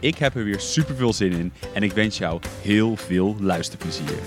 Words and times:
Ik 0.00 0.18
heb 0.18 0.34
er 0.34 0.44
weer 0.44 0.60
super 0.60 0.94
veel 0.94 1.12
zin 1.12 1.32
in 1.32 1.52
en 1.74 1.82
ik 1.82 1.92
wens 1.92 2.18
jou 2.18 2.40
heel 2.62 2.96
veel 2.96 3.36
luisterplezier. 3.40 4.18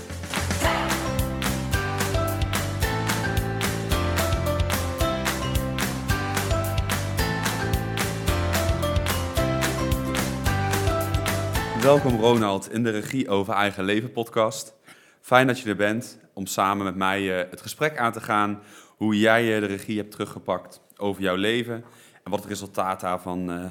Welkom 11.80 12.20
Ronald 12.20 12.72
in 12.72 12.82
de 12.82 12.90
Regie 12.90 13.28
over 13.28 13.54
Eigen 13.54 13.84
Leven 13.84 14.12
podcast. 14.12 14.74
Fijn 15.20 15.46
dat 15.46 15.58
je 15.58 15.68
er 15.68 15.76
bent 15.76 16.18
om 16.34 16.46
samen 16.46 16.84
met 16.84 16.96
mij 16.96 17.42
eh, 17.42 17.50
het 17.50 17.60
gesprek 17.60 17.98
aan 17.98 18.12
te 18.12 18.20
gaan 18.20 18.62
hoe 18.96 19.18
jij 19.18 19.54
eh, 19.54 19.60
de 19.60 19.66
regie 19.66 19.98
hebt 19.98 20.10
teruggepakt 20.10 20.80
over 20.96 21.22
jouw 21.22 21.36
leven 21.36 21.84
en 22.24 22.30
wat 22.30 22.40
het 22.40 22.48
resultaat 22.48 23.00
daarvan 23.00 23.50
uh, 23.50 23.64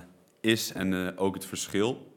is 0.43 0.71
en 0.71 0.91
uh, 0.91 1.07
ook 1.15 1.33
het 1.33 1.45
verschil. 1.45 2.15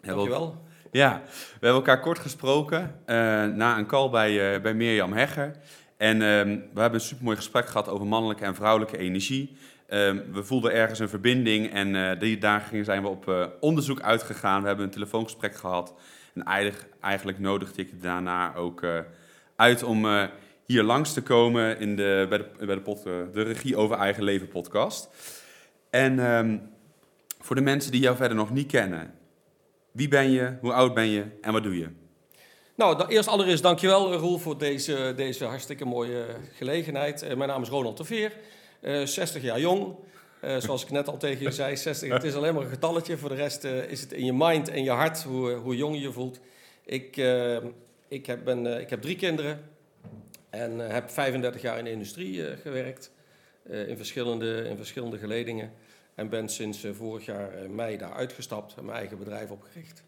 Dankjewel. 0.00 0.64
Ja, 0.90 1.22
we 1.24 1.50
hebben 1.50 1.72
elkaar 1.72 2.00
kort 2.00 2.18
gesproken 2.18 2.80
uh, 2.80 3.16
na 3.44 3.78
een 3.78 3.86
call 3.86 4.10
bij, 4.10 4.60
bij 4.60 4.74
Mirjam 4.74 5.12
Hegger. 5.12 5.56
En 5.96 6.22
ehm, 6.22 6.48
we 6.48 6.80
hebben 6.80 7.00
een 7.00 7.06
supermooi 7.06 7.36
gesprek 7.36 7.66
gehad 7.66 7.88
over 7.88 8.06
mannelijke 8.06 8.44
en 8.44 8.54
vrouwelijke 8.54 8.98
energie. 8.98 9.56
Ehm, 9.88 10.18
we 10.32 10.44
voelden 10.44 10.72
ergens 10.72 10.98
een 10.98 11.08
verbinding 11.08 11.72
en 11.72 12.18
die 12.18 12.38
dagen 12.38 12.84
zijn 12.84 13.02
we 13.02 13.08
op 13.08 13.56
onderzoek 13.60 14.00
uitgegaan. 14.00 14.60
We 14.60 14.66
hebben 14.66 14.84
een 14.84 14.90
telefoongesprek 14.90 15.56
gehad. 15.56 15.94
En 16.34 16.42
eigenlijk, 16.42 16.86
eigenlijk 17.00 17.38
nodigde 17.38 17.82
ik 17.82 18.02
daarna 18.02 18.54
ook 18.54 18.86
uit 19.56 19.82
om 19.82 20.06
hier 20.64 20.82
langs 20.82 21.12
te 21.12 21.22
komen 21.22 21.78
in 21.78 21.96
de, 21.96 22.26
bij, 22.28 22.38
de, 22.38 22.66
bij 22.66 22.74
de, 22.74 22.80
pod, 22.80 23.02
de 23.02 23.42
Regie 23.42 23.76
over 23.76 23.96
Eigen 23.96 24.22
Leven 24.22 24.48
podcast. 24.48 25.08
En 25.90 26.18
um, 26.18 26.74
voor 27.46 27.56
de 27.56 27.62
mensen 27.62 27.92
die 27.92 28.00
jou 28.00 28.16
verder 28.16 28.36
nog 28.36 28.50
niet 28.50 28.66
kennen, 28.66 29.14
wie 29.92 30.08
ben 30.08 30.30
je, 30.30 30.56
hoe 30.60 30.72
oud 30.72 30.94
ben 30.94 31.06
je 31.06 31.24
en 31.40 31.52
wat 31.52 31.62
doe 31.62 31.78
je? 31.78 31.88
Nou, 32.74 33.06
eerst 33.08 33.28
allereerst 33.28 33.62
dankjewel 33.62 34.14
Roel 34.14 34.38
voor 34.38 34.58
deze, 34.58 35.12
deze 35.16 35.44
hartstikke 35.44 35.84
mooie 35.84 36.26
gelegenheid. 36.52 37.22
Uh, 37.22 37.34
mijn 37.34 37.48
naam 37.48 37.62
is 37.62 37.68
Ronald 37.68 37.96
de 37.96 38.04
Veer, 38.04 38.32
uh, 38.80 39.06
60 39.06 39.42
jaar 39.42 39.60
jong. 39.60 39.94
Zoals 40.58 40.82
ik 40.82 40.90
net 40.90 41.08
al 41.08 41.16
tegen 41.16 41.42
je 41.42 41.50
zei, 41.50 41.76
60, 41.76 42.12
het 42.12 42.24
is 42.24 42.34
alleen 42.34 42.54
maar 42.54 42.62
een 42.62 42.68
getalletje. 42.68 43.16
Voor 43.16 43.28
de 43.28 43.34
rest 43.34 43.64
is 43.64 44.00
het 44.00 44.12
in 44.12 44.24
je 44.24 44.32
mind 44.32 44.68
en 44.68 44.84
je 44.84 44.90
hart 44.90 45.22
hoe, 45.22 45.52
hoe 45.52 45.76
jong 45.76 45.94
je 45.94 46.00
je 46.00 46.12
voelt. 46.12 46.40
Ik, 46.84 47.16
ik, 48.08 48.26
heb, 48.26 48.44
ben, 48.44 48.80
ik 48.80 48.90
heb 48.90 49.02
drie 49.02 49.16
kinderen 49.16 49.60
en 50.50 50.78
heb 50.78 51.10
35 51.10 51.62
jaar 51.62 51.78
in 51.78 51.84
de 51.84 51.90
industrie 51.90 52.56
gewerkt. 52.62 53.10
in, 53.68 53.96
verschillende, 53.96 54.66
in 54.68 54.76
verschillende 54.76 55.18
geledingen. 55.18 55.72
En 56.16 56.28
ben 56.28 56.48
sinds 56.48 56.84
uh, 56.84 56.94
vorig 56.94 57.24
jaar 57.24 57.62
uh, 57.62 57.68
mei 57.68 57.96
daar 57.96 58.12
uitgestapt 58.12 58.74
en 58.76 58.84
mijn 58.84 58.98
eigen 58.98 59.18
bedrijf 59.18 59.50
opgericht. 59.50 60.02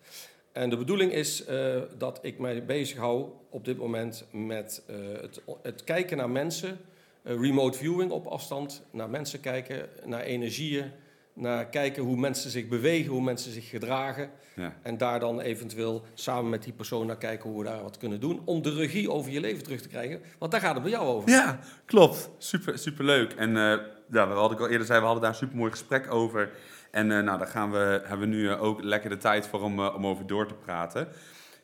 En 0.53 0.71
de 0.71 0.77
bedoeling 0.77 1.13
is 1.13 1.49
uh, 1.49 1.83
dat 1.99 2.19
ik 2.23 2.39
mij 2.39 2.65
bezig 2.65 2.99
hou 2.99 3.29
op 3.51 3.65
dit 3.65 3.77
moment 3.77 4.25
met 4.31 4.83
het, 5.21 5.43
het, 5.63 5.85
kijken 5.85 6.17
naar 6.17 6.31
mensen, 6.31 6.79
remote 7.23 7.79
viewing 7.79 8.11
op 8.11 8.27
afstand, 8.27 8.83
naar 8.91 9.11
mensen 9.11 9.41
kijken, 9.41 9.89
naar 10.05 10.21
energieën, 10.21 10.93
naar 11.41 11.67
kijken 11.67 12.03
hoe 12.03 12.17
mensen 12.17 12.51
zich 12.51 12.69
bewegen, 12.69 13.11
hoe 13.11 13.23
mensen 13.23 13.53
zich 13.53 13.69
gedragen. 13.69 14.31
Ja. 14.55 14.75
En 14.83 14.97
daar 14.97 15.21
dan 15.21 15.41
eventueel 15.41 16.05
samen 16.15 16.51
met 16.51 16.63
die 16.63 16.73
persoon 16.73 17.07
naar 17.07 17.17
kijken 17.17 17.51
hoe 17.51 17.59
we 17.59 17.69
daar 17.69 17.83
wat 17.83 17.97
kunnen 17.97 18.21
doen. 18.21 18.43
Om 18.45 18.63
de 18.63 18.75
regie 18.75 19.11
over 19.11 19.31
je 19.31 19.41
leven 19.41 19.63
terug 19.63 19.81
te 19.81 19.89
krijgen. 19.89 20.21
Want 20.39 20.53
daar 20.53 20.61
gaat 20.61 20.75
het 20.75 20.83
bij 20.83 20.93
jou 20.93 21.07
over. 21.07 21.31
Ja, 21.31 21.59
klopt. 21.85 22.31
Super, 22.39 22.79
super 22.79 23.05
leuk. 23.05 23.33
En 23.33 23.51
uh, 23.51 23.75
ja, 24.11 24.27
wat 24.27 24.53
ik 24.53 24.61
al 24.61 24.69
eerder 24.69 24.87
zei, 24.87 24.99
we 24.99 25.05
hadden 25.05 25.23
daar 25.23 25.33
een 25.33 25.39
super 25.39 25.57
mooi 25.57 25.71
gesprek 25.71 26.13
over. 26.13 26.51
En 26.91 27.11
uh, 27.11 27.21
nou, 27.21 27.39
daar 27.39 27.47
gaan 27.47 27.71
we, 27.71 28.03
hebben 28.05 28.29
we 28.29 28.35
nu 28.35 28.43
uh, 28.43 28.63
ook 28.63 28.83
lekker 28.83 29.11
de 29.11 29.17
tijd 29.17 29.47
voor 29.47 29.63
om, 29.63 29.81
om 29.81 30.07
over 30.07 30.27
door 30.27 30.47
te 30.47 30.55
praten. 30.55 31.09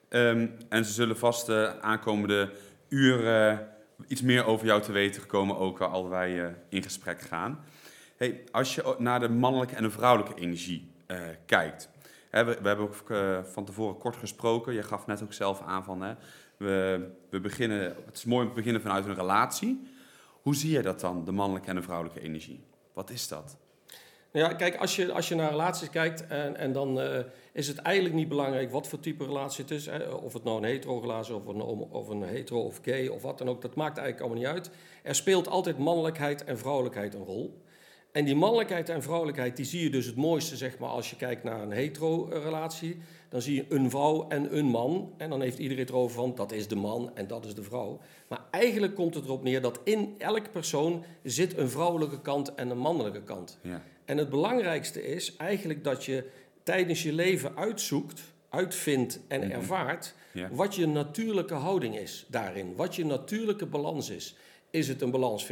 Um, 0.08 0.52
en 0.68 0.84
ze 0.84 0.92
zullen 0.92 1.18
vast 1.18 1.46
de 1.46 1.74
aankomende 1.80 2.50
uren 2.88 3.68
iets 4.06 4.22
meer 4.22 4.44
over 4.44 4.66
jou 4.66 4.82
te 4.82 4.92
weten 4.92 5.26
komen, 5.26 5.58
ook 5.58 5.80
al 5.80 6.08
wij 6.08 6.54
in 6.68 6.82
gesprek 6.82 7.20
gaan. 7.20 7.64
Als 8.50 8.74
je 8.74 8.94
naar 8.98 9.20
de 9.20 9.28
mannelijke 9.28 9.74
en 9.74 9.82
de 9.82 9.90
vrouwelijke 9.90 10.40
energie 10.40 10.92
uh, 11.06 11.18
kijkt. 11.46 11.88
Hè, 12.30 12.44
we, 12.44 12.58
we, 12.62 12.68
hebben 12.68 12.84
ook 12.84 13.10
uh, 13.10 13.38
van 13.42 13.64
tevoren 13.64 13.98
kort 13.98 14.16
gesproken. 14.16 14.74
Je 14.74 14.82
gaf 14.82 15.06
net 15.06 15.22
ook 15.22 15.32
zelf 15.32 15.62
aan 15.62 15.84
van, 15.84 16.02
hè, 16.02 16.14
we, 16.56 17.06
we 17.30 17.40
beginnen, 17.40 17.96
het 18.06 18.16
is 18.16 18.24
mooi 18.24 18.42
om 18.42 18.48
te 18.48 18.54
beginnen 18.54 18.82
vanuit 18.82 19.06
een 19.06 19.14
relatie. 19.14 19.88
Hoe 20.42 20.54
zie 20.54 20.70
je 20.70 20.82
dat 20.82 21.00
dan, 21.00 21.24
de 21.24 21.32
mannelijke 21.32 21.68
en 21.68 21.74
de 21.74 21.82
vrouwelijke 21.82 22.20
energie? 22.20 22.64
Wat 22.92 23.10
is 23.10 23.28
dat? 23.28 23.56
Nou 24.32 24.48
ja, 24.48 24.54
kijk, 24.54 24.76
als 24.76 24.96
je, 24.96 25.12
als 25.12 25.28
je 25.28 25.34
naar 25.34 25.50
relaties 25.50 25.91
kijkt 25.91 26.26
en, 26.26 26.56
en 26.56 26.72
dan 26.72 27.00
uh, 27.00 27.18
is 27.52 27.68
het 27.68 27.78
eigenlijk 27.78 28.14
niet 28.14 28.28
belangrijk 28.28 28.70
wat 28.70 28.88
voor 28.88 29.00
type 29.00 29.24
relatie 29.24 29.64
het 29.64 29.72
is. 29.72 29.86
Hè, 29.86 30.08
of 30.08 30.32
het 30.32 30.44
nou 30.44 30.56
een 30.56 30.64
hetero-relatie 30.64 31.34
of 31.34 31.46
een, 31.46 31.60
of 31.62 32.08
een 32.08 32.22
hetero 32.22 32.60
of 32.60 32.78
gay 32.82 33.06
of 33.06 33.22
wat 33.22 33.38
dan 33.38 33.48
ook, 33.48 33.62
dat 33.62 33.74
maakt 33.74 33.98
eigenlijk 33.98 34.26
allemaal 34.26 34.52
niet 34.52 34.62
uit. 34.62 34.70
Er 35.02 35.14
speelt 35.14 35.48
altijd 35.48 35.78
mannelijkheid 35.78 36.44
en 36.44 36.58
vrouwelijkheid 36.58 37.14
een 37.14 37.24
rol. 37.24 37.62
En 38.14 38.25
die 38.25 38.34
mannelijkheid 38.34 38.88
en 38.88 39.02
vrouwelijkheid, 39.02 39.56
die 39.56 39.64
zie 39.64 39.82
je 39.82 39.91
dus 39.91 40.06
het 40.06 40.16
mooiste, 40.16 40.56
zeg 40.56 40.78
maar, 40.78 40.88
als 40.88 41.10
je 41.10 41.16
kijkt 41.16 41.44
naar 41.44 41.62
een 41.62 41.70
hetero-relatie. 41.70 42.97
Dan 43.28 43.42
zie 43.42 43.54
je 43.54 43.66
een 43.69 43.91
vrouw 43.91 44.28
en 44.28 44.56
een 44.56 44.66
man. 44.66 45.12
En 45.16 45.30
dan 45.30 45.41
heeft 45.41 45.58
iedereen 45.58 45.82
het 45.82 45.92
erover 45.92 46.14
van, 46.14 46.34
dat 46.34 46.53
is 46.53 46.69
de 46.69 46.76
man 46.76 47.10
en 47.14 47.26
dat 47.26 47.44
is 47.44 47.54
de 47.54 47.62
vrouw. 47.62 48.00
Maar 48.28 48.41
eigenlijk 48.50 48.94
komt 48.94 49.14
het 49.14 49.24
erop 49.24 49.42
neer 49.42 49.60
dat 49.60 49.80
in 49.84 50.14
elke 50.19 50.50
persoon 50.50 51.04
zit 51.22 51.56
een 51.56 51.70
vrouwelijke 51.70 52.20
kant 52.20 52.54
en 52.54 52.70
een 52.70 52.78
mannelijke 52.78 53.22
kant. 53.22 53.58
Ja. 53.62 53.82
En 54.04 54.19
het 54.19 54.28
belangrijkste 54.28 55.06
is 55.06 55.36
eigenlijk 55.36 55.84
dat 55.84 56.04
je 56.04 56.30
tijdens 56.62 57.03
je 57.03 57.12
leven 57.12 57.56
uitzoekt, 57.56 58.22
uitvindt 58.48 59.20
en 59.28 59.41
mhm. 59.41 59.50
ervaart... 59.50 60.14
Ja. 60.32 60.48
wat 60.53 60.74
je 60.74 60.86
natuurlijke 60.86 61.54
houding 61.54 61.98
is 61.98 62.26
daarin. 62.28 62.74
Wat 62.76 62.97
je 62.97 63.04
natuurlijke 63.04 63.66
balans 63.66 64.10
is. 64.10 64.36
Is 64.74 64.88
het 64.88 65.02
een 65.02 65.10
balans 65.10 65.46
50-50? 65.46 65.48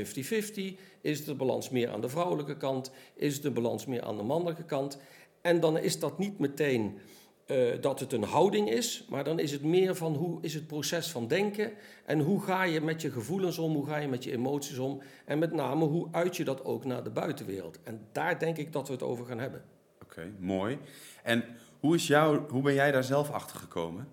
Is 1.00 1.18
het 1.18 1.28
een 1.28 1.36
balans 1.36 1.70
meer 1.70 1.90
aan 1.90 2.00
de 2.00 2.08
vrouwelijke 2.08 2.56
kant? 2.56 2.90
Is 3.14 3.36
het 3.36 3.44
een 3.44 3.52
balans 3.52 3.86
meer 3.86 4.02
aan 4.02 4.16
de 4.16 4.22
mannelijke 4.22 4.64
kant? 4.64 4.98
En 5.42 5.60
dan 5.60 5.78
is 5.78 5.98
dat 5.98 6.18
niet 6.18 6.38
meteen 6.38 6.98
uh, 7.46 7.80
dat 7.80 8.00
het 8.00 8.12
een 8.12 8.22
houding 8.22 8.70
is, 8.70 9.06
maar 9.08 9.24
dan 9.24 9.38
is 9.38 9.52
het 9.52 9.62
meer 9.62 9.94
van 9.94 10.14
hoe 10.14 10.38
is 10.40 10.54
het 10.54 10.66
proces 10.66 11.10
van 11.10 11.28
denken 11.28 11.72
en 12.04 12.20
hoe 12.20 12.42
ga 12.42 12.62
je 12.62 12.80
met 12.80 13.02
je 13.02 13.10
gevoelens 13.10 13.58
om, 13.58 13.74
hoe 13.74 13.86
ga 13.86 13.96
je 13.96 14.08
met 14.08 14.24
je 14.24 14.32
emoties 14.32 14.78
om 14.78 15.02
en 15.24 15.38
met 15.38 15.52
name 15.52 15.84
hoe 15.84 16.08
uit 16.10 16.36
je 16.36 16.44
dat 16.44 16.64
ook 16.64 16.84
naar 16.84 17.04
de 17.04 17.10
buitenwereld. 17.10 17.78
En 17.82 18.06
daar 18.12 18.38
denk 18.38 18.56
ik 18.56 18.72
dat 18.72 18.86
we 18.86 18.92
het 18.92 19.02
over 19.02 19.26
gaan 19.26 19.38
hebben. 19.38 19.64
Oké, 20.02 20.32
mooi. 20.38 20.78
En 21.22 21.44
hoe, 21.80 21.94
is 21.94 22.06
jou, 22.06 22.50
hoe 22.50 22.62
ben 22.62 22.74
jij 22.74 22.92
daar 22.92 23.04
zelf 23.04 23.30
achter 23.30 23.56
gekomen? 23.56 24.08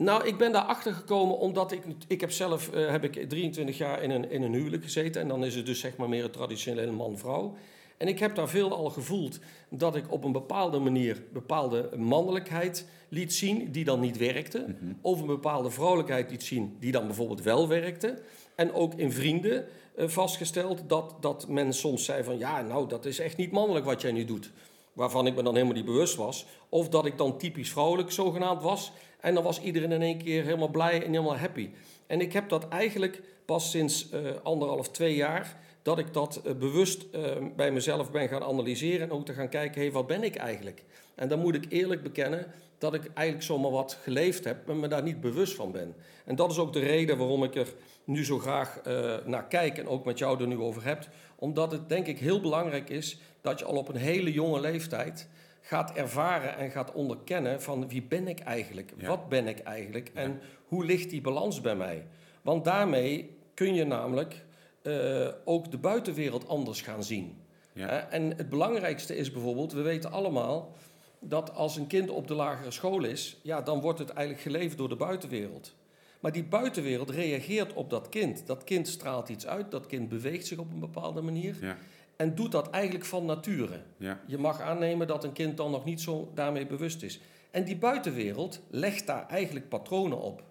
Nou, 0.00 0.26
ik 0.26 0.38
ben 0.38 0.52
daarachter 0.52 0.94
gekomen 0.94 1.38
omdat 1.38 1.72
ik, 1.72 1.82
ik 2.06 2.20
heb 2.20 2.30
zelf 2.30 2.70
uh, 2.74 2.90
heb 2.90 3.04
ik 3.04 3.28
23 3.28 3.78
jaar 3.78 4.02
in 4.02 4.10
een, 4.10 4.30
in 4.30 4.42
een 4.42 4.52
huwelijk 4.52 4.82
gezeten. 4.82 5.22
En 5.22 5.28
dan 5.28 5.44
is 5.44 5.54
het 5.54 5.66
dus 5.66 5.80
zeg 5.80 5.96
maar 5.96 6.08
meer 6.08 6.24
een 6.24 6.30
traditionele 6.30 6.92
man-vrouw. 6.92 7.54
En 7.96 8.08
ik 8.08 8.18
heb 8.18 8.34
daar 8.34 8.48
veel 8.48 8.74
al 8.74 8.90
gevoeld 8.90 9.38
dat 9.68 9.96
ik 9.96 10.12
op 10.12 10.24
een 10.24 10.32
bepaalde 10.32 10.78
manier 10.78 11.22
bepaalde 11.32 11.90
mannelijkheid 11.96 12.86
liet 13.08 13.34
zien 13.34 13.72
die 13.72 13.84
dan 13.84 14.00
niet 14.00 14.16
werkte. 14.16 14.58
Mm 14.58 14.76
-hmm. 14.80 14.98
Of 15.00 15.20
een 15.20 15.26
bepaalde 15.26 15.70
vrouwelijkheid 15.70 16.30
liet 16.30 16.42
zien 16.42 16.76
die 16.78 16.92
dan 16.92 17.06
bijvoorbeeld 17.06 17.42
wel 17.42 17.68
werkte. 17.68 18.22
En 18.54 18.72
ook 18.72 18.94
in 18.94 19.12
vrienden 19.12 19.64
uh, 19.96 20.08
vastgesteld 20.08 20.82
dat, 20.86 21.14
dat 21.20 21.48
men 21.48 21.72
soms 21.72 22.04
zei 22.04 22.24
van 22.24 22.38
ja, 22.38 22.62
nou 22.62 22.88
dat 22.88 23.04
is 23.04 23.18
echt 23.18 23.36
niet 23.36 23.52
mannelijk 23.52 23.84
wat 23.84 24.00
jij 24.00 24.12
nu 24.12 24.24
doet. 24.24 24.50
Waarvan 24.92 25.26
ik 25.26 25.34
me 25.34 25.42
dan 25.42 25.54
helemaal 25.54 25.74
niet 25.74 25.84
bewust 25.84 26.16
was. 26.16 26.46
Of 26.68 26.88
dat 26.88 27.06
ik 27.06 27.18
dan 27.18 27.38
typisch 27.38 27.70
vrouwelijk 27.70 28.10
zogenaamd 28.10 28.62
was. 28.62 28.92
En 29.20 29.34
dan 29.34 29.42
was 29.42 29.60
iedereen 29.60 29.92
in 29.92 30.02
één 30.02 30.18
keer 30.18 30.44
helemaal 30.44 30.68
blij 30.68 30.94
en 31.04 31.10
helemaal 31.10 31.36
happy. 31.36 31.70
En 32.06 32.20
ik 32.20 32.32
heb 32.32 32.48
dat 32.48 32.68
eigenlijk 32.68 33.22
pas 33.44 33.70
sinds 33.70 34.08
uh, 34.12 34.30
anderhalf, 34.42 34.90
twee 34.90 35.14
jaar, 35.14 35.56
dat 35.82 35.98
ik 35.98 36.12
dat 36.12 36.40
uh, 36.46 36.52
bewust 36.52 37.06
uh, 37.14 37.22
bij 37.56 37.72
mezelf 37.72 38.10
ben 38.10 38.28
gaan 38.28 38.42
analyseren 38.42 39.08
en 39.08 39.14
ook 39.14 39.24
te 39.26 39.32
gaan 39.32 39.48
kijken, 39.48 39.82
hé, 39.82 39.90
wat 39.90 40.06
ben 40.06 40.22
ik 40.22 40.36
eigenlijk? 40.36 40.82
En 41.14 41.28
dan 41.28 41.38
moet 41.38 41.54
ik 41.54 41.66
eerlijk 41.68 42.02
bekennen 42.02 42.46
dat 42.78 42.94
ik 42.94 43.10
eigenlijk 43.14 43.46
zomaar 43.46 43.70
wat 43.70 43.98
geleefd 44.02 44.44
heb, 44.44 44.66
maar 44.66 44.76
me 44.76 44.88
daar 44.88 45.02
niet 45.02 45.20
bewust 45.20 45.54
van 45.54 45.72
ben. 45.72 45.94
En 46.24 46.36
dat 46.36 46.50
is 46.50 46.58
ook 46.58 46.72
de 46.72 46.80
reden 46.80 47.18
waarom 47.18 47.44
ik 47.44 47.54
er 47.54 47.68
nu 48.04 48.24
zo 48.24 48.38
graag 48.38 48.80
naar 49.24 49.46
kijk 49.46 49.78
en 49.78 49.88
ook 49.88 50.04
met 50.04 50.18
jou 50.18 50.40
er 50.40 50.46
nu 50.46 50.58
over 50.58 50.84
heb. 50.84 51.08
Omdat 51.36 51.72
het 51.72 51.88
denk 51.88 52.06
ik 52.06 52.18
heel 52.18 52.40
belangrijk 52.40 52.90
is 52.90 53.18
dat 53.40 53.58
je 53.58 53.64
al 53.64 53.76
op 53.76 53.88
een 53.88 53.96
hele 53.96 54.32
jonge 54.32 54.60
leeftijd 54.60 55.28
gaat 55.70 55.92
ervaren 55.92 56.56
en 56.56 56.70
gaat 56.70 56.92
onderkennen 56.92 57.62
van 57.62 57.88
wie 57.88 58.02
ben 58.02 58.28
ik 58.28 58.38
eigenlijk? 58.40 58.92
Ja. 58.96 59.08
Wat 59.08 59.28
ben 59.28 59.46
ik 59.46 59.58
eigenlijk? 59.58 60.10
En 60.14 60.40
hoe 60.66 60.84
ligt 60.84 61.10
die 61.10 61.20
balans 61.20 61.60
bij 61.60 61.76
mij? 61.76 62.06
Want 62.42 62.64
daarmee 62.64 63.36
kun 63.54 63.74
je 63.74 63.84
namelijk 63.84 64.44
eh, 64.82 65.28
ook 65.44 65.70
de 65.70 65.78
buitenwereld 65.78 66.48
anders 66.48 66.80
gaan 66.80 67.04
zien. 67.04 67.36
Ja. 67.72 68.08
En 68.08 68.36
het 68.36 68.48
belangrijkste 68.48 69.16
is 69.16 69.30
bijvoorbeeld, 69.30 69.72
we 69.72 69.80
weten 69.80 70.12
allemaal 70.12 70.76
dat 71.18 71.54
als 71.54 71.76
een 71.76 71.86
kind 71.86 72.10
op 72.10 72.28
de 72.28 72.34
lagere 72.34 72.70
school 72.70 73.04
is, 73.04 73.40
ja, 73.42 73.60
dan 73.60 73.80
wordt 73.80 73.98
het 73.98 74.10
eigenlijk 74.10 74.40
geleefd 74.46 74.76
door 74.76 74.88
de 74.88 74.96
buitenwereld. 74.96 75.74
Maar 76.20 76.32
die 76.32 76.44
buitenwereld 76.44 77.10
reageert 77.10 77.72
op 77.72 77.90
dat 77.90 78.08
kind. 78.08 78.46
Dat 78.46 78.64
kind 78.64 78.88
straalt 78.88 79.28
iets 79.28 79.46
uit, 79.46 79.70
dat 79.70 79.86
kind 79.86 80.08
beweegt 80.08 80.46
zich 80.46 80.58
op 80.58 80.72
een 80.72 80.80
bepaalde 80.80 81.20
manier 81.20 81.56
Ja, 81.60 81.76
en 82.20 82.34
doet 82.34 82.52
dat 82.52 82.70
eigenlijk 82.70 83.04
van 83.04 83.24
nature. 83.24 83.80
ja, 83.96 84.20
Je 84.26 84.38
mag 84.38 84.60
aannemen 84.60 85.06
dat 85.06 85.24
een 85.24 85.32
kind 85.32 85.56
dan 85.56 85.70
nog 85.70 85.84
niet 85.84 86.00
zo 86.00 86.30
daarmee 86.34 86.66
bewust 86.66 87.02
is. 87.02 87.20
En 87.50 87.64
die 87.64 87.76
buitenwereld 87.76 88.60
legt 88.70 89.06
daar 89.06 89.28
eigenlijk 89.28 89.68
patronen 89.68 90.20
op. 90.20 90.42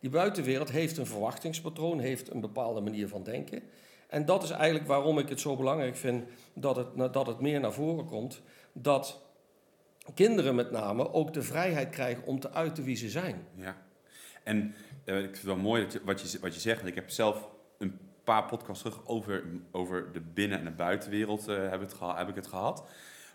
Die 0.00 0.10
buitenwereld 0.10 0.70
heeft 0.70 0.96
een 0.96 1.06
verwachtingspatroon, 1.06 1.98
heeft 1.98 2.30
een 2.30 2.40
bepaalde 2.40 2.80
manier 2.80 3.08
van 3.08 3.22
denken. 3.22 3.62
En 4.08 4.24
dat 4.24 4.42
is 4.42 4.50
eigenlijk 4.50 4.86
waarom 4.86 5.18
ik 5.18 5.28
het 5.28 5.40
zo 5.40 5.56
belangrijk 5.56 5.96
vind 5.96 6.24
dat 6.54 6.76
het, 6.76 7.12
dat 7.12 7.26
het 7.26 7.40
meer 7.40 7.60
naar 7.60 7.72
voren 7.72 8.04
komt. 8.04 8.42
Dat 8.72 9.20
kinderen 10.14 10.54
met 10.54 10.70
name 10.70 11.12
ook 11.12 11.32
de 11.32 11.42
vrijheid 11.42 11.90
krijgen 11.90 12.24
om 12.26 12.40
te 12.40 12.50
uiten 12.52 12.84
wie 12.84 12.96
ze 12.96 13.08
zijn. 13.08 13.46
ja. 13.56 13.76
En 14.42 14.74
eh, 15.04 15.16
ik 15.18 15.22
vind 15.22 15.36
het 15.36 15.44
wel 15.44 15.56
mooi 15.56 15.82
dat 15.82 15.92
je, 15.92 16.00
wat, 16.04 16.20
je, 16.20 16.38
wat 16.38 16.54
je 16.54 16.60
zegt. 16.60 16.76
want 16.76 16.88
Ik 16.88 16.94
heb 16.94 17.10
zelf 17.10 17.48
een 17.78 17.98
paar 18.24 18.44
podcasts 18.44 18.82
terug 18.82 19.00
over, 19.06 19.42
over 19.72 20.12
de 20.12 20.20
binnen- 20.34 20.58
en 20.58 20.64
de 20.64 20.70
buitenwereld 20.70 21.48
eh, 21.48 21.56
heb, 21.70 21.80
het 21.80 21.94
heb 22.16 22.28
ik 22.28 22.34
het 22.34 22.46
gehad. 22.46 22.84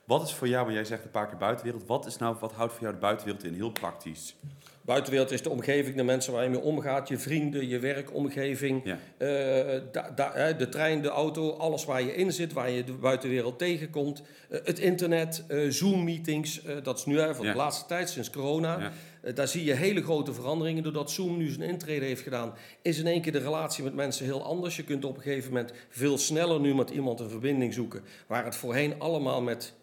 Wat 0.06 0.24
is 0.28 0.34
voor 0.34 0.48
jou, 0.48 0.64
want 0.64 0.76
jij 0.76 0.86
zegt 0.86 1.04
een 1.04 1.12
paar 1.12 1.28
keer 1.28 1.38
buitenwereld, 1.38 1.84
wat, 1.88 2.06
is 2.06 2.18
nou, 2.18 2.36
wat 2.40 2.52
houdt 2.52 2.72
voor 2.74 2.82
jou 2.82 2.94
de 2.94 3.00
buitenwereld 3.00 3.44
in? 3.46 3.54
Heel 3.54 3.72
praktisch. 3.72 4.36
Buitenwereld 4.82 5.32
is 5.32 5.42
de 5.42 5.50
omgeving, 5.50 5.96
de 5.96 6.04
mensen 6.04 6.34
waar 6.34 6.44
je 6.44 6.50
mee 6.50 6.60
omgaat, 6.60 7.08
je 7.08 7.18
vrienden, 7.18 7.68
je 7.68 7.80
werkomgeving, 7.80 8.82
Ja, 8.84 8.98
Eh, 9.18 9.82
da- 9.92 10.12
da- 10.16 10.32
hè, 10.34 10.56
de 10.56 10.70
trein, 10.70 11.02
de 11.02 11.10
auto, 11.10 11.52
alles 11.52 11.86
waar 11.86 12.02
je 12.02 12.16
in 12.16 12.32
zit, 12.32 12.54
waar 12.54 12.70
je 12.70 12.84
de 12.84 12.92
buitenwereld 12.94 13.58
tegenkomt. 13.58 14.22
Eh, 14.50 14.60
het 14.64 14.80
internet, 14.80 15.44
Zoom-meetings, 15.70 16.62
dat 16.84 16.98
is 16.98 17.06
nu 17.06 17.16
van 17.36 17.46
Ja. 17.46 17.52
de 17.52 17.58
laatste 17.58 17.86
tijd, 17.86 18.10
sinds 18.10 18.30
corona. 18.30 18.80
ja, 18.80 18.92
daar 19.34 19.48
zie 19.48 19.64
je 19.64 19.74
hele 19.74 20.04
grote 20.04 20.34
veranderingen. 20.34 20.84
Doordat 20.84 21.12
Zoom 21.12 21.38
nu 21.38 21.50
zijn 21.50 21.70
intrede 21.70 22.06
heeft 22.06 22.22
gedaan, 22.22 22.54
is 22.82 23.00
in 23.00 23.08
één 23.08 23.22
keer 23.22 23.32
de 23.32 23.40
relatie 23.40 23.84
met 23.84 23.94
mensen 23.96 24.26
heel 24.26 24.44
anders. 24.44 24.76
Je 24.76 24.84
kunt 24.84 25.06
op 25.06 25.16
een 25.16 25.22
gegeven 25.22 25.54
moment 25.54 25.74
veel 25.90 26.18
sneller 26.18 26.60
nu 26.60 26.76
met 26.76 26.90
iemand 26.90 27.20
een 27.20 27.30
verbinding 27.30 27.74
zoeken. 27.74 28.02
Waar 28.28 28.46
het 28.46 28.56
voorheen 28.56 29.00
allemaal 29.00 29.42
met 29.42 29.74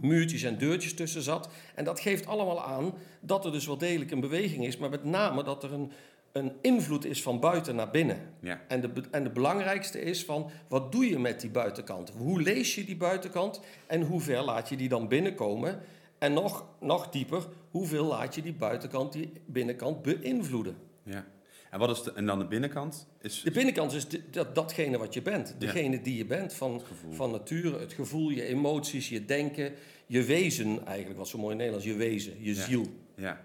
muurtjes 0.00 0.42
en 0.42 0.58
deurtjes 0.58 0.94
tussen 0.94 1.22
zat. 1.22 1.48
En 1.74 1.84
dat 1.84 2.00
geeft 2.00 2.26
allemaal 2.26 2.62
aan 2.62 2.94
dat 3.20 3.44
er 3.44 3.52
dus 3.52 3.66
wel 3.66 3.78
degelijk 3.78 4.10
een 4.10 4.20
beweging 4.20 4.66
is. 4.66 4.76
Maar 4.76 4.90
met 4.90 5.04
name 5.04 5.42
dat 5.42 5.62
er 5.62 5.72
een, 5.72 5.92
een 6.32 6.52
invloed 6.60 7.04
is 7.04 7.22
van 7.22 7.40
buiten 7.40 7.74
naar 7.74 7.90
binnen. 7.90 8.34
ja, 8.40 8.60
En 8.68 8.80
de, 8.80 8.90
en 9.10 9.22
de 9.22 9.30
belangrijkste 9.30 10.00
is 10.00 10.24
van, 10.24 10.50
wat 10.68 10.92
doe 10.92 11.08
je 11.08 11.18
met 11.18 11.40
die 11.40 11.50
buitenkant? 11.50 12.10
Hoe 12.10 12.42
lees 12.42 12.74
je 12.74 12.84
die 12.84 12.96
buitenkant 12.96 13.60
en 13.86 14.02
hoe 14.02 14.20
ver 14.20 14.42
laat 14.42 14.68
je 14.68 14.76
die 14.76 14.88
dan 14.88 15.08
binnenkomen? 15.08 15.80
En 16.18 16.32
nog, 16.32 16.66
nog 16.80 17.08
dieper, 17.08 17.46
hoeveel 17.70 18.04
laat 18.04 18.34
je 18.34 18.42
die 18.42 18.52
buitenkant, 18.52 19.12
die 19.12 19.32
binnenkant 19.46 20.02
beïnvloeden? 20.02 20.76
ja. 21.02 21.24
En, 21.70 21.78
wat 21.78 21.90
is 21.90 22.02
de, 22.02 22.12
en 22.12 22.26
dan 22.26 22.38
de 22.38 22.44
binnenkant? 22.46 23.06
Is, 23.20 23.42
De 23.42 23.50
binnenkant 23.50 23.92
is 23.92 24.08
de- 24.08 24.30
dat, 24.30 24.54
datgene 24.54 24.98
wat 24.98 25.14
je 25.14 25.22
bent. 25.22 25.48
Ja. 25.48 25.54
Degene 25.58 26.00
die 26.02 26.16
je 26.16 26.24
bent, 26.24 26.52
van, 26.52 26.82
van 27.10 27.30
nature, 27.30 27.78
het 27.78 27.92
gevoel, 27.92 28.30
je 28.30 28.42
emoties, 28.42 29.08
je 29.08 29.24
denken, 29.24 29.72
je 30.06 30.22
wezen 30.22 30.86
eigenlijk, 30.86 31.18
wat 31.18 31.28
zo 31.28 31.38
mooi 31.38 31.50
in 31.50 31.56
Nederlands, 31.56 31.86
je 31.86 31.94
wezen, 31.94 32.32
je 32.44 32.54
Ja. 32.54 32.62
ziel. 32.62 32.86
Ja. 33.14 33.44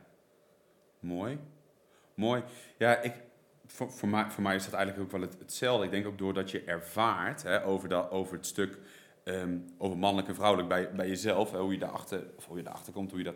Mooi. 1.00 1.38
Mooi. 2.16 2.44
Ja, 2.77 2.98
ik, 3.01 3.13
voor, 3.66 3.92
voor, 3.92 4.10
mij, 4.10 4.30
voor 4.30 4.44
mij 4.44 4.56
is 4.56 4.63
dat 4.66 4.74
eigenlijk 4.74 5.06
ook 5.06 5.12
wel 5.19 5.22
het, 5.30 5.39
hetzelfde. 5.39 5.86
Ik 5.86 5.92
denk 5.92 6.06
ook 6.07 6.18
doordat 6.18 6.51
je 6.51 6.62
ervaart 6.63 7.44
hè, 7.44 7.66
over, 7.66 7.89
dat, 7.89 8.10
over 8.12 8.36
het 8.36 8.45
stuk 8.45 8.77
ehm, 9.24 9.57
over 9.77 9.98
mannelijk 9.98 10.27
en 10.27 10.36
vrouwelijk 10.36 10.69
bij, 10.69 10.92
bij 10.92 11.07
jezelf, 11.07 11.51
hè, 11.51 11.60
hoe 11.60 11.72
je 11.74 11.80
daarachter, 11.80 12.24
of 12.38 12.45
hoe 12.45 12.57
je 12.57 12.63
daarachter 12.63 12.94
komt, 12.94 13.10
hoe 13.10 13.19
je 13.19 13.25
dat. 13.25 13.36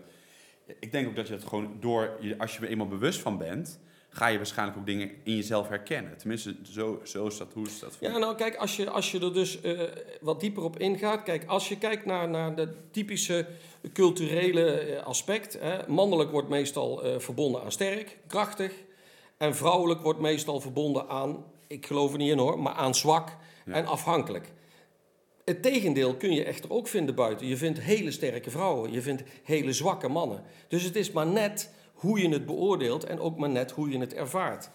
Ik 0.80 0.92
denk 0.92 1.08
ook 1.08 1.16
dat 1.16 1.28
je 1.28 1.34
dat 1.34 1.44
gewoon 1.44 1.78
door, 1.80 2.18
je, 2.22 2.38
als 2.38 2.58
je 2.58 2.62
er 2.62 2.70
eenmaal 2.70 2.88
bewust 2.88 3.20
van 3.20 3.38
bent, 3.38 3.80
ga 4.10 4.28
je 4.28 4.38
waarschijnlijk 4.38 4.78
ook 4.78 4.86
dingen 4.86 5.12
in 5.24 5.36
jezelf 5.36 5.68
herkennen. 5.68 6.18
Tenminste, 6.18 6.56
zo, 6.72 7.00
zo 7.04 7.28
is 7.28 7.38
dat, 7.38 7.54
hoe 7.54 7.66
is 7.66 7.80
dat? 7.80 7.96
voor 7.96 8.08
Ja, 8.08 8.18
nou 8.18 8.36
kijk, 8.36 8.56
als 8.56 8.76
je, 8.76 8.90
als 8.90 9.12
je 9.12 9.20
er 9.20 9.34
dus 9.34 9.62
eh, 9.62 9.82
wat 10.22 10.40
dieper 10.40 10.64
op 10.64 10.80
ingaat. 10.80 11.24
Kijk, 11.24 11.46
als 11.46 11.70
je 11.70 11.78
kijkt 11.78 12.06
naar, 12.06 12.30
naar 12.30 12.56
de 12.56 12.74
typische 12.92 13.46
culturele 13.94 14.72
eh, 14.72 15.06
aspect. 15.06 15.60
Hè, 15.60 15.88
mannelijk 15.88 16.32
wordt 16.32 16.50
meestal 16.50 17.04
eh, 17.04 17.20
verbonden 17.20 17.64
aan 17.64 17.72
sterk, 17.72 18.18
krachtig. 18.28 18.72
En 19.38 19.56
vrouwelijk 19.56 20.02
wordt 20.02 20.20
meestal 20.20 20.60
verbonden 20.60 21.10
aan, 21.10 21.44
ik 21.68 21.86
geloof 21.86 22.12
er 22.12 22.18
niet 22.18 22.32
in 22.32 22.38
hoor, 22.38 22.60
maar 22.60 22.74
aan 22.74 22.96
zwak 22.96 23.38
Ja. 23.66 23.74
en 23.74 23.86
afhankelijk. 23.86 24.52
Het 25.50 25.62
tegendeel 25.62 26.16
kun 26.16 26.34
je 26.34 26.44
echter 26.44 26.72
ook 26.72 26.88
vinden 26.88 27.16
buiten. 27.16 27.48
Je 27.48 27.58
vindt 27.58 27.80
hele 27.80 28.12
sterke 28.12 28.50
vrouwen, 28.50 28.92
je 28.92 29.02
vindt 29.02 29.24
hele 29.44 29.74
zwakke 29.74 30.08
mannen. 30.08 30.44
Dus 30.68 30.84
het 30.84 30.96
is 30.96 31.12
maar 31.12 31.28
net 31.28 31.74
hoe 31.94 32.22
je 32.22 32.30
het 32.30 32.46
beoordeelt 32.46 33.04
en 33.04 33.20
ook 33.20 33.38
maar 33.38 33.50
net 33.50 33.72
hoe 33.72 33.90
je 33.90 34.00
het 34.00 34.14
ervaart. 34.14 34.70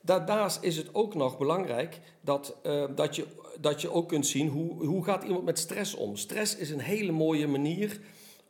Daarnaast 0.00 0.62
is 0.62 0.76
het 0.76 0.94
ook 0.94 1.14
nog 1.14 1.38
belangrijk 1.38 2.00
dat, 2.20 2.56
eh, 2.62 2.84
dat, 2.94 3.16
je, 3.16 3.26
dat 3.60 3.80
je 3.80 3.90
ook 3.90 4.08
kunt 4.08 4.26
zien 4.26 4.48
hoe, 4.48 4.86
hoe 4.86 5.04
gaat 5.04 5.22
iemand 5.22 5.44
met 5.44 5.58
stress 5.58 5.94
om. 5.94 6.16
Stress 6.16 6.56
is 6.56 6.70
een 6.70 6.80
hele 6.80 7.12
mooie 7.12 7.46
manier 7.46 8.00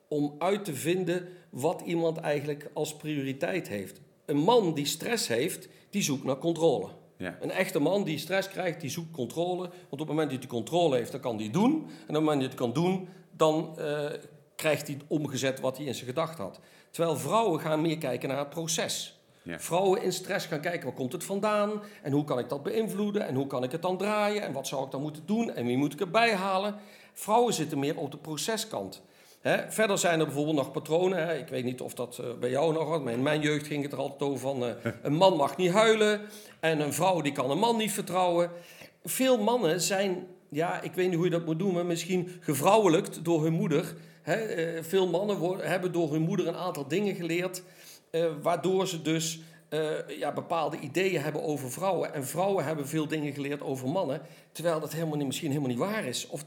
om 0.08 0.34
uit 0.38 0.64
te 0.64 0.74
vinden 0.74 1.28
wat 1.50 1.82
iemand 1.84 2.18
eigenlijk 2.18 2.70
als 2.72 2.96
prioriteit 2.96 3.68
heeft. 3.68 4.00
Een 4.24 4.38
man 4.38 4.74
die 4.74 4.86
stress 4.86 5.28
heeft, 5.28 5.68
die 5.90 6.02
zoekt 6.02 6.24
naar 6.24 6.38
controle. 6.38 6.88
Ja. 7.20 7.36
Een 7.40 7.50
echte 7.50 7.78
man 7.78 8.04
die 8.04 8.18
stress 8.18 8.48
krijgt, 8.48 8.80
die 8.80 8.90
zoekt 8.90 9.10
controle. 9.10 9.58
Want 9.68 9.90
op 9.90 9.98
het 9.98 10.08
moment 10.08 10.30
dat 10.30 10.38
hij 10.38 10.48
controle 10.48 10.96
heeft, 10.96 11.12
dan 11.12 11.20
kan 11.20 11.34
hij 11.34 11.44
het 11.44 11.52
doen. 11.52 11.72
En 11.72 11.80
op 11.82 12.06
het 12.06 12.20
moment 12.20 12.26
dat 12.26 12.36
hij 12.36 12.46
het 12.48 12.54
kan 12.54 12.72
doen, 12.72 13.08
dan 13.36 13.78
eh, 13.78 14.04
krijgt 14.54 14.86
hij 14.86 14.98
omgezet 15.06 15.60
wat 15.60 15.76
hij 15.76 15.86
in 15.86 15.94
zijn 15.94 16.06
gedachten 16.06 16.44
had. 16.44 16.60
Terwijl 16.90 17.16
vrouwen 17.16 17.60
gaan 17.60 17.80
meer 17.80 17.98
kijken 17.98 18.28
naar 18.28 18.38
het 18.38 18.50
proces. 18.50 19.20
Ja. 19.42 19.60
Vrouwen 19.60 20.02
in 20.02 20.12
stress 20.12 20.46
gaan 20.46 20.60
kijken, 20.60 20.84
waar 20.84 20.96
komt 20.96 21.12
het 21.12 21.24
vandaan? 21.24 21.82
En 22.02 22.12
hoe 22.12 22.24
kan 22.24 22.38
ik 22.38 22.48
dat 22.48 22.62
beïnvloeden? 22.62 23.26
En 23.26 23.34
hoe 23.34 23.46
kan 23.46 23.62
ik 23.62 23.72
het 23.72 23.82
dan 23.82 23.96
draaien? 23.96 24.42
En 24.42 24.52
wat 24.52 24.66
zou 24.66 24.84
ik 24.84 24.90
dan 24.90 25.00
moeten 25.00 25.26
doen? 25.26 25.54
En 25.54 25.66
wie 25.66 25.76
moet 25.76 25.92
ik 25.92 26.00
erbij 26.00 26.34
halen? 26.34 26.74
Vrouwen 27.12 27.54
zitten 27.54 27.78
meer 27.78 27.96
op 27.96 28.10
de 28.10 28.18
proceskant. 28.18 29.02
Verder 29.68 29.98
zijn 29.98 30.20
er 30.20 30.24
bijvoorbeeld 30.24 30.56
nog 30.56 30.70
patronen. 30.70 31.38
Ik 31.38 31.48
weet 31.48 31.64
niet 31.64 31.80
of 31.80 31.94
dat 31.94 32.18
eh, 32.18 32.26
bij 32.40 32.50
jou 32.50 32.72
nog 32.72 32.88
was, 32.88 33.00
maar 33.00 33.12
in 33.12 33.22
mijn 33.22 33.40
jeugd 33.40 33.66
ging 33.66 33.82
het 33.82 33.92
er 33.92 33.98
altijd 33.98 34.22
over 34.22 34.38
van... 34.38 34.64
eh, 34.64 34.92
een 35.02 35.14
man 35.14 35.36
mag 35.36 35.56
niet 35.56 35.70
huilen 35.70 36.20
en 36.60 36.80
een 36.80 36.92
vrouw 36.92 37.20
die 37.20 37.32
kan 37.32 37.50
een 37.50 37.58
man 37.58 37.76
niet 37.76 37.92
vertrouwen. 37.92 38.50
Veel 39.04 39.42
mannen 39.42 39.80
zijn, 39.80 40.26
ja, 40.48 40.80
ik 40.80 40.92
weet 40.92 41.06
niet 41.06 41.14
hoe 41.16 41.24
je 41.24 41.30
dat 41.30 41.46
moet 41.46 41.58
doen... 41.58 41.74
maar 41.74 41.86
misschien 41.86 42.28
gevrouwelijkt 42.40 43.24
door 43.24 43.42
hun 43.42 43.52
moeder. 43.52 43.94
Eh, 44.22 44.36
veel 44.80 45.08
mannen 45.08 45.36
worden, 45.36 45.68
hebben 45.68 45.92
door 45.92 46.12
hun 46.12 46.22
moeder 46.22 46.46
een 46.48 46.56
aantal 46.56 46.88
dingen 46.88 47.14
geleerd... 47.14 47.62
waardoor 48.42 48.86
ze 48.86 49.02
dus 49.02 49.40
ja, 50.08 50.32
bepaalde 50.32 50.78
ideeën 50.78 51.20
hebben 51.20 51.42
over 51.42 51.70
vrouwen. 51.70 52.14
En 52.14 52.26
vrouwen 52.26 52.64
hebben 52.64 52.88
veel 52.88 53.06
dingen 53.06 53.32
geleerd 53.32 53.62
over 53.62 53.88
mannen... 53.88 54.20
terwijl 54.52 54.80
dat 54.80 54.92
helemaal 54.92 55.16
niet, 55.16 55.26
misschien 55.26 55.48
helemaal 55.48 55.70
niet 55.70 55.78
waar 55.78 56.04
is. 56.04 56.26
Of 56.26 56.42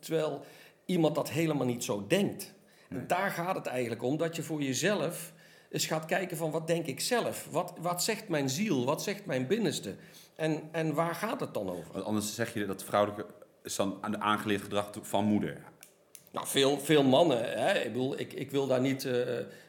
terwijl 0.00 0.44
iemand 0.90 1.14
dat 1.14 1.30
helemaal 1.30 1.66
niet 1.66 1.84
zo 1.84 2.06
denkt. 2.06 2.54
En 2.88 3.06
daar 3.06 3.30
gaat 3.30 3.54
het 3.54 3.66
eigenlijk 3.66 4.02
om, 4.02 4.16
dat 4.16 4.36
je 4.36 4.42
voor 4.42 4.62
jezelf 4.62 5.32
eens 5.70 5.86
gaat 5.86 6.04
kijken 6.04 6.36
van 6.36 6.50
wat 6.50 6.66
denk 6.66 6.86
ik 6.86 7.00
zelf? 7.00 7.48
Wat, 7.50 7.72
wat 7.80 8.02
zegt 8.02 8.28
mijn 8.28 8.50
ziel? 8.50 8.84
Wat 8.84 9.02
zegt 9.02 9.26
mijn 9.26 9.46
binnenste? 9.46 9.96
En, 10.36 10.68
en 10.72 10.94
waar 10.94 11.14
gaat 11.14 11.40
het 11.40 11.54
dan 11.54 11.70
over? 11.70 11.92
Want 11.92 12.04
anders 12.04 12.34
zeg 12.34 12.54
je 12.54 12.66
dat 12.66 12.84
vrouwelijke 12.84 13.26
is 13.62 13.76
dan 13.76 13.98
aan 14.00 14.10
de 14.10 14.20
aangeleerd 14.20 14.62
gedrag 14.62 14.90
van 15.02 15.24
moeder. 15.24 15.62
Nou, 16.32 16.46
veel, 16.46 16.78
veel 16.78 17.02
mannen, 17.02 17.38
hè? 17.38 17.78
Ik, 17.78 17.92
bedoel, 17.92 18.18
ik, 18.18 18.32
ik 18.32 18.50
wil 18.50 18.66
daar 18.66 18.80
niet, 18.80 19.04
eh, 19.04 19.12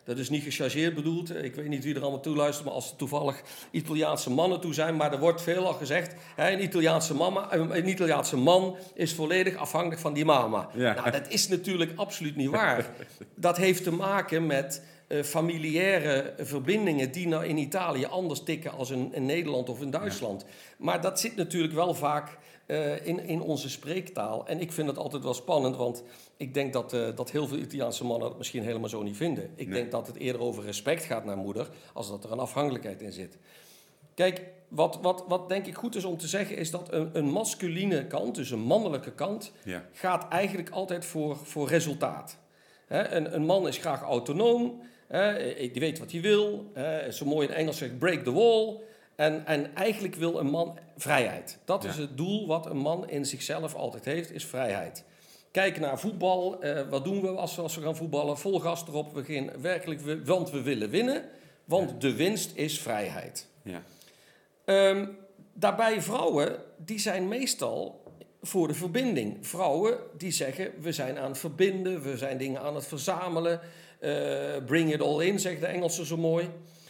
dat 0.04 0.18
is 0.18 0.30
niet 0.30 0.44
gechargeerd 0.44 0.96
bedoeld. 0.96 1.36
Ik 1.36 1.56
weet 1.56 1.68
niet 1.68 1.84
wie 1.84 1.96
er 1.96 2.02
allemaal 2.02 2.20
toe 2.20 2.36
luistert, 2.36 2.66
maar 2.66 2.76
als 2.76 2.90
er 2.90 2.96
toevallig 2.96 3.42
Italiaanse 3.72 4.30
mannen 4.30 4.62
toe 4.62 4.74
zijn, 4.74 4.96
maar 4.96 5.14
er 5.14 5.20
wordt 5.20 5.42
veel 5.42 5.66
al 5.66 5.74
gezegd, 5.74 6.16
hè, 6.36 6.52
een, 6.52 6.64
Italiaanse 6.64 7.14
mama, 7.14 7.54
een, 7.54 7.78
een 7.78 7.88
Italiaanse 7.88 8.38
man 8.38 8.76
is 8.94 9.14
volledig 9.14 9.56
afhankelijk 9.56 10.02
van 10.02 10.14
die 10.14 10.26
mama. 10.26 10.70
Ja. 10.74 10.94
Nou, 10.94 11.12
dat 11.12 11.28
is 11.28 11.48
natuurlijk 11.48 11.92
absoluut 11.96 12.36
niet 12.36 12.50
waar. 12.50 12.90
Dat 13.36 13.58
heeft 13.58 13.84
te 13.84 13.92
maken 13.92 14.46
met 14.46 14.84
eh, 15.08 15.24
familiaire 15.24 16.34
verbindingen 16.40 17.12
die 17.12 17.28
nou 17.28 17.46
in 17.46 17.58
Italië 17.58 18.06
anders 18.06 18.44
tikken 18.44 18.72
als 18.72 18.90
in, 18.90 19.14
in 19.14 19.26
Nederland 19.26 19.70
of 19.70 19.82
in 19.82 19.92
Duitsland. 19.92 20.46
Maar 20.78 21.02
dat 21.02 21.20
zit 21.20 21.36
natuurlijk 21.36 21.74
wel 21.74 21.94
vaak 21.94 22.38
eh, 22.66 23.06
in, 23.06 23.20
in 23.28 23.42
onze 23.42 23.70
spreektaal. 23.70 24.48
En 24.48 24.60
ik 24.60 24.72
vind 24.72 24.88
het 24.88 24.98
altijd 24.98 25.24
wel 25.24 25.34
spannend, 25.34 25.76
want 25.76 26.04
ik 26.42 26.54
denk 26.54 26.74
dat, 26.74 26.94
eh, 26.94 27.08
dat 27.16 27.32
heel 27.32 27.48
veel 27.48 27.58
Italiaanse 27.58 28.04
mannen 28.06 28.28
het 28.28 28.38
misschien 28.38 28.64
helemaal 28.64 28.90
zo 28.90 29.02
niet 29.04 29.18
vinden. 29.18 29.50
Ik 29.56 29.68
Nee. 29.68 29.76
denk 29.80 29.92
dat 29.92 30.08
het 30.08 30.16
eerder 30.18 30.42
over 30.42 30.64
respect 30.64 31.04
gaat 31.04 31.26
naar 31.26 31.38
moeder, 31.38 31.70
als 31.94 32.10
dat 32.10 32.24
er 32.24 32.32
een 32.32 32.40
afhankelijkheid 32.40 33.02
in 33.02 33.12
zit. 33.12 33.38
Kijk, 34.14 34.42
wat, 34.68 35.00
wat, 35.02 35.24
wat 35.28 35.50
denk 35.50 35.66
ik 35.66 35.76
goed 35.76 35.96
is 35.96 36.04
om 36.06 36.18
te 36.18 36.28
zeggen, 36.28 36.58
is 36.58 36.72
dat 36.72 36.92
een, 36.94 37.10
een 37.14 37.26
masculine 37.30 38.08
kant, 38.08 38.36
dus 38.36 38.52
een 38.52 38.60
mannelijke 38.60 39.12
kant, 39.12 39.52
Ja. 39.64 39.86
gaat 39.94 40.28
eigenlijk 40.30 40.70
altijd 40.70 41.06
voor, 41.06 41.38
voor 41.38 41.68
resultaat. 41.68 42.38
Een, 42.88 43.36
een 43.36 43.46
man 43.46 43.68
is 43.68 43.78
graag 43.78 44.02
autonoom, 44.02 44.82
hè, 45.08 45.54
die 45.56 45.72
weet 45.82 46.00
wat 46.00 46.12
hij 46.12 46.22
wil. 46.22 46.72
Zo 47.12 47.26
mooi 47.26 47.48
in 47.48 47.54
Engels 47.54 47.78
zegt 47.78 48.00
break 48.00 48.24
the 48.24 48.32
wall. 48.34 48.80
En, 49.16 49.46
en 49.46 49.76
eigenlijk 49.76 50.16
wil 50.16 50.40
een 50.40 50.50
man 50.50 50.78
vrijheid. 50.98 51.58
Dat 51.66 51.84
is 51.84 51.96
het 51.98 52.18
doel 52.18 52.48
wat 52.48 52.66
een 52.66 52.78
man 52.78 53.10
in 53.10 53.26
zichzelf 53.26 53.76
altijd 53.76 54.06
heeft, 54.06 54.32
is 54.32 54.46
vrijheid. 54.46 55.04
Kijk 55.52 55.80
naar 55.80 56.00
voetbal. 56.00 56.62
eh, 56.62 56.90
wat 56.90 57.04
doen 57.04 57.22
we 57.22 57.28
als, 57.28 57.56
we 57.56 57.62
als 57.62 57.76
we 57.76 57.82
gaan 57.82 57.96
voetballen? 57.96 58.38
Vol 58.38 58.60
gas 58.60 58.84
erop. 58.88 59.14
We 59.14 59.24
gaan 59.24 59.50
werkelijk, 59.62 60.02
we- 60.02 60.24
want 60.26 60.50
we 60.52 60.62
willen 60.62 60.90
winnen. 60.90 61.24
Want 61.66 62.02
de 62.02 62.16
winst 62.16 62.52
is 62.56 62.80
vrijheid. 62.80 63.48
Ja. 63.64 63.84
Ehm, 64.66 65.08
daarbij 65.54 66.02
vrouwen, 66.02 66.56
die 66.78 67.00
zijn 67.00 67.28
meestal 67.28 68.04
voor 68.42 68.68
de 68.68 68.74
verbinding. 68.74 69.38
Vrouwen 69.48 69.98
die 70.18 70.32
zeggen, 70.32 70.72
we 70.80 70.92
zijn 70.92 71.18
aan 71.20 71.30
het 71.30 71.38
verbinden, 71.40 72.02
we 72.02 72.18
zijn 72.18 72.38
dingen 72.38 72.62
aan 72.62 72.76
het 72.76 72.88
verzamelen. 72.88 73.60
eh, 74.00 74.56
bring 74.66 74.94
it 74.94 75.02
all 75.02 75.26
in, 75.26 75.40
zegt 75.40 75.60
de 75.60 75.66
Engelsen 75.66 76.06
zo 76.06 76.18
mooi. 76.18 76.50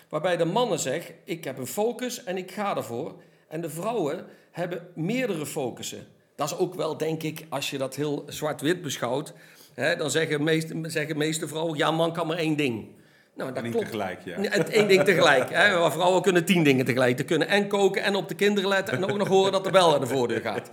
Waarbij 0.09 0.37
de 0.37 0.45
mannen 0.45 0.79
zeggen, 0.79 1.15
ik 1.23 1.43
heb 1.43 1.57
een 1.57 1.67
focus 1.67 2.23
en 2.23 2.37
ik 2.37 2.51
ga 2.51 2.75
ervoor. 2.75 3.13
En 3.47 3.61
de 3.61 3.69
vrouwen 3.69 4.25
hebben 4.51 4.87
meerdere 4.95 5.45
focussen. 5.45 6.07
Dat 6.41 6.51
is 6.51 6.57
ook 6.57 6.75
wel, 6.75 6.97
denk 6.97 7.23
ik, 7.23 7.45
als 7.49 7.69
je 7.69 7.77
dat 7.77 7.95
heel 7.95 8.25
zwart-wit 8.27 8.81
beschouwt... 8.81 9.33
Hè, 9.73 9.95
dan 9.95 10.11
zeggen 10.11 10.43
meeste, 10.43 10.79
zeggen 10.83 11.17
meeste 11.17 11.47
vrouwen, 11.47 11.77
ja, 11.77 11.91
man 11.91 12.13
kan 12.13 12.27
maar 12.27 12.37
één 12.37 12.55
ding. 12.55 12.87
Nou, 13.35 13.53
dat 13.53 13.63
Niet 13.63 13.71
klopt. 13.71 13.85
tegelijk, 13.85 14.19
ja. 14.25 14.37
Één 14.51 14.87
ding 14.87 15.03
tegelijk. 15.03 15.49
Hè? 15.49 15.79
Maar 15.79 15.91
vrouwen 15.91 16.21
kunnen 16.21 16.45
tien 16.45 16.63
dingen 16.63 16.85
tegelijk. 16.85 17.17
Ze 17.17 17.23
kunnen 17.23 17.47
en 17.47 17.67
koken 17.67 18.03
en 18.03 18.15
op 18.15 18.27
de 18.27 18.35
kinderen 18.35 18.69
letten 18.69 18.95
en 18.95 19.03
ook 19.03 19.17
nog 19.17 19.27
horen 19.27 19.51
dat 19.51 19.63
de 19.63 19.71
bel 19.71 19.93
aan 19.93 19.99
de 20.01 20.07
voordeur 20.07 20.41
gaat. 20.41 20.69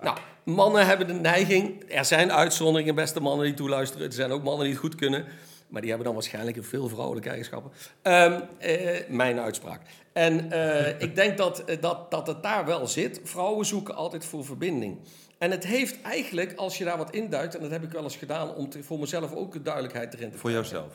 Nou, 0.00 0.16
mannen 0.44 0.86
hebben 0.86 1.06
de 1.06 1.12
neiging. 1.12 1.84
Er 1.88 2.04
zijn 2.04 2.32
uitzonderingen, 2.32 2.94
beste 2.94 3.20
mannen 3.20 3.46
die 3.46 3.54
toeluisteren. 3.54 4.06
Er 4.06 4.12
zijn 4.12 4.30
ook 4.30 4.42
mannen 4.42 4.62
die 4.64 4.72
het 4.72 4.82
goed 4.82 4.94
kunnen. 4.94 5.24
Maar 5.70 5.80
die 5.80 5.90
hebben 5.90 6.06
dan 6.06 6.16
waarschijnlijk 6.16 6.56
een 6.56 6.64
veel 6.64 6.88
vrouwelijke 6.88 7.28
eigenschappen. 7.28 7.70
Ehm, 8.02 8.40
eh, 8.58 9.08
mijn 9.08 9.40
uitspraak. 9.40 9.82
En 10.12 10.52
eh, 10.52 11.00
ik 11.00 11.14
denk 11.14 11.36
dat, 11.36 11.64
eh, 11.64 11.80
dat, 11.80 12.10
dat 12.10 12.26
het 12.26 12.42
daar 12.42 12.66
wel 12.66 12.86
zit. 12.86 13.20
Vrouwen 13.22 13.66
zoeken 13.66 13.94
altijd 13.94 14.24
voor 14.24 14.44
verbinding. 14.44 14.98
En 15.38 15.50
het 15.50 15.66
heeft 15.66 16.02
eigenlijk, 16.02 16.52
als 16.56 16.78
je 16.78 16.84
daar 16.84 16.96
wat 16.96 17.14
induikt, 17.14 17.54
en 17.54 17.60
dat 17.62 17.70
heb 17.70 17.82
ik 17.82 17.90
wel 17.90 18.02
eens 18.02 18.16
gedaan 18.16 18.54
om 18.54 18.68
te, 18.68 18.82
voor 18.82 18.98
mezelf 18.98 19.32
ook 19.34 19.52
de 19.52 19.62
duidelijkheid 19.62 20.14
erin 20.14 20.30
te 20.30 20.38
Voor 20.38 20.50
jouzelf. 20.50 20.92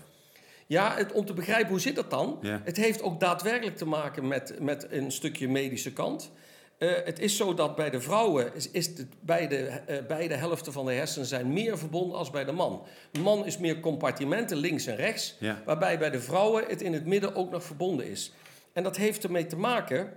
ja, 0.68 0.96
het, 0.96 1.12
om 1.12 1.26
te 1.26 1.34
begrijpen 1.34 1.70
hoe 1.70 1.80
zit 1.80 1.96
dat 1.96 2.10
dan? 2.10 2.40
Het 2.64 2.78
heeft 2.78 3.02
ook 3.02 3.20
daadwerkelijk 3.20 3.78
te 3.78 3.86
maken 3.86 4.28
met, 4.28 4.60
met 4.60 4.88
een 4.90 5.12
stukje 5.12 5.50
medische 5.50 5.94
kant. 5.94 6.32
Eh, 6.78 6.90
het 7.04 7.20
is 7.20 7.38
zo 7.38 7.54
dat 7.54 7.76
bij 7.76 7.90
de 7.90 8.02
vrouwen 8.02 8.56
is, 8.56 8.72
is 8.72 8.86
het 8.88 9.06
beide, 9.22 9.56
eh, 9.58 10.06
beide 10.08 10.34
helften 10.34 10.74
van 10.74 10.86
de 10.86 10.92
hersenen 10.94 11.28
zijn 11.28 11.54
meer 11.54 11.78
verbonden 11.78 12.18
als 12.18 12.30
bij 12.30 12.46
de 12.46 12.52
man. 12.52 12.84
De 13.12 13.20
man 13.20 13.46
is 13.46 13.58
meer 13.58 13.80
compartimenten 13.80 14.58
links 14.58 14.86
en 14.86 14.96
rechts, 14.96 15.36
Ja. 15.40 15.62
waarbij 15.66 15.98
bij 16.00 16.10
de 16.10 16.22
vrouwen 16.22 16.66
het 16.68 16.82
in 16.82 16.94
het 16.94 17.06
midden 17.06 17.36
ook 17.36 17.52
nog 17.52 17.64
verbonden 17.64 18.08
is. 18.08 18.34
En 18.74 18.84
dat 18.84 18.98
heeft 18.98 19.24
ermee 19.24 19.46
te 19.46 19.58
maken 19.58 20.14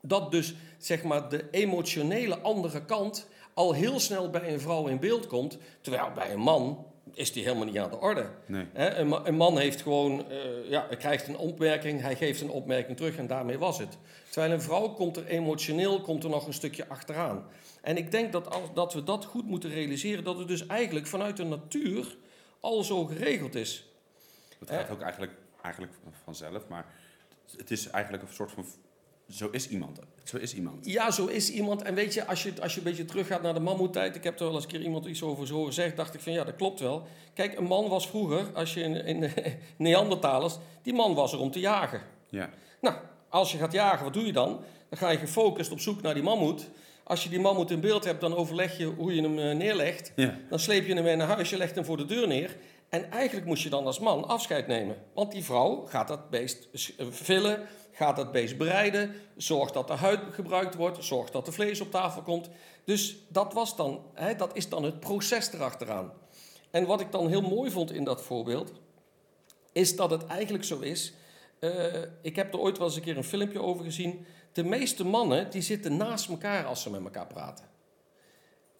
dat 0.00 0.30
dus 0.30 0.54
zeg 0.78 1.02
maar 1.02 1.28
de 1.28 1.44
emotionele 1.50 2.38
andere 2.38 2.84
kant 2.84 3.28
al 3.54 3.72
heel 3.72 4.00
snel 4.00 4.30
bij 4.30 4.52
een 4.52 4.60
vrouw 4.60 4.86
in 4.86 5.00
beeld 5.00 5.26
komt, 5.26 5.58
terwijl 5.80 6.12
bij 6.14 6.32
een 6.32 6.40
man 6.40 6.86
is 7.14 7.32
die 7.32 7.42
helemaal 7.42 7.66
niet 7.66 7.78
aan 7.78 7.90
de 7.90 8.00
orde. 8.00 8.30
Nee. 8.46 8.66
Een 9.24 9.36
man 9.36 9.58
heeft 9.58 9.82
gewoon, 9.82 10.30
eh, 10.30 10.70
ja, 10.70 10.86
hij 10.86 10.96
krijgt 10.96 11.28
een 11.28 11.36
opmerking, 11.36 12.00
hij 12.00 12.16
geeft 12.16 12.40
een 12.40 12.50
opmerking 12.50 12.96
terug 12.96 13.16
en 13.16 13.26
daarmee 13.26 13.58
was 13.58 13.78
het. 13.78 13.98
Terwijl 14.30 14.52
een 14.52 14.62
vrouw 14.62 14.88
komt 14.88 15.16
er 15.16 15.26
emotioneel 15.26 16.00
komt 16.00 16.24
er 16.24 16.30
nog 16.30 16.46
een 16.46 16.52
stukje 16.52 16.88
achteraan. 16.88 17.46
En 17.80 17.96
ik 17.96 18.10
denk 18.10 18.32
dat, 18.32 18.50
als, 18.50 18.74
dat 18.74 18.94
we 18.94 19.04
dat 19.04 19.24
goed 19.24 19.46
moeten 19.46 19.70
realiseren, 19.70 20.24
dat 20.24 20.38
het 20.38 20.48
dus 20.48 20.66
eigenlijk 20.66 21.06
vanuit 21.06 21.36
de 21.36 21.44
natuur 21.44 22.16
al 22.60 22.82
zo 22.82 23.04
geregeld 23.04 23.54
is. 23.54 23.86
Het 24.58 24.70
gaat 24.70 24.90
ook 24.90 25.00
eigenlijk, 25.00 25.32
eigenlijk 25.62 25.92
vanzelf, 26.24 26.68
maar 26.68 26.86
het 27.56 27.70
is 27.70 27.86
eigenlijk 27.86 28.22
een 28.22 28.34
soort 28.34 28.52
van... 28.52 28.64
Zo 29.28 29.48
is 29.50 29.68
iemand. 29.68 30.00
Zo 30.24 30.36
is 30.36 30.54
iemand. 30.54 30.86
Ja, 30.86 31.10
zo 31.10 31.26
is 31.26 31.50
iemand. 31.50 31.82
En 31.82 31.94
weet 31.94 32.14
je, 32.14 32.26
als 32.26 32.42
je, 32.42 32.52
als 32.60 32.72
je 32.72 32.78
een 32.78 32.84
beetje 32.84 33.04
teruggaat 33.04 33.42
naar 33.42 33.54
de 33.54 33.60
mammoetijd, 33.60 34.16
ik 34.16 34.24
heb 34.24 34.38
er 34.38 34.44
wel 34.44 34.54
eens 34.54 34.64
een 34.64 34.70
keer 34.70 34.82
iemand 34.82 35.06
iets 35.06 35.22
over 35.22 35.46
zo 35.46 35.54
horen 35.54 35.72
zeggen, 35.72 35.96
dacht 35.96 36.14
ik 36.14 36.20
van 36.20 36.32
ja, 36.32 36.44
dat 36.44 36.56
klopt 36.56 36.80
wel. 36.80 37.06
Kijk, 37.34 37.58
een 37.58 37.64
man 37.64 37.88
was 37.88 38.08
vroeger, 38.08 38.46
als 38.54 38.74
je 38.74 38.80
in, 38.80 39.04
in 39.04 39.20
de 39.20 39.32
Neandertalers, 39.76 40.58
die 40.82 40.94
man 40.94 41.14
was 41.14 41.32
er 41.32 41.40
om 41.40 41.50
te 41.50 41.60
jagen. 41.60 42.00
Ja. 42.28 42.50
Nou, 42.80 42.96
als 43.28 43.52
je 43.52 43.58
gaat 43.58 43.72
jagen, 43.72 44.04
wat 44.04 44.14
doe 44.14 44.26
je 44.26 44.32
dan? 44.32 44.60
Dan 44.88 44.98
ga 44.98 45.10
je 45.10 45.18
gefocust 45.18 45.70
op 45.70 45.80
zoek 45.80 46.02
naar 46.02 46.14
die 46.14 46.22
mammoet. 46.22 46.68
Als 47.04 47.22
je 47.22 47.28
die 47.28 47.40
mammoet 47.40 47.70
in 47.70 47.80
beeld 47.80 48.04
hebt, 48.04 48.20
dan 48.20 48.34
overleg 48.34 48.78
je 48.78 48.84
hoe 48.86 49.14
je 49.14 49.22
hem 49.22 49.38
eh, 49.38 49.56
neerlegt. 49.56 50.12
Ja. 50.16 50.38
Dan 50.48 50.58
sleep 50.58 50.86
je 50.86 50.94
hem 50.94 51.04
weer 51.04 51.16
naar 51.16 51.26
huis, 51.26 51.50
je 51.50 51.56
legt 51.56 51.74
hem 51.74 51.84
voor 51.84 51.96
de 51.96 52.04
deur 52.04 52.26
neer. 52.26 52.56
En 52.88 53.10
eigenlijk 53.10 53.46
moest 53.46 53.62
je 53.62 53.68
dan 53.68 53.86
als 53.86 53.98
man 53.98 54.28
afscheid 54.28 54.66
nemen. 54.66 54.96
Want 55.14 55.32
die 55.32 55.44
vrouw 55.44 55.86
gaat 55.86 56.08
dat 56.08 56.30
beest 56.30 56.68
eh, 56.96 57.06
villen, 57.10 57.66
gaat 57.92 58.16
dat 58.16 58.32
beest 58.32 58.58
bereiden, 58.58 59.14
zorgt 59.36 59.74
dat 59.74 59.86
de 59.86 59.92
huid 59.92 60.20
gebruikt 60.30 60.74
wordt, 60.74 61.04
zorgt 61.04 61.32
dat 61.32 61.46
er 61.46 61.52
vlees 61.52 61.80
op 61.80 61.90
tafel 61.90 62.22
komt. 62.22 62.48
Dus 62.84 63.16
dat, 63.28 63.52
was 63.52 63.76
dan, 63.76 64.04
hè, 64.14 64.36
dat 64.36 64.56
is 64.56 64.68
dan 64.68 64.82
het 64.82 65.00
proces 65.00 65.52
erachteraan. 65.52 66.12
En 66.70 66.86
wat 66.86 67.00
ik 67.00 67.12
dan 67.12 67.28
heel 67.28 67.40
mooi 67.42 67.70
vond 67.70 67.92
in 67.92 68.04
dat 68.04 68.22
voorbeeld, 68.22 68.72
is 69.72 69.96
dat 69.96 70.10
het 70.10 70.26
eigenlijk 70.26 70.64
zo 70.64 70.78
is. 70.78 71.12
eh, 71.58 72.02
ik 72.22 72.36
heb 72.36 72.52
er 72.52 72.60
ooit 72.60 72.78
wel 72.78 72.86
eens 72.86 72.96
een 72.96 73.02
keer 73.02 73.16
een 73.16 73.24
filmpje 73.24 73.62
over 73.62 73.84
gezien. 73.84 74.26
De 74.52 74.64
meeste 74.64 75.04
mannen 75.04 75.50
die 75.50 75.62
zitten 75.62 75.96
naast 75.96 76.28
elkaar 76.28 76.64
als 76.64 76.82
ze 76.82 76.90
met 76.90 77.04
elkaar 77.04 77.26
praten. 77.26 77.64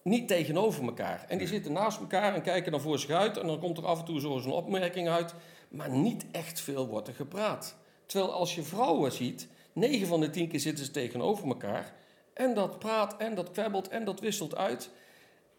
Niet 0.03 0.27
tegenover 0.27 0.83
elkaar. 0.83 1.25
En 1.27 1.37
die 1.37 1.47
zitten 1.47 1.71
naast 1.71 1.99
elkaar 1.99 2.35
en 2.35 2.41
kijken 2.41 2.71
dan 2.71 2.81
voor 2.81 2.99
zich 2.99 3.09
uit. 3.09 3.37
En 3.37 3.47
dan 3.47 3.59
komt 3.59 3.77
er 3.77 3.85
af 3.85 3.99
en 3.99 4.05
toe 4.05 4.19
zo 4.19 4.33
eens 4.33 4.45
een 4.45 4.51
opmerking 4.51 5.09
uit. 5.09 5.33
Maar 5.69 5.89
niet 5.89 6.25
echt 6.31 6.61
veel 6.61 6.87
wordt 6.87 7.07
er 7.07 7.13
gepraat. 7.13 7.75
Terwijl 8.05 8.31
als 8.31 8.55
je 8.55 8.63
vrouwen 8.63 9.11
ziet, 9.11 9.47
9 9.73 10.07
van 10.07 10.19
de 10.19 10.29
10 10.29 10.47
keer 10.47 10.59
zitten 10.59 10.85
ze 10.85 10.91
tegenover 10.91 11.47
elkaar. 11.47 11.93
En 12.33 12.53
dat 12.53 12.79
praat 12.79 13.17
en 13.17 13.35
dat 13.35 13.51
kwebbelt 13.51 13.87
en 13.87 14.05
dat 14.05 14.19
wisselt 14.19 14.55
uit. 14.55 14.89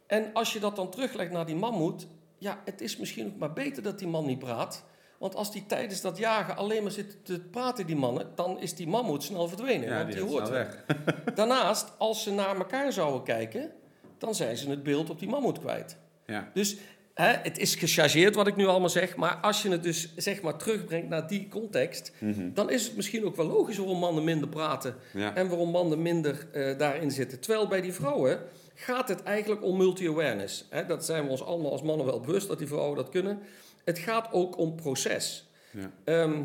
En 0.06 0.30
als 0.32 0.52
je 0.52 0.60
dat 0.60 0.76
dan 0.76 0.90
teruglegt 0.90 1.30
naar 1.30 1.46
die 1.46 1.56
mammoet, 1.56 2.06
ja, 2.38 2.62
het 2.64 2.80
is 2.80 2.96
misschien 2.96 3.26
ook 3.26 3.36
maar 3.36 3.52
beter 3.52 3.82
dat 3.82 3.98
die 3.98 4.08
man 4.08 4.26
niet 4.26 4.38
praat. 4.38 4.84
Want 5.18 5.34
als 5.34 5.52
die 5.52 5.66
tijdens 5.66 6.00
dat 6.00 6.18
jagen 6.18 6.56
alleen 6.56 6.82
maar 6.82 6.92
zit 6.92 7.24
te 7.24 7.40
praten, 7.40 7.86
die 7.86 7.96
mannen, 7.96 8.32
dan 8.34 8.60
is 8.60 8.74
die 8.74 8.88
mammoet 8.88 9.22
snel 9.22 9.48
verdwenen. 9.48 9.88
Ja, 9.88 9.96
want 9.96 10.12
die 10.12 10.22
hoort 10.22 10.48
weg. 10.48 10.84
Daarnaast, 11.34 11.92
als 11.98 12.22
ze 12.22 12.32
naar 12.32 12.56
elkaar 12.56 12.92
zouden 12.92 13.22
kijken, 13.22 13.72
dan 14.18 14.34
zijn 14.34 14.56
ze 14.56 14.70
het 14.70 14.82
beeld 14.82 15.10
op 15.10 15.18
die 15.18 15.28
mammoet 15.28 15.58
kwijt. 15.58 15.96
Ja. 16.26 16.50
Dus 16.54 16.76
hè, 17.14 17.32
het 17.42 17.58
is 17.58 17.74
gechargeerd 17.74 18.34
wat 18.34 18.46
ik 18.46 18.56
nu 18.56 18.66
allemaal 18.66 18.88
zeg, 18.88 19.16
maar 19.16 19.34
als 19.36 19.62
je 19.62 19.68
het 19.70 19.82
dus 19.82 20.12
zeg 20.16 20.42
maar 20.42 20.56
terugbrengt 20.56 21.08
naar 21.08 21.26
die 21.28 21.48
context, 21.48 22.12
dan 22.54 22.70
is 22.70 22.84
het 22.86 22.96
misschien 22.96 23.24
ook 23.24 23.36
wel 23.36 23.46
logisch 23.46 23.76
waarom 23.76 23.98
mannen 23.98 24.24
minder 24.24 24.48
praten 24.48 24.94
Ja. 25.12 25.34
en 25.34 25.48
waarom 25.48 25.70
mannen 25.70 26.02
minder 26.02 26.46
eh, 26.52 26.78
daarin 26.78 27.10
zitten. 27.10 27.40
Terwijl 27.40 27.68
bij 27.68 27.80
die 27.80 27.92
vrouwen 27.92 28.38
gaat 28.74 29.08
het 29.08 29.22
eigenlijk 29.22 29.62
om 29.64 29.76
multi-awareness. 29.76 30.64
Dat 30.88 31.04
zijn 31.04 31.24
we 31.24 31.30
ons 31.30 31.42
allemaal 31.44 31.70
als 31.72 31.82
mannen 31.82 32.06
wel 32.06 32.20
bewust 32.20 32.48
dat 32.48 32.58
die 32.58 32.66
vrouwen 32.68 32.96
dat 32.96 33.08
kunnen. 33.08 33.38
Het 33.84 33.98
gaat 33.98 34.28
ook 34.32 34.58
om 34.58 34.74
proces. 34.74 35.48
Ja. 35.70 35.90
Ehm, 36.04 36.42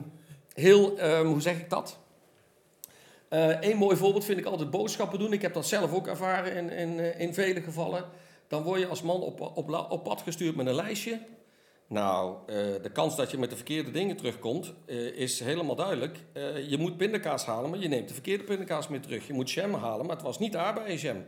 heel, 0.53 0.97
ehm, 0.97 1.25
hoe 1.25 1.41
zeg 1.41 1.57
ik 1.59 1.69
dat? 1.69 1.97
Een 3.29 3.77
mooi 3.77 3.97
voorbeeld 3.97 4.25
vind 4.25 4.39
ik 4.39 4.45
altijd 4.45 4.69
boodschappen 4.69 5.19
doen. 5.19 5.33
Ik 5.33 5.41
heb 5.41 5.53
dat 5.53 5.67
zelf 5.67 5.93
ook 5.93 6.07
ervaren 6.07 6.53
in, 6.55 6.69
in, 6.71 6.99
eh, 6.99 7.19
in 7.19 7.33
vele 7.33 7.61
gevallen. 7.61 8.05
Dan 8.49 8.63
word 8.63 8.79
je 8.79 8.87
als 8.87 9.01
man 9.01 9.21
op, 9.21 9.41
op, 9.89 10.03
pad 10.03 10.21
gestuurd 10.21 10.55
met 10.55 10.67
een 10.67 10.75
lijstje. 10.75 11.19
Nou, 11.87 12.37
eh, 12.47 12.55
de 12.81 12.89
kans 12.93 13.15
dat 13.15 13.31
je 13.31 13.37
met 13.37 13.49
de 13.49 13.55
verkeerde 13.55 13.91
dingen 13.91 14.15
terugkomt 14.15 14.73
eh, 14.85 14.97
is 14.97 15.39
helemaal 15.39 15.75
duidelijk. 15.75 16.17
Eh, 16.33 16.69
je 16.69 16.77
moet 16.77 16.97
pindakaas 16.97 17.45
halen, 17.45 17.69
maar 17.69 17.79
je 17.79 17.87
neemt 17.87 18.07
de 18.07 18.13
verkeerde 18.13 18.43
pindakaas 18.43 18.87
mee 18.87 18.99
terug. 18.99 19.27
Je 19.27 19.33
moet 19.33 19.51
jam 19.51 19.73
halen, 19.73 20.05
maar 20.05 20.15
het 20.15 20.25
was 20.25 20.39
niet 20.39 20.55
aardbeienjam. 20.55 21.23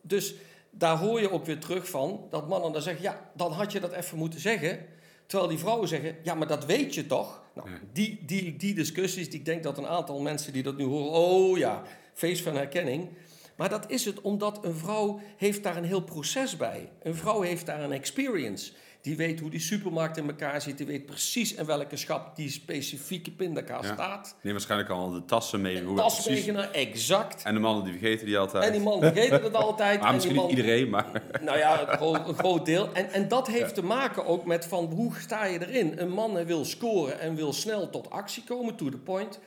Dus 0.00 0.34
daar 0.70 0.98
hoor 0.98 1.20
je 1.20 1.30
ook 1.30 1.44
weer 1.44 1.58
terug 1.58 1.88
van 1.88 2.26
dat 2.30 2.48
mannen 2.48 2.72
dan 2.72 2.82
zeggen... 2.82 3.02
ja, 3.02 3.30
dan 3.34 3.52
had 3.52 3.72
je 3.72 3.80
dat 3.80 3.92
even 3.92 4.18
moeten 4.18 4.40
zeggen. 4.40 4.86
Terwijl 5.26 5.50
die 5.50 5.58
vrouwen 5.58 5.88
zeggen, 5.88 6.16
ja, 6.22 6.34
maar 6.34 6.48
dat 6.48 6.64
weet 6.64 6.94
je 6.94 7.06
toch? 7.06 7.42
Nou, 7.54 7.68
die, 7.92 8.22
die, 8.26 8.56
die 8.56 8.74
discussies, 8.74 9.28
ik 9.28 9.44
denk 9.44 9.62
dat 9.62 9.78
een 9.78 9.86
aantal 9.86 10.20
mensen 10.20 10.52
die 10.52 10.62
dat 10.62 10.76
nu 10.76 10.84
horen... 10.84 11.10
oh 11.10 11.58
ja, 11.58 11.82
feest 12.12 12.42
van 12.42 12.56
herkenning... 12.56 13.08
Maar 13.56 13.68
dat 13.68 13.90
is 13.90 14.04
het 14.04 14.20
omdat 14.20 14.64
een 14.64 14.74
vrouw 14.74 15.20
heeft 15.36 15.62
daar 15.62 15.76
een 15.76 15.84
heel 15.84 16.02
proces 16.02 16.56
bij. 16.56 16.90
Een 17.02 17.14
vrouw 17.14 17.40
heeft 17.40 17.66
daar 17.66 17.82
een 17.82 17.92
experience. 17.92 18.72
Die 19.00 19.16
weet 19.16 19.40
hoe 19.40 19.50
die 19.50 19.60
supermarkt 19.60 20.16
in 20.16 20.26
elkaar 20.26 20.60
zit. 20.60 20.76
Die 20.78 20.86
weet 20.86 21.06
precies 21.06 21.54
in 21.54 21.64
welke 21.64 21.96
schap 21.96 22.36
die 22.36 22.50
specifieke 22.50 23.30
pindakaas 23.30 23.86
Ja. 23.86 23.92
staat. 23.92 24.36
Neem 24.42 24.52
waarschijnlijk 24.52 24.90
al 24.90 25.10
de 25.10 25.24
tassen 25.24 25.60
mee. 25.60 25.80
hoe 25.80 25.86
het 25.86 25.96
Tas 25.96 26.14
precies... 26.22 26.32
meegenomen, 26.32 26.72
exact. 26.74 27.42
En 27.42 27.54
de 27.54 27.60
mannen 27.60 27.84
die 27.84 27.92
vergeten 27.92 28.26
die 28.26 28.38
altijd. 28.38 28.64
En 28.64 28.72
die 28.72 28.80
man 28.80 29.00
vergeten 29.00 29.42
het 29.42 29.54
altijd. 29.54 30.00
En 30.04 30.14
misschien 30.14 30.36
niet 30.36 30.50
iedereen, 30.50 30.90
maar... 30.90 31.22
Nou 31.40 31.58
ja, 31.58 31.80
een 31.88 31.96
groot, 31.96 32.28
een 32.28 32.34
groot 32.34 32.66
deel. 32.66 32.92
En, 32.92 33.12
en 33.12 33.28
dat 33.28 33.46
heeft 33.46 33.74
te 33.74 33.82
maken 33.82 34.26
ook 34.26 34.44
met 34.44 34.64
van 34.66 34.84
hoe 34.84 35.12
sta 35.20 35.44
je 35.44 35.66
erin? 35.66 35.92
Een 36.00 36.10
man 36.10 36.44
wil 36.44 36.64
scoren 36.64 37.20
en 37.20 37.34
wil 37.34 37.52
snel 37.52 37.90
tot 37.90 38.10
actie 38.10 38.44
komen, 38.44 38.74
to 38.76 38.88
the 38.88 38.98
point. 38.98 39.38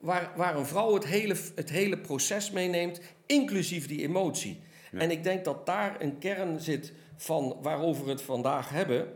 Waar, 0.00 0.32
waar 0.36 0.56
een 0.56 0.66
vrouw 0.66 0.94
het 0.94 1.06
hele, 1.06 1.36
het 1.54 1.70
hele 1.70 1.98
proces 1.98 2.50
meeneemt, 2.50 3.00
inclusief 3.26 3.86
die 3.88 4.02
emotie. 4.02 4.60
Ja. 4.92 4.98
En 4.98 5.10
ik 5.10 5.22
denk 5.24 5.44
dat 5.44 5.66
daar 5.66 5.96
een 6.00 6.18
kern 6.18 6.60
zit 6.60 6.92
van 7.16 7.56
waarover 7.62 8.04
we 8.04 8.10
het 8.10 8.22
vandaag 8.22 8.68
hebben. 8.68 9.06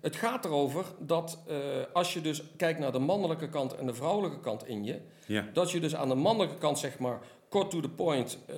Het 0.00 0.16
gaat 0.16 0.44
erover 0.44 0.84
dat 0.98 1.38
eh, 1.48 1.56
als 1.92 2.12
je 2.12 2.20
dus 2.20 2.42
kijkt 2.56 2.78
naar 2.78 2.92
de 2.92 2.98
mannelijke 2.98 3.48
kant 3.48 3.74
en 3.76 3.86
de 3.86 3.94
vrouwelijke 3.94 4.40
kant 4.40 4.66
in 4.66 4.84
je, 4.84 4.98
Ja. 5.26 5.46
dat 5.52 5.70
je 5.70 5.80
dus 5.80 5.94
aan 5.96 6.08
de 6.08 6.14
mannelijke 6.14 6.58
kant 6.58 6.78
zeg 6.78 6.98
maar 6.98 7.18
kort 7.48 7.70
to 7.70 7.80
the 7.80 7.88
point, 7.88 8.38
eh, 8.46 8.56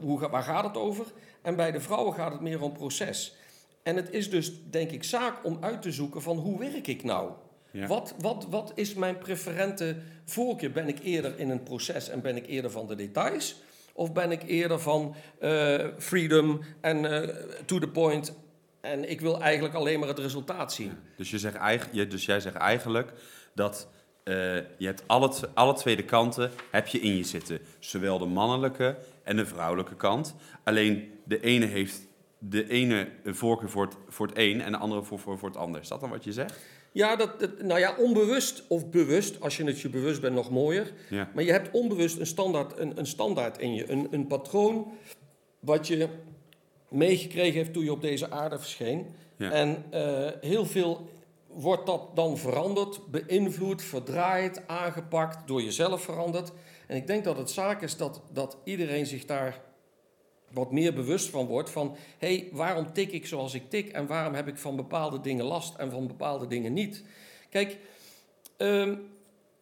hoe, 0.00 0.28
waar 0.28 0.42
gaat 0.42 0.64
het 0.64 0.76
over? 0.76 1.04
En 1.42 1.56
bij 1.56 1.70
de 1.72 1.80
vrouwen 1.80 2.14
gaat 2.14 2.32
het 2.32 2.40
meer 2.40 2.62
om 2.62 2.72
proces. 2.72 3.34
En 3.82 3.96
het 3.96 4.10
is 4.10 4.30
dus 4.30 4.52
denk 4.70 4.90
ik 4.90 5.04
zaak 5.04 5.44
om 5.44 5.58
uit 5.60 5.82
te 5.82 5.92
zoeken 5.92 6.22
van 6.22 6.36
hoe 6.36 6.58
werk 6.58 6.86
ik 6.86 7.02
nou? 7.02 7.30
Ja. 7.70 7.86
Wat, 7.86 8.14
wat, 8.20 8.46
wat 8.50 8.72
is 8.74 8.94
mijn 8.94 9.18
preferente 9.18 9.96
voorkeur? 10.24 10.70
Ben 10.72 10.88
ik 10.88 10.98
eerder 11.02 11.38
in 11.38 11.50
een 11.50 11.62
proces 11.62 12.08
en 12.08 12.20
ben 12.20 12.36
ik 12.36 12.46
eerder 12.46 12.70
van 12.70 12.86
de 12.86 12.94
details? 12.94 13.56
Of 13.96 14.12
ben 14.12 14.30
ik 14.30 14.42
eerder 14.42 14.80
van 14.80 15.14
eh, 15.38 15.86
freedom 15.98 16.60
en 16.80 17.04
eh, 17.04 17.36
to 17.64 17.78
the 17.78 17.88
point 17.88 18.34
en 18.80 19.10
ik 19.10 19.20
wil 19.20 19.40
eigenlijk 19.40 19.74
alleen 19.74 19.98
maar 19.98 20.08
het 20.08 20.18
resultaat 20.18 20.72
zien? 20.72 20.92
Dus, 21.16 21.30
je 21.30 21.38
zegt 21.38 21.54
eigen, 21.54 21.88
je, 21.92 22.06
dus 22.06 22.24
jij 22.24 22.40
zegt 22.40 22.56
eigenlijk 22.56 23.12
dat 23.54 23.88
eh, 24.22 24.34
je 24.56 24.86
hebt 24.86 25.02
alle, 25.06 25.32
alle 25.54 25.74
twee 25.74 25.96
de 25.96 26.04
kanten 26.04 26.50
heb 26.70 26.86
je 26.86 27.00
in 27.00 27.16
je 27.16 27.24
zitten. 27.24 27.58
Zowel 27.78 28.18
de 28.18 28.26
mannelijke 28.26 28.96
en 29.22 29.36
de 29.36 29.46
vrouwelijke 29.46 29.96
kant. 29.96 30.34
Alleen 30.64 31.12
de 31.24 31.40
ene 31.40 31.66
heeft 31.66 32.06
de 32.38 32.68
ene 32.68 33.08
een 33.22 33.34
voorkeur 33.34 33.70
voor 33.70 33.84
het, 33.84 33.96
voor 34.08 34.26
het 34.26 34.38
een 34.38 34.62
en 34.62 34.72
de 34.72 34.78
andere 34.78 35.02
voor, 35.02 35.18
voor, 35.18 35.38
voor 35.38 35.48
het 35.48 35.58
ander. 35.58 35.80
Is 35.80 35.88
dat 35.88 36.00
dan 36.00 36.10
wat 36.10 36.24
je 36.24 36.32
zegt? 36.32 36.60
Ja, 36.94 37.16
dat, 37.16 37.40
dat- 37.40 37.62
nou 37.62 37.80
ja, 37.80 37.94
onbewust 37.98 38.64
of 38.68 38.90
bewust, 38.90 39.40
als 39.40 39.56
je 39.56 39.64
het 39.64 39.80
je 39.80 39.88
bewust 39.88 40.20
bent, 40.20 40.34
nog 40.34 40.50
mooier. 40.50 40.92
Ja. 41.10 41.30
Maar 41.34 41.44
je 41.44 41.50
hebt 41.52 41.70
onbewust 41.70 42.18
een 42.18 42.26
standaard, 42.26 42.78
een, 42.78 42.98
een 42.98 43.06
standaard 43.06 43.58
in 43.58 43.74
je, 43.74 43.90
een, 43.90 44.08
een 44.10 44.26
patroon 44.26 44.92
wat 45.60 45.86
je 45.86 46.08
meegekregen 46.88 47.52
heeft 47.54 47.72
toen 47.72 47.84
je 47.84 47.92
op 47.92 48.00
deze 48.00 48.30
aarde 48.30 48.58
verscheen. 48.58 49.06
Ja. 49.36 49.50
En 49.50 49.84
eh, 49.90 50.30
heel 50.40 50.66
veel 50.66 51.08
wordt 51.46 51.86
dat 51.86 52.16
dan 52.16 52.38
veranderd, 52.38 53.00
beïnvloed, 53.10 53.82
verdraaid, 53.82 54.62
aangepakt, 54.68 55.46
door 55.46 55.62
jezelf 55.62 56.02
veranderd. 56.02 56.52
En 56.86 56.96
ik 56.96 57.06
denk 57.06 57.24
dat 57.24 57.36
het 57.36 57.50
zaak 57.50 57.82
is 57.82 57.96
dat, 57.96 58.22
dat 58.32 58.56
iedereen 58.64 59.06
zich 59.06 59.24
daar 59.24 59.60
wat 60.54 60.72
meer 60.72 60.94
bewust 60.94 61.30
van 61.30 61.46
wordt 61.46 61.70
van... 61.70 61.96
hé, 62.18 62.36
hey, 62.36 62.48
waarom 62.52 62.92
tik 62.92 63.12
ik 63.12 63.26
zoals 63.26 63.54
ik 63.54 63.70
tik 63.70 63.88
en 63.88 64.06
waarom 64.06 64.34
heb 64.34 64.48
ik 64.48 64.58
van 64.58 64.76
bepaalde 64.76 65.20
dingen 65.20 65.44
last 65.44 65.74
en 65.76 65.90
van 65.90 66.06
bepaalde 66.06 66.46
dingen 66.46 66.72
niet? 66.72 67.04
Kijk, 67.50 67.78
ehm, 68.56 68.94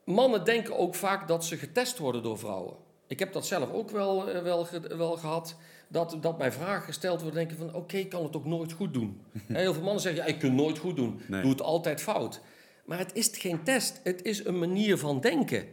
mannen 0.04 0.44
denken 0.44 0.78
ook 0.78 0.94
vaak 0.94 1.28
dat 1.28 1.44
ze 1.44 1.56
getest 1.56 1.98
worden 1.98 2.22
door 2.22 2.38
vrouwen. 2.38 2.74
Ik 3.06 3.18
heb 3.18 3.32
dat 3.32 3.46
zelf 3.46 3.72
ook 3.72 3.90
wel, 3.90 4.30
eh, 4.30 4.42
wel, 4.42 4.64
ge- 4.64 4.96
wel 4.96 5.16
gehad. 5.16 5.56
Dat, 5.88 6.16
dat 6.20 6.38
mij 6.38 6.52
vragen 6.52 6.82
gesteld 6.82 7.20
worden, 7.22 7.38
denken 7.46 7.56
van... 7.56 7.74
oké, 7.74 7.96
ik 7.96 8.08
kan 8.08 8.22
het 8.22 8.36
ook 8.36 8.44
nooit 8.44 8.72
goed 8.72 8.92
doen. 8.94 9.20
Heel 9.52 9.72
veel 9.72 9.82
mannen 9.82 10.02
zeggen, 10.02 10.22
ja, 10.22 10.28
ik 10.28 10.38
kan 10.38 10.54
nooit 10.54 10.78
goed 10.78 10.96
doen. 10.96 11.20
Nee. 11.28 11.40
Doe 11.42 11.50
het 11.50 11.62
altijd 11.62 12.02
fout. 12.02 12.40
Maar 12.84 12.98
het 12.98 13.14
is 13.14 13.30
geen 13.32 13.62
test. 13.62 14.00
Het 14.04 14.22
is 14.22 14.44
een 14.44 14.58
manier 14.58 14.98
van 14.98 15.20
denken. 15.20 15.64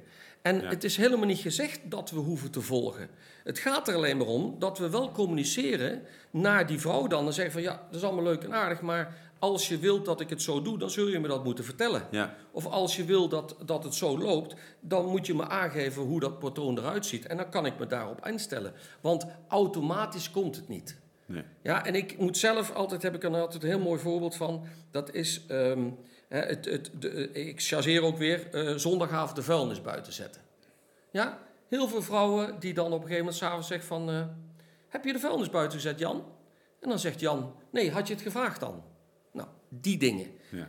En 0.41 0.61
Ja. 0.61 0.67
het 0.69 0.83
is 0.83 0.97
helemaal 0.97 1.25
niet 1.25 1.39
gezegd 1.39 1.79
dat 1.83 2.09
we 2.11 2.19
hoeven 2.19 2.51
te 2.51 2.61
volgen. 2.61 3.09
Het 3.43 3.59
gaat 3.59 3.87
er 3.87 3.95
alleen 3.95 4.17
maar 4.17 4.27
om 4.27 4.55
dat 4.59 4.77
we 4.77 4.89
wel 4.89 5.11
communiceren 5.11 6.01
naar 6.31 6.67
die 6.67 6.79
vrouw 6.79 7.07
dan. 7.07 7.25
En 7.25 7.33
zeggen 7.33 7.53
van, 7.53 7.61
ja, 7.61 7.81
dat 7.91 7.95
is 7.95 8.03
allemaal 8.03 8.23
leuk 8.23 8.43
en 8.43 8.53
aardig... 8.53 8.81
maar 8.81 9.17
als 9.39 9.67
je 9.67 9.77
wilt 9.77 10.05
dat 10.05 10.19
ik 10.21 10.29
het 10.29 10.41
zo 10.41 10.61
doe, 10.61 10.77
dan 10.77 10.89
zul 10.89 11.07
je 11.07 11.19
me 11.19 11.27
dat 11.27 11.43
moeten 11.43 11.63
vertellen. 11.63 12.07
Ja. 12.11 12.35
Of 12.51 12.65
als 12.65 12.95
je 12.95 13.03
wil 13.05 13.29
dat, 13.29 13.55
dat 13.65 13.83
het 13.83 13.93
zo 13.95 14.17
loopt, 14.17 14.55
dan 14.79 15.05
moet 15.05 15.25
je 15.25 15.33
me 15.35 15.47
aangeven 15.47 16.01
hoe 16.01 16.19
dat 16.19 16.39
patroon 16.39 16.77
eruit 16.77 17.05
ziet. 17.05 17.25
En 17.27 17.37
dan 17.37 17.49
kan 17.49 17.65
ik 17.65 17.79
me 17.79 17.87
daarop 17.87 18.27
instellen. 18.27 18.73
Want 19.01 19.25
automatisch 19.47 20.31
komt 20.31 20.55
het 20.55 20.67
niet. 20.67 20.97
Nee. 21.25 21.43
Ja, 21.63 21.85
en 21.85 21.95
ik 21.95 22.17
moet 22.17 22.37
zelf 22.37 22.71
altijd, 22.73 23.01
heb 23.01 23.15
ik 23.15 23.23
er 23.23 23.35
altijd 23.35 23.63
een 23.63 23.69
heel 23.69 23.79
mooi 23.79 23.99
voorbeeld 23.99 24.35
van. 24.35 24.63
Dat 24.91 25.13
is, 25.13 25.45
ehm, 25.47 25.87
het, 26.29 26.65
het, 26.65 26.91
de, 26.99 27.31
ik 27.31 27.61
chargeer 27.61 28.03
ook 28.03 28.17
weer, 28.17 28.49
eh, 28.51 28.75
zondagavond 28.75 29.35
de 29.35 29.43
vuilnis 29.43 29.81
buiten 29.81 30.13
zetten. 30.13 30.41
Ja, 31.11 31.39
heel 31.67 31.87
veel 31.87 32.01
vrouwen 32.01 32.59
die 32.59 32.73
dan 32.73 32.85
op 32.85 32.91
een 32.91 32.99
gegeven 32.99 33.17
moment 33.17 33.35
s'avonds 33.35 33.67
zeggen 33.67 33.87
van... 33.87 34.09
eh, 34.09 34.25
heb 34.87 35.05
je 35.05 35.13
de 35.13 35.19
vuilnis 35.19 35.49
buiten 35.49 35.79
gezet, 35.79 35.99
Jan? 35.99 36.25
En 36.79 36.89
dan 36.89 36.99
zegt 36.99 37.19
Jan, 37.19 37.55
nee, 37.69 37.91
had 37.91 38.07
je 38.07 38.13
het 38.13 38.23
gevraagd 38.23 38.59
dan? 38.59 38.83
Nou, 39.31 39.47
die 39.69 39.97
dingen. 39.97 40.27
Ja. 40.51 40.67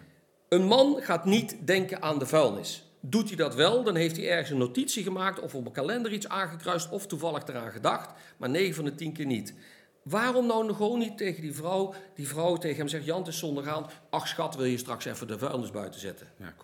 Een 0.49 0.64
man 0.64 1.03
gaat 1.03 1.25
niet 1.25 1.57
denken 1.66 2.03
aan 2.03 2.18
de 2.18 2.27
vuilnis. 2.27 2.85
Doet 3.01 3.29
hij 3.29 3.37
dat 3.37 3.55
wel, 3.55 3.83
dan 3.83 3.94
heeft 3.94 4.16
hij 4.16 4.31
ergens 4.31 4.51
een 4.51 4.59
notitie 4.59 5.03
gemaakt 5.03 5.40
of 5.40 5.55
op 5.55 5.66
een 5.66 5.73
kalender 5.73 6.12
iets 6.12 6.29
aangekruist 6.29 6.90
of 6.90 7.07
toevallig 7.07 7.46
eraan 7.46 7.70
gedacht, 7.70 8.11
maar 8.37 8.51
9 8.51 8.75
van 8.75 8.85
de 8.85 8.94
10 8.94 9.12
keer 9.12 9.27
niet. 9.27 9.55
Waarom 10.03 10.47
nou 10.47 10.67
nog 10.67 10.77
gewoon 10.77 10.99
niet 10.99 11.19
tegen 11.19 11.43
die 11.43 11.55
vrouw, 11.55 11.95
die 12.15 12.29
vrouw 12.29 12.57
tegen 12.57 12.77
hem 12.77 12.89
zegt, 12.89 13.05
Jan, 13.05 13.19
het 13.19 13.29
is 13.29 13.39
zondagavond, 13.39 13.87
ach 14.11 14.29
schat, 14.29 14.57
wil 14.57 14.65
je 14.65 14.79
straks 14.79 15.05
even 15.05 15.27
de 15.27 15.39
vuilnis 15.39 15.71
buiten 15.71 16.01
zetten? 16.01 16.27
Ja. 16.37 16.55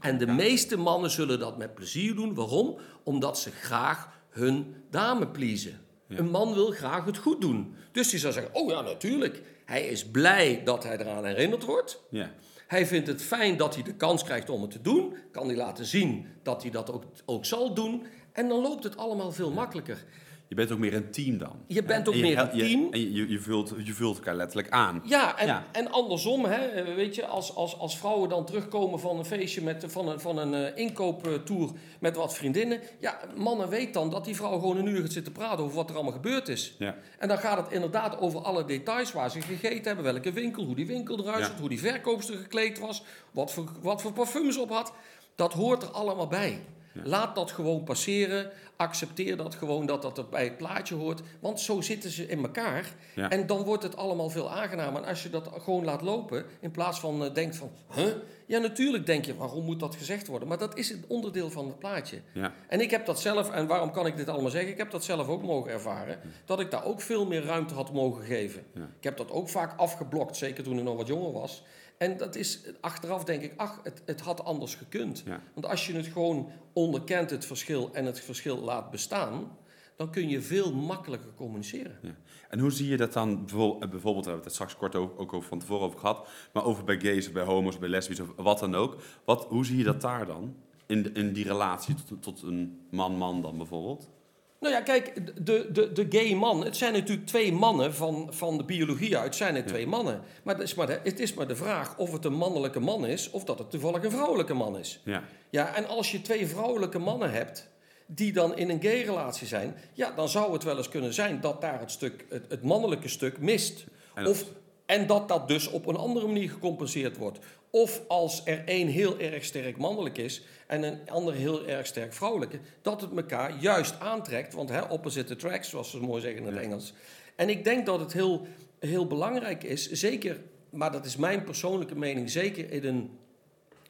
En 0.00 0.18
de 0.18 0.26
meeste 0.26 0.76
mannen 0.76 1.10
zullen 1.10 1.38
dat 1.38 1.58
met 1.58 1.74
plezier 1.74 2.14
doen. 2.14 2.34
Waarom? 2.34 2.76
Omdat 3.02 3.38
ze 3.38 3.50
graag 3.50 4.08
hun 4.28 4.74
dame 4.90 5.28
pleasen. 5.28 5.80
Ja. 6.06 6.18
Een 6.18 6.30
man 6.30 6.54
wil 6.54 6.70
graag 6.70 7.04
het 7.04 7.18
goed 7.18 7.40
doen. 7.40 7.74
Dus 7.92 8.08
die 8.08 8.18
zou 8.18 8.32
zeggen, 8.32 8.54
oh 8.54 8.70
ja, 8.70 8.80
natuurlijk. 8.80 9.42
Hij 9.64 9.86
is 9.86 10.06
blij 10.06 10.62
dat 10.64 10.84
hij 10.84 10.98
eraan 10.98 11.24
herinnerd 11.24 11.64
wordt. 11.64 12.02
Ja. 12.10 12.30
Hij 12.66 12.86
vindt 12.86 13.06
het 13.06 13.22
fijn 13.22 13.56
dat 13.56 13.74
hij 13.74 13.82
de 13.82 13.94
kans 13.94 14.24
krijgt 14.24 14.50
om 14.50 14.62
het 14.62 14.70
te 14.70 14.80
doen. 14.80 15.16
Kan 15.32 15.46
hij 15.46 15.56
laten 15.56 15.86
zien 15.86 16.26
dat 16.42 16.62
hij 16.62 16.70
dat 16.70 16.92
ook, 16.92 17.04
ook 17.24 17.44
zal 17.44 17.74
doen. 17.74 18.06
En 18.32 18.48
dan 18.48 18.60
loopt 18.60 18.84
het 18.84 18.96
allemaal 18.96 19.32
veel 19.32 19.50
makkelijker. 19.50 20.04
Je 20.48 20.54
bent 20.54 20.72
ook 20.72 20.78
meer 20.78 20.94
een 20.94 21.10
team 21.10 21.38
dan. 21.38 21.56
Je 21.66 21.82
bent 21.82 22.08
ook 22.08 22.14
je 22.14 22.20
meer 22.22 22.38
een 22.38 22.50
team. 22.50 22.92
En 22.92 23.00
je, 23.00 23.12
je, 23.12 23.28
je, 23.30 23.40
vult, 23.40 23.74
je 23.84 23.92
vult 23.92 24.16
elkaar 24.16 24.34
letterlijk 24.34 24.70
aan. 24.70 25.02
Ja, 25.04 25.38
en, 25.38 25.46
Ja. 25.46 25.66
en 25.72 25.90
andersom, 25.90 26.44
hè, 26.44 26.56
eh, 26.66 26.94
weet 26.94 27.14
je, 27.14 27.26
als, 27.26 27.54
als, 27.54 27.78
als 27.78 27.98
vrouwen 27.98 28.28
dan 28.28 28.44
terugkomen 28.46 29.00
van 29.00 29.18
een 29.18 29.24
feestje 29.24 29.62
met, 29.62 29.84
van 29.88 30.08
een, 30.08 30.20
van 30.20 30.38
een 30.38 30.54
eh, 30.54 30.76
inkooptour 30.84 31.70
met 32.00 32.16
wat 32.16 32.34
vriendinnen. 32.34 32.80
Ja, 32.98 33.18
mannen 33.36 33.68
weten 33.68 33.92
dan 33.92 34.10
dat 34.10 34.24
die 34.24 34.36
vrouw 34.36 34.58
gewoon 34.58 34.76
een 34.76 34.86
uur 34.86 35.00
gaat 35.00 35.12
zitten 35.12 35.32
praten 35.32 35.64
over 35.64 35.76
wat 35.76 35.88
er 35.88 35.94
allemaal 35.94 36.12
gebeurd 36.12 36.48
is. 36.48 36.74
Ja. 36.78 36.96
En 37.18 37.28
dan 37.28 37.38
gaat 37.38 37.56
het 37.64 37.72
inderdaad 37.72 38.18
over 38.18 38.40
alle 38.40 38.64
details 38.64 39.12
waar 39.12 39.30
ze 39.30 39.40
gegeten 39.40 39.84
hebben, 39.84 40.04
welke 40.04 40.32
winkel, 40.32 40.64
hoe 40.64 40.74
die 40.76 40.86
winkel 40.86 41.18
eruit 41.18 41.38
Ja. 41.38 41.44
ziet, 41.46 41.58
hoe 41.60 41.68
die 41.68 41.80
verkoopster 41.80 42.36
gekleed 42.36 42.78
was, 42.78 43.02
wat 43.30 43.52
voor, 43.52 43.68
wat 43.82 44.02
voor 44.02 44.12
parfum 44.12 44.52
ze 44.52 44.60
op 44.60 44.70
had. 44.70 44.92
Dat 45.34 45.52
hoort 45.52 45.82
er 45.82 45.88
allemaal 45.90 46.26
bij. 46.28 46.60
Laat 47.04 47.34
dat 47.34 47.50
gewoon 47.50 47.84
passeren. 47.84 48.50
Accepteer 48.76 49.36
dat 49.36 49.54
gewoon 49.54 49.86
dat 49.86 50.02
dat 50.02 50.18
er 50.18 50.28
bij 50.28 50.44
het 50.44 50.56
plaatje 50.56 50.94
hoort. 50.94 51.20
Want 51.40 51.60
zo 51.60 51.80
zitten 51.80 52.10
ze 52.10 52.28
in 52.28 52.42
elkaar. 52.42 52.94
Ja. 53.14 53.30
En 53.30 53.46
dan 53.46 53.62
wordt 53.62 53.82
het 53.82 53.96
allemaal 53.96 54.30
veel 54.30 54.50
aangenamer. 54.50 55.02
En 55.02 55.08
als 55.08 55.22
je 55.22 55.30
dat 55.30 55.50
gewoon 55.58 55.84
laat 55.84 56.02
lopen, 56.02 56.44
in 56.60 56.70
plaats 56.70 57.00
van 57.00 57.24
eh, 57.24 57.34
denkt 57.34 57.56
van... 57.56 57.70
Huh? 57.94 58.06
Ja, 58.46 58.58
natuurlijk 58.58 59.06
denk 59.06 59.24
je, 59.24 59.36
waarom 59.36 59.64
moet 59.64 59.80
dat 59.80 59.94
gezegd 59.94 60.26
worden? 60.26 60.48
Maar 60.48 60.58
dat 60.58 60.76
is 60.78 60.90
een 60.90 61.04
onderdeel 61.08 61.50
van 61.50 61.66
het 61.66 61.78
plaatje. 61.78 62.20
Ja. 62.32 62.52
En 62.68 62.80
ik 62.80 62.90
heb 62.90 63.06
dat 63.06 63.20
zelf, 63.20 63.50
en 63.50 63.66
waarom 63.66 63.90
kan 63.90 64.06
ik 64.06 64.16
dit 64.16 64.28
allemaal 64.28 64.50
zeggen? 64.50 64.70
Ik 64.70 64.78
heb 64.78 64.90
dat 64.90 65.04
zelf 65.04 65.28
ook 65.28 65.42
mogen 65.42 65.70
ervaren. 65.70 66.18
Dat 66.44 66.60
ik 66.60 66.70
daar 66.70 66.84
ook 66.84 67.00
veel 67.00 67.26
meer 67.26 67.44
ruimte 67.44 67.74
had 67.74 67.92
mogen 67.92 68.24
geven. 68.24 68.66
Ik 68.74 69.04
heb 69.04 69.16
dat 69.16 69.30
ook 69.30 69.48
vaak 69.48 69.78
afgeblokt, 69.78 70.36
zeker 70.36 70.64
toen 70.64 70.78
ik 70.78 70.84
nog 70.84 70.96
wat 70.96 71.06
jonger 71.06 71.32
was. 71.32 71.62
En 71.98 72.16
dat 72.16 72.34
is 72.34 72.60
achteraf 72.80 73.24
denk 73.24 73.42
ik, 73.42 73.52
ach, 73.56 73.80
het, 73.82 74.02
het 74.04 74.20
had 74.20 74.44
anders 74.44 74.74
gekund. 74.74 75.22
Ja. 75.26 75.42
Want 75.54 75.66
als 75.66 75.86
je 75.86 75.92
het 75.92 76.06
gewoon 76.06 76.50
onderkent, 76.72 77.30
het 77.30 77.44
verschil, 77.44 77.90
en 77.92 78.04
het 78.04 78.20
verschil 78.20 78.58
laat 78.58 78.90
bestaan, 78.90 79.56
dan 79.96 80.10
kun 80.10 80.28
je 80.28 80.40
veel 80.40 80.74
makkelijker 80.74 81.34
communiceren. 81.34 81.98
Ja. 82.02 82.16
En 82.48 82.58
hoe 82.58 82.70
zie 82.70 82.88
je 82.88 82.96
dat 82.96 83.12
dan, 83.12 83.36
bijvoorbeeld, 83.44 83.82
eh, 83.82 83.88
bijvoorbeeld 83.88 84.24
we 84.24 84.30
hebben 84.30 84.50
het 84.50 84.58
er 84.58 84.66
straks 84.66 84.76
kort 84.76 84.94
ook, 84.94 85.20
ook 85.20 85.32
over 85.32 85.48
van 85.48 85.58
tevoren 85.58 85.86
over 85.86 85.98
gehad, 85.98 86.28
maar 86.52 86.64
over 86.64 86.84
bij 86.84 87.00
gays, 87.00 87.32
bij 87.32 87.44
homo's, 87.44 87.78
bij 87.78 87.88
lesbisch 87.88 88.20
of 88.20 88.32
wat 88.36 88.58
dan 88.58 88.74
ook. 88.74 88.96
Wat, 89.24 89.44
hoe 89.44 89.66
zie 89.66 89.76
je 89.76 89.84
dat 89.84 90.00
daar 90.00 90.26
dan? 90.26 90.56
In, 90.86 91.14
in 91.14 91.32
die 91.32 91.44
relatie 91.44 91.94
tot, 91.94 92.22
tot 92.22 92.42
een 92.42 92.86
man-man 92.90 93.42
dan 93.42 93.56
bijvoorbeeld? 93.56 94.10
Nou 94.60 94.74
ja, 94.74 94.80
kijk, 94.80 95.14
de, 95.46 95.68
de, 95.72 95.92
de 95.92 96.06
gay 96.08 96.34
man, 96.34 96.64
het 96.64 96.76
zijn 96.76 96.92
natuurlijk 96.92 97.26
twee 97.26 97.52
mannen 97.52 97.94
van, 97.94 98.28
van 98.30 98.56
de 98.56 98.64
biologie 98.64 99.16
uit, 99.16 99.36
zijn 99.36 99.54
het 99.54 99.66
twee 99.68 99.86
mannen. 99.86 100.22
Maar, 100.42 100.54
het 100.54 100.64
is 100.64 100.74
maar, 100.74 100.86
de, 100.86 101.00
het 101.02 101.20
is 101.20 101.34
maar 101.34 101.48
de 101.48 101.56
vraag 101.56 101.98
of 101.98 102.12
het 102.12 102.24
een 102.24 102.34
mannelijke 102.34 102.80
man 102.80 103.06
is 103.06 103.30
of 103.30 103.44
dat 103.44 103.58
het 103.58 103.70
toevallig 103.70 104.02
een 104.02 104.10
vrouwelijke 104.10 104.54
man 104.54 104.78
is. 104.78 105.00
Ja. 105.04 105.22
Ja, 105.50 105.74
en 105.74 105.86
als 105.88 106.12
je 106.12 106.22
twee 106.22 106.46
vrouwelijke 106.46 106.98
mannen 106.98 107.32
hebt 107.32 107.68
die 108.06 108.32
dan 108.32 108.56
in 108.56 108.70
een 108.70 108.82
gay 108.82 109.02
relatie 109.02 109.46
zijn, 109.46 109.76
ja, 109.92 110.10
dan 110.10 110.28
zou 110.28 110.52
het 110.52 110.62
wel 110.62 110.76
eens 110.76 110.88
kunnen 110.88 111.14
zijn 111.14 111.40
dat 111.40 111.60
daar 111.60 111.80
het, 111.80 111.90
stuk, 111.90 112.24
het, 112.28 112.44
het 112.48 112.62
mannelijke 112.62 113.08
stuk 113.08 113.38
mist. 113.38 113.84
En 114.14 114.26
Of, 114.26 114.44
en 114.86 115.06
dat 115.06 115.28
dat 115.28 115.48
dus 115.48 115.68
op 115.68 115.86
een 115.86 115.96
andere 115.96 116.26
manier 116.26 116.50
gecompenseerd 116.50 117.16
wordt. 117.16 117.38
Of 117.70 118.02
als 118.08 118.42
er 118.44 118.64
één 118.64 118.88
heel 118.88 119.18
erg 119.18 119.44
sterk 119.44 119.76
mannelijk 119.76 120.18
is 120.18 120.42
en 120.66 120.82
een 120.82 120.98
ander 121.10 121.34
heel 121.34 121.66
erg 121.66 121.86
sterk 121.86 122.12
vrouwelijke, 122.12 122.58
dat 122.82 123.00
het 123.00 123.16
elkaar 123.16 123.56
juist 123.60 124.00
aantrekt. 124.00 124.54
Want 124.54 124.68
hè, 124.68 124.82
opposite 124.82 125.32
attracts, 125.32 125.68
zoals 125.68 125.90
ze 125.90 126.00
mooi 126.00 126.22
zeggen 126.22 126.40
in 126.40 126.46
het. 126.46 126.62
Engels. 126.62 126.92
En 127.36 127.48
ik 127.48 127.64
denk 127.64 127.86
dat 127.86 128.00
het 128.00 128.12
heel, 128.12 128.46
heel 128.78 129.06
belangrijk 129.06 129.64
is, 129.64 129.90
zeker, 129.90 130.40
maar 130.70 130.92
dat 130.92 131.04
is 131.04 131.16
mijn 131.16 131.44
persoonlijke 131.44 131.96
mening, 131.96 132.30
zeker 132.30 132.70
in 132.70 132.84
een, 132.84 133.10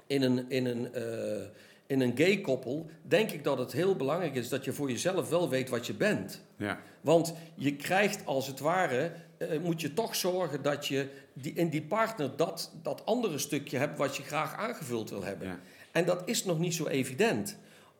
in 0.06 0.22
een, 0.22 0.50
in 0.50 0.66
een, 0.66 0.94
eh, 0.94 1.46
in 1.86 2.00
een 2.00 2.16
gay 2.16 2.40
koppel, 2.40 2.86
denk 3.02 3.30
ik 3.30 3.44
dat 3.44 3.58
het 3.58 3.72
heel 3.72 3.96
belangrijk 3.96 4.34
is 4.34 4.48
dat 4.48 4.64
je 4.64 4.72
voor 4.72 4.90
jezelf 4.90 5.28
wel 5.28 5.48
weet 5.48 5.68
wat 5.68 5.86
je 5.86 5.94
bent. 5.94 6.42
Ja. 6.56 6.80
Want 7.00 7.34
je 7.54 7.76
krijgt 7.76 8.26
als 8.26 8.46
het 8.46 8.60
ware 8.60 9.12
eh, 9.38 9.60
moet 9.60 9.80
je 9.80 9.94
toch 9.94 10.16
zorgen 10.16 10.62
dat 10.62 10.86
je 10.86 11.08
die, 11.32 11.52
in 11.52 11.68
die 11.68 11.82
partner 11.82 12.36
dat, 12.36 12.72
dat 12.82 13.06
andere 13.06 13.38
stukje 13.38 13.78
hebt 13.78 13.98
wat 13.98 14.16
je 14.16 14.22
graag 14.22 14.54
aangevuld 14.54 15.10
wil 15.10 15.22
hebben. 15.24 15.48
Ja. 15.48 15.58
En 15.92 16.04
dat 16.04 16.22
is 16.24 16.44
nog 16.44 16.58
niet 16.58 16.74
zo 16.74 16.86
evident. 16.86 17.56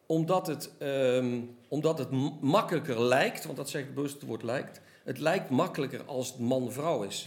Omdat 0.06 0.46
het, 0.46 0.70
ehm, 0.78 1.40
omdat 1.68 1.98
het 1.98 2.08
makkelijker 2.40 3.02
lijkt, 3.02 3.44
want 3.44 3.56
dat 3.56 3.70
zeg 3.70 3.82
ik 3.82 3.94
bewust 3.94 4.14
het 4.14 4.22
woord 4.22 4.42
lijkt. 4.42 4.80
Het 5.04 5.18
lijkt 5.18 5.50
makkelijker 5.50 6.04
als 6.04 6.28
het 6.28 6.38
man-vrouw 6.38 7.02
is. 7.02 7.26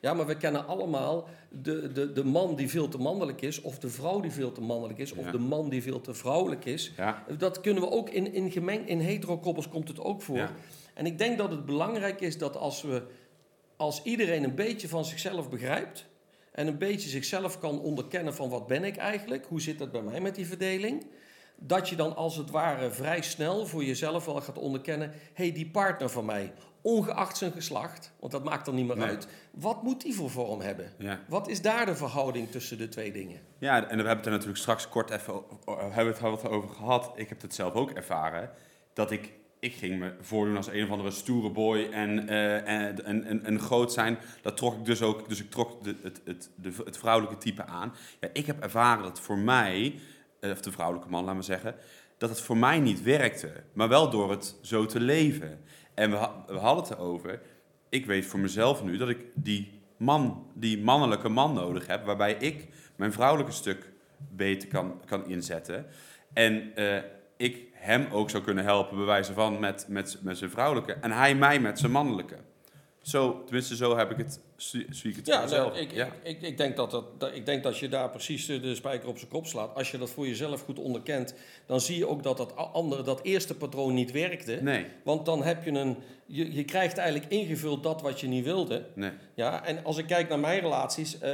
Ja, 0.00 0.14
maar 0.14 0.26
we 0.26 0.36
kennen 0.36 0.66
allemaal 0.66 1.28
de, 1.62 1.92
de, 1.92 2.12
de 2.12 2.24
man 2.24 2.54
die 2.56 2.68
veel 2.70 2.88
te 2.88 2.98
mannelijk 2.98 3.40
is, 3.40 3.60
of 3.60 3.78
de 3.78 3.88
vrouw 3.88 4.20
die 4.20 4.30
veel 4.30 4.52
te 4.52 4.60
mannelijk 4.60 4.98
is, 4.98 5.12
of 5.12 5.24
Ja. 5.24 5.30
de 5.30 5.38
man 5.38 5.68
die 5.68 5.82
veel 5.82 6.00
te 6.00 6.14
vrouwelijk 6.14 6.64
is. 6.64 6.92
Ja, 6.96 7.24
Dat 7.38 7.60
kunnen 7.60 7.82
we 7.82 7.90
ook 7.90 8.10
in, 8.10 8.32
in, 8.34 8.50
gemeng, 8.50 8.88
in 8.88 9.00
hetero-koppels 9.00 9.68
komt 9.68 9.88
het 9.88 10.00
ook 10.00 10.22
voor. 10.22 10.36
Ja. 10.36 10.50
En 10.94 11.06
ik 11.06 11.18
denk 11.18 11.38
dat 11.38 11.50
het 11.50 11.66
belangrijk 11.66 12.20
is 12.20 12.38
dat 12.38 12.56
als, 12.56 12.82
we, 12.82 13.02
als 13.76 14.02
iedereen 14.02 14.44
een 14.44 14.54
beetje 14.54 14.88
van 14.88 15.04
zichzelf 15.04 15.50
begrijpt 15.50 16.06
en 16.52 16.66
een 16.66 16.78
beetje 16.78 17.08
zichzelf 17.08 17.58
kan 17.58 17.80
onderkennen 17.80 18.34
van 18.34 18.48
wat 18.48 18.66
ben 18.66 18.84
ik 18.84 18.96
eigenlijk, 18.96 19.46
hoe 19.46 19.60
zit 19.60 19.78
dat 19.78 19.92
bij 19.92 20.02
mij 20.02 20.20
met 20.20 20.34
die 20.34 20.46
verdeling, 20.46 21.06
dat 21.56 21.88
je 21.88 21.96
dan 21.96 22.16
als 22.16 22.36
het 22.36 22.50
ware 22.50 22.90
vrij 22.90 23.22
snel 23.22 23.66
voor 23.66 23.84
jezelf 23.84 24.24
wel 24.24 24.40
gaat 24.40 24.58
onderkennen, 24.58 25.10
hé, 25.10 25.16
hey, 25.44 25.52
die 25.52 25.70
partner 25.70 26.10
van 26.10 26.24
mij, 26.24 26.52
ongeacht 26.80 27.36
zijn 27.36 27.52
geslacht, 27.52 28.12
want 28.20 28.32
dat 28.32 28.44
maakt 28.44 28.66
er 28.66 28.72
niet 28.72 28.86
meer 28.86 28.96
Nee. 28.96 29.06
uit, 29.08 29.28
wat 29.50 29.82
moet 29.82 30.02
die 30.02 30.14
voor 30.14 30.30
vorm 30.30 30.60
hebben? 30.60 30.92
ja. 30.98 31.20
Wat 31.28 31.48
is 31.48 31.62
daar 31.62 31.86
de 31.86 31.96
verhouding 31.96 32.50
tussen 32.50 32.78
de 32.78 32.88
twee 32.88 33.12
dingen? 33.12 33.40
Ja, 33.58 33.76
en 33.76 33.82
we 33.82 33.88
hebben 33.88 34.16
het 34.16 34.26
er 34.26 34.30
natuurlijk 34.32 34.58
straks 34.58 34.88
kort 34.88 35.10
even 35.10 35.34
hebben 35.90 36.14
het 36.14 36.44
over 36.48 36.68
gehad. 36.68 37.12
Ik 37.14 37.28
heb 37.28 37.42
het 37.42 37.54
zelf 37.54 37.72
ook 37.74 37.90
ervaren. 37.90 38.50
Dat 38.92 39.10
ik, 39.10 39.32
ik 39.66 39.74
ging 39.74 39.98
me 39.98 40.14
voordoen 40.20 40.56
als 40.56 40.66
een 40.66 40.84
of 40.84 40.90
andere 40.90 41.10
stoere 41.10 41.50
boy 41.50 41.88
en, 41.90 42.28
eh, 42.28 42.68
en, 42.68 43.04
en, 43.04 43.24
en, 43.24 43.44
en 43.44 43.60
groot 43.60 43.92
zijn. 43.92 44.18
Dat 44.42 44.56
trok 44.56 44.74
ik 44.74 44.84
dus 44.84 45.02
ook. 45.02 45.28
Dus 45.28 45.40
ik 45.40 45.50
trok 45.50 45.84
de, 45.84 45.94
het, 46.02 46.20
het, 46.24 46.50
de, 46.54 46.72
het 46.84 46.98
vrouwelijke 46.98 47.38
type 47.38 47.66
aan. 47.66 47.94
Ja, 48.20 48.28
ik 48.32 48.46
heb 48.46 48.62
ervaren 48.62 49.02
dat 49.02 49.20
voor 49.20 49.38
mij, 49.38 49.94
eh, 50.40 50.50
of 50.50 50.60
de 50.60 50.72
vrouwelijke 50.72 51.10
man, 51.10 51.24
laat 51.24 51.34
maar 51.34 51.44
zeggen, 51.44 51.74
dat 52.18 52.30
het 52.30 52.40
voor 52.40 52.56
mij 52.56 52.78
niet 52.78 53.02
werkte. 53.02 53.52
Maar 53.72 53.88
wel 53.88 54.10
door 54.10 54.30
het 54.30 54.56
zo 54.62 54.86
te 54.86 55.00
leven. 55.00 55.60
En 55.94 56.10
we, 56.10 56.28
we 56.46 56.58
hadden 56.58 56.84
het 56.84 56.92
erover. 56.92 57.40
Ik 57.88 58.06
weet 58.06 58.26
voor 58.26 58.40
mezelf 58.40 58.84
nu 58.84 58.96
dat 58.96 59.08
ik 59.08 59.24
die 59.34 59.80
man, 59.96 60.50
die 60.54 60.82
mannelijke 60.82 61.28
man 61.28 61.54
nodig 61.54 61.86
heb, 61.86 62.04
waarbij 62.04 62.34
ik 62.34 62.68
mijn 62.96 63.12
vrouwelijke 63.12 63.52
stuk 63.52 63.92
beter 64.30 64.68
kan, 64.68 65.00
kan 65.04 65.26
inzetten. 65.26 65.86
En 66.32 66.74
eh, 66.74 67.02
ik 67.36 67.66
hem 67.86 68.06
ook 68.10 68.30
zou 68.30 68.42
kunnen 68.42 68.64
helpen, 68.64 68.96
bij 68.96 69.06
wijze 69.06 69.32
van, 69.32 69.58
met, 69.58 69.86
met, 69.88 70.18
met 70.22 70.38
zijn 70.38 70.50
vrouwelijke. 70.50 70.92
En 70.92 71.10
hij 71.10 71.34
mij 71.34 71.60
met 71.60 71.78
zijn 71.78 71.92
mannelijke. 71.92 72.36
Zo, 73.06 73.42
tenminste, 73.44 73.76
zo 73.76 73.96
heb 73.96 74.10
ik 74.10 74.16
het, 74.16 74.40
zie, 74.56 74.86
ik 75.02 75.16
het 75.16 75.26
Ja, 75.26 75.46
nou, 75.46 75.76
ik, 75.76 75.92
ja. 75.92 76.06
ik, 76.06 76.12
ik, 76.22 76.42
ik, 76.42 76.56
denk 76.56 76.76
dat 76.76 76.90
dat, 76.90 77.20
dat, 77.20 77.34
ik 77.34 77.46
denk 77.46 77.62
dat 77.62 77.78
je 77.78 77.88
daar 77.88 78.10
precies 78.10 78.46
de, 78.46 78.74
spijker 78.74 79.08
op 79.08 79.18
zijn 79.18 79.30
kop 79.30 79.46
slaat. 79.46 79.74
Als 79.74 79.90
je 79.90 79.98
dat 79.98 80.10
voor 80.10 80.26
jezelf 80.26 80.62
goed 80.62 80.78
onderkent, 80.78 81.34
dan 81.66 81.80
zie 81.80 81.98
je 81.98 82.08
ook 82.08 82.22
dat 82.22 82.36
dat 82.36 82.56
andere, 82.56 83.02
dat 83.02 83.22
eerste 83.22 83.54
patroon 83.54 83.94
niet 83.94 84.12
werkte. 84.12 84.58
Nee, 84.62 84.86
Want 85.02 85.26
dan 85.26 85.42
heb 85.42 85.64
je 85.64 85.70
een. 85.70 85.96
Je, 86.26 86.54
je 86.54 86.64
krijgt 86.64 86.98
eigenlijk 86.98 87.32
ingevuld 87.32 87.82
dat 87.82 88.02
wat 88.02 88.20
je 88.20 88.26
niet 88.26 88.44
wilde. 88.44 88.86
nee. 88.94 89.12
Ja, 89.34 89.64
en 89.64 89.84
als 89.84 89.98
ik 89.98 90.06
kijk 90.06 90.28
naar 90.28 90.38
mijn 90.38 90.60
relaties, 90.60 91.18
eh, 91.18 91.32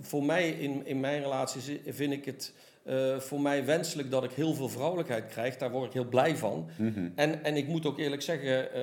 voor 0.00 0.24
mij 0.24 0.50
in, 0.50 0.86
in 0.86 1.00
mijn 1.00 1.22
relaties 1.22 1.70
vind 1.86 2.12
ik 2.12 2.24
het 2.24 2.52
eh, 2.84 3.16
voor 3.18 3.40
mij 3.40 3.64
wenselijk 3.64 4.10
dat 4.10 4.24
ik 4.24 4.30
heel 4.32 4.54
veel 4.54 4.68
vrouwelijkheid 4.68 5.26
krijg. 5.26 5.56
Daar 5.56 5.70
word 5.70 5.86
ik 5.86 5.92
heel 5.92 6.04
blij 6.08 6.36
van. 6.36 6.68
Mhm. 6.78 7.08
En, 7.14 7.44
en 7.44 7.56
ik 7.56 7.66
moet 7.68 7.86
ook 7.86 7.98
eerlijk 7.98 8.22
zeggen, 8.22 8.72
eh, 8.72 8.82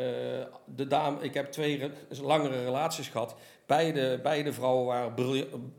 de 0.75 0.87
dame, 0.87 1.17
ik 1.21 1.33
heb 1.33 1.51
twee 1.51 1.77
re- 1.77 2.21
langere 2.21 2.63
relaties 2.63 3.07
gehad. 3.07 3.35
Beide, 3.65 4.19
beide 4.23 4.53
vrouwen 4.53 4.85
waren 4.85 5.13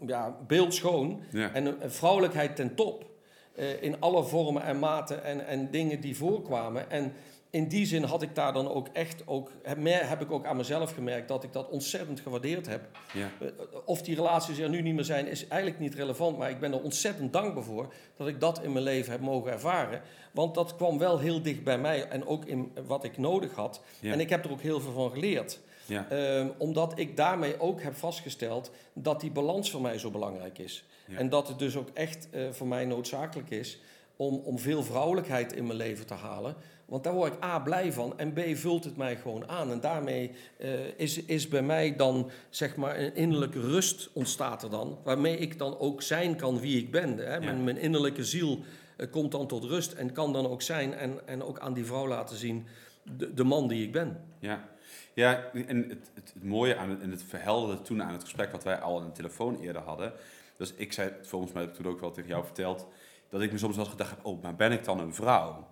ja, 0.07 0.37
beeldschoon. 0.47 1.23
Ja. 1.31 1.53
En 1.53 1.67
een 1.67 1.91
vrouwelijkheid 1.91 2.57
ten 2.57 2.75
top. 2.75 3.09
eh, 3.55 3.83
in 3.83 4.01
alle 4.01 4.25
vormen 4.25 4.63
en 4.63 4.79
maten 4.79 5.25
en, 5.25 5.47
en 5.47 5.71
dingen 5.71 6.01
die 6.01 6.17
voorkwamen. 6.17 6.91
En 6.91 7.13
in 7.51 7.69
die 7.69 7.87
zin 7.87 8.03
had 8.03 8.23
ik 8.23 8.35
daar 8.35 8.53
dan 8.53 8.69
ook 8.69 8.89
echt 8.93 9.23
ook, 9.27 9.51
heb, 9.63 9.79
meer, 9.79 10.09
heb 10.09 10.21
ik 10.21 10.31
ook 10.31 10.45
aan 10.47 10.57
mezelf 10.57 10.93
gemerkt 10.95 11.29
dat 11.29 11.45
ik 11.45 11.53
dat 11.53 11.69
ontzettend 11.69 12.21
gewaardeerd 12.21 12.67
heb. 12.67 12.89
Ja. 13.13 13.31
Eh, 13.41 13.49
Of 13.85 14.03
die 14.03 14.15
relaties 14.15 14.59
er 14.59 14.69
nu 14.69 14.83
niet 14.83 14.95
meer 14.95 15.05
zijn, 15.05 15.27
is 15.27 15.49
eigenlijk 15.49 15.81
niet 15.81 15.95
relevant. 15.95 16.39
Maar 16.39 16.51
ik 16.51 16.61
ben 16.61 16.73
er 16.73 16.83
ontzettend 16.83 17.33
dankbaar 17.33 17.65
voor 17.65 17.93
dat 18.17 18.29
ik 18.29 18.41
dat 18.41 18.63
in 18.63 18.73
mijn 18.73 18.85
leven 18.85 19.13
heb 19.13 19.21
mogen 19.21 19.53
ervaren. 19.53 20.03
Want 20.33 20.55
dat 20.55 20.77
kwam 20.77 20.99
wel 20.99 21.19
heel 21.19 21.43
dicht 21.43 21.65
bij 21.65 21.79
mij 21.79 22.09
en 22.09 22.27
ook 22.27 22.45
in 22.45 22.73
wat 22.87 23.05
ik 23.05 23.19
nodig 23.19 23.55
had. 23.55 23.81
Ja. 24.01 24.13
En 24.13 24.21
ik 24.21 24.31
heb 24.31 24.45
er 24.45 24.51
ook 24.51 24.61
heel 24.61 24.81
veel 24.81 24.93
van 24.93 25.11
geleerd. 25.11 25.61
Ja. 25.87 26.07
Ehm, 26.11 26.49
omdat 26.59 26.99
ik 26.99 27.17
daarmee 27.17 27.61
ook 27.61 27.83
heb 27.83 27.95
vastgesteld 27.97 28.71
dat 28.93 29.21
die 29.21 29.31
balans 29.31 29.71
voor 29.71 29.81
mij 29.81 29.99
zo 29.99 30.11
belangrijk 30.11 30.59
is. 30.59 30.85
En 31.17 31.29
dat 31.29 31.49
het 31.49 31.59
dus 31.59 31.77
ook 31.77 31.89
echt 31.95 32.29
eh, 32.31 32.43
voor 32.51 32.67
mij 32.67 32.85
noodzakelijk 32.85 33.51
is 33.51 33.79
om, 34.17 34.35
om 34.45 34.59
veel 34.59 34.83
vrouwelijkheid 34.83 35.53
in 35.53 35.67
mijn 35.67 35.79
leven 35.79 36.07
te 36.07 36.15
halen. 36.15 36.55
Want 36.91 37.05
daar 37.05 37.15
word 37.15 37.33
ik 37.33 37.45
A 37.45 37.59
blij 37.59 37.93
van 37.93 38.19
en 38.19 38.33
B 38.33 38.41
vult 38.55 38.85
het 38.85 38.97
mij 38.97 39.17
gewoon 39.17 39.49
aan. 39.49 39.71
En 39.71 39.81
daarmee 39.81 40.31
eh, 40.57 40.71
is, 40.97 41.25
is 41.25 41.49
bij 41.49 41.63
mij 41.63 41.97
dan 41.97 42.31
zeg 42.49 42.77
maar 42.77 42.99
een 42.99 43.15
innerlijke 43.15 43.61
rust 43.61 44.11
ontstaat 44.13 44.63
er 44.63 44.71
dan. 44.71 44.99
Waarmee 45.05 45.37
ik 45.37 45.59
dan 45.59 45.79
ook 45.79 46.03
zijn 46.03 46.37
kan 46.37 46.61
wie 46.61 46.79
ik 46.79 46.91
ben. 46.91 47.17
Hè? 47.17 47.41
Mijn, 47.41 47.57
Ja. 47.57 47.63
mijn 47.63 47.77
innerlijke 47.77 48.25
ziel 48.25 48.59
eh, 48.97 49.11
komt 49.11 49.33
dan 49.33 49.47
tot 49.47 49.65
rust 49.65 49.93
en 49.93 50.13
kan 50.13 50.33
dan 50.33 50.47
ook 50.47 50.63
zijn 50.63 50.95
en, 50.95 51.29
en 51.29 51.43
ook 51.43 51.59
aan 51.59 51.73
die 51.73 51.85
vrouw 51.85 52.09
laten 52.09 52.37
zien 52.37 52.67
de, 53.03 53.35
de 53.35 53.45
man 53.45 53.69
die 53.69 53.85
ik 53.85 53.93
ben. 53.93 54.25
Ja, 54.39 54.69
ja 55.15 55.51
en 55.53 55.77
het, 55.89 56.11
het, 56.15 56.33
het 56.35 56.45
mooie 56.45 56.77
aan 56.77 56.91
het, 56.91 57.01
en 57.01 57.11
het 57.11 57.23
verhelderde 57.23 57.83
toen 57.83 58.03
aan 58.03 58.13
het 58.13 58.23
gesprek 58.23 58.53
wat 58.53 58.65
wij 58.65 58.79
al 58.79 59.01
aan 59.01 59.07
de 59.07 59.13
telefoon 59.13 59.61
eerder 59.61 59.83
hadden. 59.83 60.13
Dus 60.57 60.75
ik 60.77 60.93
zei, 60.93 61.13
volgens 61.23 61.53
mij 61.53 61.63
heb 61.63 61.71
ik 61.71 61.77
toen 61.77 61.93
ook 61.93 62.01
wel 62.01 62.11
tegen 62.11 62.31
jou 62.31 62.45
verteld, 62.45 62.87
dat 63.29 63.41
ik 63.41 63.53
me 63.53 63.59
soms 63.59 63.77
wel 63.77 63.85
eens 63.85 63.95
gedacht 63.95 64.11
heb, 64.11 64.25
oh, 64.25 64.43
maar 64.43 64.57
ben 64.57 64.73
ik 64.73 64.85
dan 64.85 65.01
een 65.01 65.15
vrouw? 65.15 65.69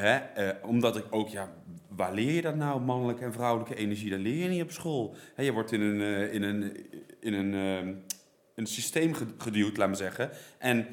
Hè? 0.00 0.16
Eh, 0.16 0.68
omdat 0.68 0.96
ik 0.96 1.04
ook, 1.10 1.28
ja, 1.28 1.48
waar 1.88 2.12
leer 2.12 2.32
je 2.32 2.42
dat 2.42 2.54
nou, 2.56 2.80
mannelijke 2.80 3.24
en 3.24 3.32
vrouwelijke 3.32 3.74
energie? 3.74 4.10
Dat 4.10 4.18
leer 4.18 4.42
je 4.42 4.48
niet 4.48 4.62
op 4.62 4.70
school. 4.70 5.14
Hè, 5.34 5.42
je 5.42 5.52
wordt 5.52 5.72
in 5.72 5.80
een, 5.80 6.00
eh, 6.00 6.34
in 6.34 6.42
een, 6.42 6.86
in 7.20 7.32
een, 7.34 7.54
eh, 7.54 7.94
een 8.54 8.66
systeem 8.66 9.14
ge- 9.14 9.34
geduwd, 9.38 9.76
laat 9.76 9.88
maar 9.88 9.96
zeggen. 9.96 10.30
En, 10.58 10.86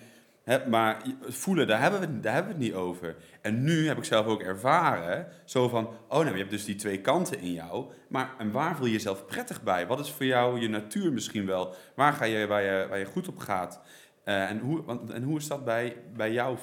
hè, 0.43 0.67
maar 0.67 1.01
voelen, 1.21 1.67
daar 1.67 1.81
hebben, 1.81 1.99
we, 1.99 2.19
daar 2.19 2.33
hebben 2.33 2.51
we 2.51 2.57
het 2.57 2.67
niet 2.67 2.77
over. 2.81 3.15
En 3.41 3.63
nu 3.63 3.87
heb 3.87 3.97
ik 3.97 4.03
zelf 4.03 4.25
ook 4.25 4.41
ervaren, 4.41 5.27
zo 5.45 5.69
van, 5.69 5.87
oh 6.09 6.19
nou, 6.19 6.31
je 6.31 6.37
hebt 6.37 6.49
dus 6.49 6.65
die 6.65 6.75
twee 6.75 7.01
kanten 7.01 7.39
in 7.39 7.53
jou. 7.53 7.85
Maar 8.07 8.33
en 8.37 8.51
waar 8.51 8.75
voel 8.75 8.85
je 8.85 8.91
jezelf 8.91 9.25
prettig 9.25 9.63
bij? 9.63 9.87
Wat 9.87 9.99
is 9.99 10.11
voor 10.11 10.25
jou 10.25 10.59
je 10.59 10.69
natuur 10.69 11.13
misschien 11.13 11.45
wel? 11.45 11.75
Waar 11.95 12.13
ga 12.13 12.25
je, 12.25 12.47
waar 12.47 12.61
je, 12.61 12.87
waar 12.89 12.99
je 12.99 13.05
goed 13.05 13.27
op 13.27 13.37
gaat? 13.37 13.81
En, 14.23 14.59
hoe, 14.59 14.83
want, 14.83 15.09
en 15.11 15.23
hoe 15.23 15.37
is 15.37 15.47
dat 15.47 15.65
bij, 15.65 15.95
bij 16.15 16.31
jou? 16.31 16.57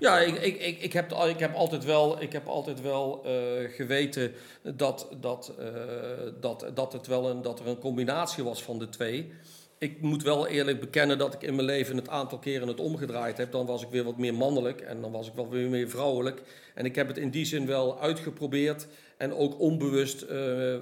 Ja, 0.00 0.18
ik, 0.18 0.34
ik, 0.34 0.60
ik, 0.60 0.82
ik, 0.82 0.92
heb, 0.92 1.12
ik 1.12 1.38
heb 1.38 1.54
altijd 1.54 1.84
wel, 1.84 2.22
ik 2.22 2.32
heb 2.32 2.46
altijd 2.46 2.80
wel 2.80 3.24
eh, 3.24 3.32
geweten 3.70 4.32
dat, 4.62 5.08
dat, 5.20 5.54
eh, 5.58 5.66
dat, 6.40 6.66
dat, 6.74 6.92
het 6.92 7.06
wel 7.06 7.30
een, 7.30 7.42
dat 7.42 7.60
er 7.60 7.66
een 7.66 7.78
combinatie 7.78 8.44
was 8.44 8.62
van 8.62 8.78
de 8.78 8.88
twee. 8.88 9.32
Ik 9.78 10.00
moet 10.00 10.22
wel 10.22 10.46
eerlijk 10.46 10.80
bekennen 10.80 11.18
dat 11.18 11.34
ik 11.34 11.42
in 11.42 11.54
mijn 11.54 11.66
leven 11.66 11.96
het 11.96 12.08
aantal 12.08 12.38
keren 12.38 12.68
het 12.68 12.80
omgedraaid 12.80 13.36
heb. 13.36 13.52
Dan 13.52 13.66
was 13.66 13.82
ik 13.82 13.88
weer 13.88 14.04
wat 14.04 14.18
meer 14.18 14.34
mannelijk 14.34 14.80
en 14.80 15.00
dan 15.00 15.12
was 15.12 15.28
ik 15.28 15.34
wel 15.34 15.48
weer 15.48 15.68
meer 15.68 15.88
vrouwelijk. 15.90 16.42
En 16.74 16.84
ik 16.84 16.94
heb 16.94 17.08
het 17.08 17.18
in 17.18 17.30
die 17.30 17.44
zin 17.44 17.66
wel 17.66 18.00
uitgeprobeerd 18.00 18.86
en 19.16 19.34
ook 19.34 19.60
onbewust, 19.60 20.22
eh, 20.22 20.74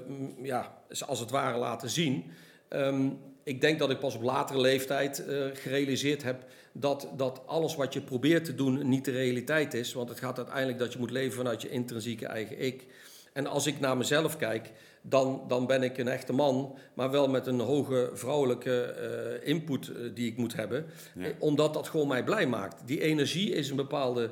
ja, 0.42 0.82
als 1.06 1.20
het 1.20 1.30
ware 1.30 1.58
laten 1.58 1.90
zien. 1.90 2.24
Ehm, 2.68 3.08
ik 3.42 3.60
denk 3.60 3.78
dat 3.78 3.90
ik 3.90 3.98
pas 3.98 4.14
op 4.14 4.22
latere 4.22 4.60
leeftijd 4.60 5.24
gerealiseerd 5.54 6.22
heb 6.22 6.44
dat, 6.80 7.08
dat 7.16 7.40
alles 7.46 7.76
wat 7.76 7.92
je 7.92 8.00
probeert 8.00 8.44
te 8.44 8.54
doen 8.54 8.88
niet 8.88 9.04
de 9.04 9.10
realiteit 9.10 9.74
is. 9.74 9.92
Want 9.92 10.08
het 10.08 10.18
gaat 10.18 10.36
uiteindelijk 10.36 10.78
dat 10.78 10.92
je 10.92 10.98
moet 10.98 11.10
leven 11.10 11.36
vanuit 11.36 11.62
je 11.62 11.68
intrinsieke 11.70 12.26
eigen 12.26 12.60
ik. 12.64 12.86
En 13.32 13.46
als 13.46 13.66
ik 13.66 13.80
naar 13.80 13.96
mezelf 13.96 14.36
kijk, 14.36 14.72
dan, 15.02 15.42
dan 15.48 15.66
ben 15.66 15.82
ik 15.82 15.98
een 15.98 16.08
echte 16.08 16.32
man, 16.32 16.74
maar 16.94 17.10
wel 17.10 17.28
met 17.28 17.46
een 17.46 17.60
hoge 17.60 18.10
vrouwelijke 18.14 18.82
eh, 18.82 19.48
input 19.48 19.88
eh, 19.88 19.94
die 20.14 20.30
ik 20.30 20.36
moet 20.36 20.54
hebben. 20.54 20.86
Ja. 21.14 21.24
Eh, 21.24 21.30
Omdat 21.38 21.74
dat 21.74 21.88
gewoon 21.88 22.08
mij 22.08 22.24
blij 22.24 22.46
maakt. 22.46 22.82
Die 22.86 23.00
energie 23.00 23.50
is 23.52 23.70
een 23.70 23.76
bepaalde 23.76 24.30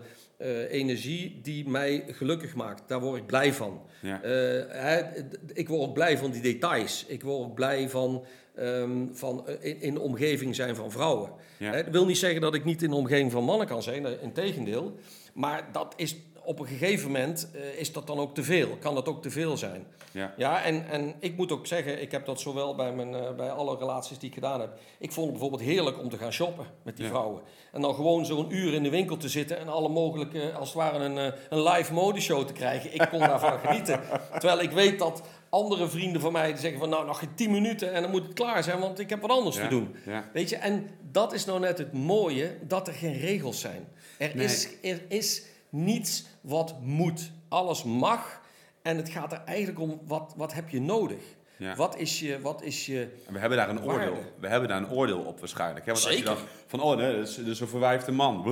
energie 0.70 1.38
die 1.42 1.68
mij 1.68 2.04
gelukkig 2.08 2.54
maakt. 2.54 2.82
Daar 2.88 3.00
word 3.00 3.20
ik 3.20 3.26
blij 3.26 3.52
van. 3.52 3.82
ja. 4.02 4.20
Hè, 4.68 5.02
d- 5.28 5.38
ik 5.52 5.68
word 5.68 5.80
ook 5.88 5.94
blij 5.94 6.18
van 6.18 6.30
die 6.30 6.42
details. 6.42 7.04
Ik 7.08 7.22
word 7.22 7.38
ook 7.46 7.54
blij 7.54 7.88
van, 7.88 8.24
ehm, 8.56 9.06
van 9.12 9.46
eh, 9.46 9.54
in, 9.70 9.80
in 9.80 9.94
de 9.94 10.00
omgeving 10.00 10.54
zijn 10.54 10.76
van 10.76 10.90
vrouwen. 10.90 11.30
Ja. 11.58 11.72
Dat 11.72 11.88
wil 11.90 12.06
niet 12.06 12.18
zeggen 12.18 12.40
dat 12.40 12.54
ik 12.54 12.64
niet 12.64 12.82
in 12.82 12.90
de 12.90 12.96
omgeving 12.96 13.32
van 13.32 13.44
mannen 13.44 13.66
kan 13.66 13.82
zijn, 13.82 14.20
in 14.22 14.32
tegendeel. 14.32 14.94
Maar 15.34 15.68
dat 15.72 15.92
is, 15.96 16.16
op 16.44 16.58
een 16.60 16.66
gegeven 16.66 17.06
moment 17.06 17.48
eh, 17.54 17.80
is 17.80 17.92
dat 17.92 18.06
dan 18.06 18.18
ook 18.18 18.34
te 18.34 18.42
veel. 18.42 18.68
Kan 18.80 18.94
dat 18.94 19.08
ook 19.08 19.22
te 19.22 19.30
veel 19.30 19.56
zijn. 19.56 19.86
Ja. 20.10 20.34
Ja, 20.36 20.62
en, 20.62 20.88
en 20.88 21.14
ik 21.20 21.36
moet 21.36 21.52
ook 21.52 21.66
zeggen, 21.66 22.02
ik 22.02 22.10
heb 22.12 22.26
dat 22.26 22.40
zowel 22.40 22.74
bij, 22.74 22.92
mijn, 22.92 23.14
eh, 23.14 23.34
bij 23.34 23.50
alle 23.50 23.76
relaties 23.76 24.18
die 24.18 24.28
ik 24.28 24.34
gedaan 24.34 24.60
heb. 24.60 24.78
Ik 24.98 25.12
vond 25.12 25.26
het 25.30 25.38
bijvoorbeeld 25.38 25.70
heerlijk 25.70 25.98
om 25.98 26.08
te 26.08 26.16
gaan 26.16 26.32
shoppen 26.32 26.66
met 26.82 26.96
die 26.96 27.04
Ja. 27.04 27.10
vrouwen. 27.10 27.42
En 27.72 27.80
dan 27.80 27.94
gewoon 27.94 28.26
zo'n 28.26 28.54
uur 28.54 28.74
in 28.74 28.82
de 28.82 28.90
winkel 28.90 29.16
te 29.16 29.28
zitten 29.28 29.58
en 29.58 29.68
alle 29.68 29.88
mogelijke, 29.88 30.52
als 30.52 30.68
het 30.68 30.76
ware, 30.78 30.98
een, 31.04 31.18
eh, 31.18 31.32
een 31.48 31.62
live 31.62 31.92
modeshow 31.92 32.46
te 32.46 32.52
krijgen. 32.52 32.94
Ik 32.94 33.06
kon 33.10 33.18
daarvan 33.18 33.58
genieten. 33.58 34.00
Terwijl 34.40 34.60
ik 34.60 34.70
weet 34.70 34.98
dat 34.98 35.22
andere 35.56 35.88
vrienden 35.88 36.20
van 36.20 36.32
mij 36.32 36.46
die 36.52 36.60
zeggen 36.60 36.78
van 36.80 36.88
nou 36.88 37.06
nog 37.06 37.18
geen 37.18 37.34
10 37.34 37.50
minuten 37.50 37.92
en 37.92 38.02
dan 38.02 38.10
moet 38.10 38.22
het 38.22 38.32
klaar 38.32 38.62
zijn, 38.62 38.78
want 38.78 38.98
ik 38.98 39.10
heb 39.10 39.20
wat 39.20 39.30
anders 39.30 39.56
Ja, 39.56 39.62
te 39.62 39.68
doen. 39.68 39.94
ja. 40.06 40.30
Weet 40.32 40.48
je, 40.48 40.56
en 40.56 40.88
dat 41.10 41.32
is 41.32 41.44
nou 41.44 41.60
net 41.60 41.78
het 41.78 41.92
mooie, 41.92 42.56
dat 42.62 42.88
er 42.88 42.94
geen 42.94 43.18
regels 43.18 43.60
zijn. 43.60 43.88
Er, 44.18 44.30
Nee. 44.34 44.44
is, 44.44 44.68
er 44.82 45.00
is 45.08 45.42
niets 45.68 46.24
wat 46.40 46.74
moet. 46.80 47.30
Alles 47.48 47.84
mag. 47.84 48.40
En 48.82 48.96
het 48.96 49.08
gaat 49.08 49.32
er 49.32 49.42
eigenlijk 49.44 49.80
om, 49.80 50.00
wat, 50.06 50.34
wat 50.36 50.52
heb 50.54 50.68
je 50.68 50.80
nodig? 50.80 51.18
Ja. 51.58 51.74
Wat 51.76 51.96
is 51.96 52.20
je... 52.20 52.40
Wat 52.40 52.62
is 52.62 52.86
je 52.86 53.08
we 53.28 53.38
hebben 53.38 53.58
daar 53.58 53.68
een 53.68 53.84
Waarde. 53.84 53.92
oordeel. 54.10 54.22
We 54.40 54.48
hebben 54.48 54.68
daar 54.68 54.78
een 54.78 54.90
oordeel 54.90 55.18
op 55.20 55.38
waarschijnlijk. 55.38 55.86
Hè? 55.86 55.92
Want 55.92 56.04
als 56.06 56.16
je 56.16 56.24
dan 56.24 56.36
van, 56.66 56.80
oh 56.80 56.96
nee, 56.96 57.16
dat 57.16 57.28
is, 57.28 57.34
dat 57.36 57.46
is 57.46 57.60
een 57.60 57.68
verwijfde 57.68 58.12
man. 58.12 58.42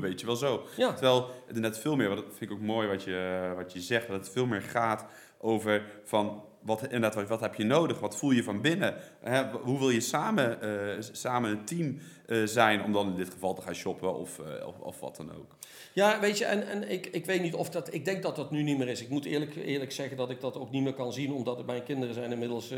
Weet 0.00 0.20
je 0.20 0.26
wel 0.26 0.36
zo. 0.36 0.66
Ja. 0.76 0.92
Terwijl 0.92 1.30
het 1.46 1.56
net 1.56 1.78
veel 1.78 1.96
meer, 1.96 2.08
wat 2.08 2.18
vind 2.28 2.50
ik 2.50 2.52
ook 2.52 2.60
mooi 2.62 2.88
wat 2.88 3.02
je, 3.02 3.52
wat 3.56 3.72
je 3.72 3.80
zegt, 3.80 4.08
dat 4.08 4.16
het 4.16 4.30
veel 4.30 4.46
meer 4.46 4.62
gaat 4.62 5.04
over 5.44 5.82
van, 6.04 6.42
wat, 6.64 6.82
inderdaad, 6.82 7.14
wat, 7.14 7.28
wat 7.28 7.40
heb 7.40 7.54
je 7.54 7.64
nodig? 7.64 8.00
Wat 8.00 8.16
voel 8.16 8.30
je 8.30 8.42
van 8.42 8.60
binnen? 8.60 8.94
Hè? 9.20 9.50
Hoe 9.50 9.78
wil 9.78 9.90
je 9.90 10.00
samen, 10.00 10.60
eh, 10.62 10.96
samen 11.12 11.50
een 11.50 11.64
team 11.64 11.98
eh, 12.26 12.42
zijn 12.44 12.84
om 12.84 12.92
dan 12.92 13.08
in 13.08 13.16
dit 13.16 13.30
geval 13.30 13.54
te 13.54 13.62
gaan 13.62 13.74
shoppen 13.74 14.14
of, 14.14 14.38
eh, 14.38 14.66
of, 14.66 14.78
of 14.78 15.00
wat 15.00 15.16
dan 15.16 15.30
ook? 15.30 15.56
Ja, 15.92 16.20
weet 16.20 16.38
je, 16.38 16.44
en, 16.44 16.66
en 16.66 16.90
ik, 16.90 17.06
ik 17.06 17.26
weet 17.26 17.42
niet 17.42 17.54
of 17.54 17.70
dat... 17.70 17.94
Ik 17.94 18.04
denk 18.04 18.22
dat 18.22 18.36
dat 18.36 18.50
nu 18.50 18.62
niet 18.62 18.78
meer 18.78 18.88
is. 18.88 19.02
Ik 19.02 19.08
moet 19.08 19.24
eerlijk, 19.24 19.56
eerlijk 19.56 19.92
zeggen 19.92 20.16
dat 20.16 20.30
ik 20.30 20.40
dat 20.40 20.56
ook 20.56 20.70
niet 20.70 20.82
meer 20.82 20.94
kan 20.94 21.12
zien, 21.12 21.32
omdat 21.32 21.66
mijn 21.66 21.82
kinderen 21.82 22.14
zijn 22.14 22.32
inmiddels 22.32 22.70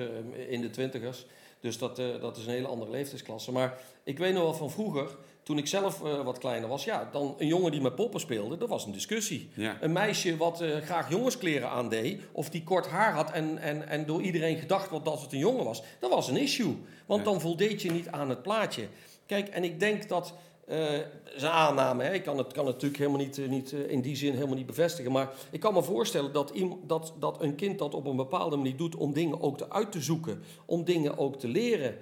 in 0.49 0.61
de 0.61 0.71
twintigers. 0.71 1.27
Dus 1.61 1.79
dat, 1.79 1.97
dat 1.97 2.37
is 2.37 2.47
een 2.47 2.53
hele 2.53 2.67
andere 2.67 2.91
leeftijdsklasse. 2.91 3.53
Maar 3.53 3.79
ik 4.05 4.19
weet 4.19 4.33
nog 4.33 4.43
wel 4.43 4.55
van 4.55 4.71
vroeger, 4.71 5.17
toen 5.47 5.59
ik 5.59 5.67
zelf 5.67 6.05
eh, 6.05 6.23
wat 6.23 6.39
kleiner 6.39 6.69
was, 6.69 6.85
ja, 6.85 7.09
dan 7.13 7.35
een 7.39 7.47
jongen 7.47 7.71
die 7.71 7.81
met 7.81 7.95
poppen 7.95 8.21
speelde, 8.21 8.57
dat 8.57 8.69
was 8.69 8.85
een 8.87 8.93
discussie. 8.93 9.49
Ja. 9.55 9.77
Een 9.81 9.93
meisje 9.93 10.37
wat 10.37 10.61
eh, 10.61 10.77
graag 10.77 11.11
jongenskleren 11.11 11.69
aandeed, 11.71 12.21
of 12.33 12.51
die 12.51 12.65
kort 12.65 12.87
haar 12.87 13.13
had 13.13 13.31
en, 13.31 13.59
en, 13.59 13.89
en 13.89 14.07
door 14.07 14.23
iedereen 14.23 14.57
gedacht 14.57 14.91
wordt 14.91 15.05
dat 15.05 15.21
het 15.21 15.33
een 15.33 15.39
jongen 15.39 15.65
was, 15.65 15.83
dat 16.01 16.11
was 16.11 16.29
een 16.29 16.37
issue. 16.37 16.77
Want 17.07 17.25
Ja. 17.25 17.31
dan 17.31 17.41
voldeed 17.41 17.83
je 17.83 17.91
niet 17.91 18.09
aan 18.09 18.29
het 18.29 18.43
plaatje. 18.43 18.89
Kijk, 19.27 19.49
en 19.49 19.65
ik 19.65 19.81
denk 19.81 20.09
dat, 20.09 20.35
eh 20.67 21.01
is 21.37 21.43
een 21.43 21.49
aanname, 21.49 22.05
hè? 22.05 22.13
ik 22.13 22.23
kan 22.23 22.39
het, 22.39 22.53
kan 22.53 22.65
het 22.67 22.75
natuurlijk 22.75 23.01
helemaal 23.01 23.21
niet, 23.21 23.39
eh, 23.39 23.49
niet 23.49 23.73
eh, 23.73 23.91
in 23.91 24.01
die 24.01 24.17
zin 24.17 24.35
helemaal 24.35 24.57
niet 24.57 24.67
bevestigen, 24.67 25.13
maar 25.13 25.33
ik 25.51 25.61
kan 25.61 25.75
me 25.75 25.83
voorstellen 25.83 26.33
dat, 26.33 26.53
dat, 26.87 27.13
dat 27.19 27.43
een 27.43 27.55
kind 27.55 27.79
dat 27.79 27.95
op 27.95 28.07
een 28.07 28.17
bepaalde 28.17 28.57
manier 28.57 28.77
doet 28.77 28.97
om 28.97 29.13
dingen 29.13 29.41
ook 29.41 29.59
te 29.59 29.71
uit 29.71 29.93
te 29.93 30.01
zoeken, 30.01 30.43
om 30.65 30.85
dingen 30.85 31.19
ook 31.19 31.39
te 31.39 31.49
leren. 31.49 31.97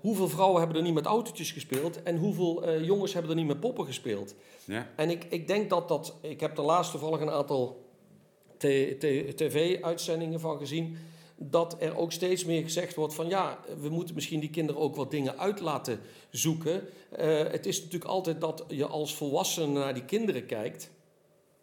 Hoeveel 0.00 0.28
vrouwen 0.28 0.58
hebben 0.58 0.76
er 0.76 0.82
niet 0.82 0.94
met 0.94 1.06
autootjes 1.06 1.52
gespeeld 1.52 2.02
en 2.02 2.16
hoeveel 2.16 2.80
jongens 2.80 3.12
hebben 3.12 3.30
er 3.30 3.36
niet 3.36 3.46
met 3.46 3.60
poppen 3.60 3.86
gespeeld? 3.86 4.34
ja. 4.64 4.88
En 4.96 5.10
ik, 5.10 5.24
ik 5.28 5.46
denk 5.46 5.70
dat 5.70 5.88
dat. 5.88 6.14
Ik 6.20 6.40
heb 6.40 6.58
er 6.58 6.64
laatst 6.64 6.90
toevallig 6.90 7.20
een 7.20 7.30
aantal 7.30 7.84
tv-uitzendingen 9.36 10.40
van 10.40 10.58
gezien. 10.58 10.96
Dat 11.42 11.76
er 11.78 11.96
ook 11.96 12.12
steeds 12.12 12.44
meer 12.44 12.62
gezegd 12.62 12.94
wordt 12.94 13.14
van 13.14 13.28
ja, 13.28 13.58
we 13.80 13.88
moeten 13.88 14.14
misschien 14.14 14.40
die 14.40 14.50
kinderen 14.50 14.80
ook 14.80 14.96
wat 14.96 15.10
dingen 15.10 15.38
uit 15.38 15.60
laten 15.60 16.00
zoeken. 16.30 16.88
Eh, 17.10 17.38
het 17.38 17.66
is 17.66 17.76
natuurlijk 17.82 18.10
altijd 18.10 18.40
dat 18.40 18.64
je 18.68 18.86
als 18.86 19.14
volwassene 19.14 19.78
naar 19.78 19.94
die 19.94 20.04
kinderen 20.04 20.46
kijkt. 20.46 20.90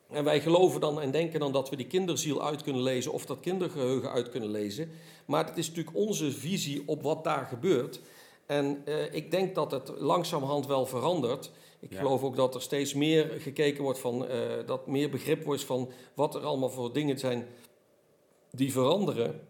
En 0.09 0.23
wij 0.23 0.41
geloven 0.41 0.81
dan 0.81 1.01
en 1.01 1.11
denken 1.11 1.39
dan 1.39 1.51
dat 1.51 1.69
we 1.69 1.75
die 1.75 1.87
kinderziel 1.87 2.43
uit 2.43 2.63
kunnen 2.63 2.81
lezen 2.81 3.11
of 3.11 3.25
dat 3.25 3.39
kindergeheugen 3.39 4.11
uit 4.11 4.29
kunnen 4.29 4.49
lezen. 4.49 4.91
Maar 5.25 5.45
het 5.45 5.57
is 5.57 5.67
natuurlijk 5.69 5.97
onze 5.97 6.31
visie 6.31 6.83
op 6.85 7.01
wat 7.01 7.23
daar 7.23 7.45
gebeurt. 7.45 7.99
En 8.45 8.81
eh, 8.85 9.13
ik 9.13 9.31
denk 9.31 9.55
dat 9.55 9.71
het 9.71 9.91
langzamerhand 9.97 10.67
wel 10.67 10.85
verandert. 10.85 11.51
Ik 11.79 11.91
Ja. 11.91 11.97
geloof 11.97 12.23
ook 12.23 12.35
dat 12.35 12.55
er 12.55 12.61
steeds 12.61 12.93
meer 12.93 13.25
gekeken 13.39 13.83
wordt 13.83 13.99
van, 13.99 14.27
eh, 14.27 14.39
dat 14.65 14.87
meer 14.87 15.09
begrip 15.09 15.43
wordt 15.43 15.63
van 15.63 15.91
wat 16.13 16.35
er 16.35 16.45
allemaal 16.45 16.69
voor 16.69 16.93
dingen 16.93 17.19
zijn 17.19 17.47
die 18.51 18.71
veranderen. 18.71 19.41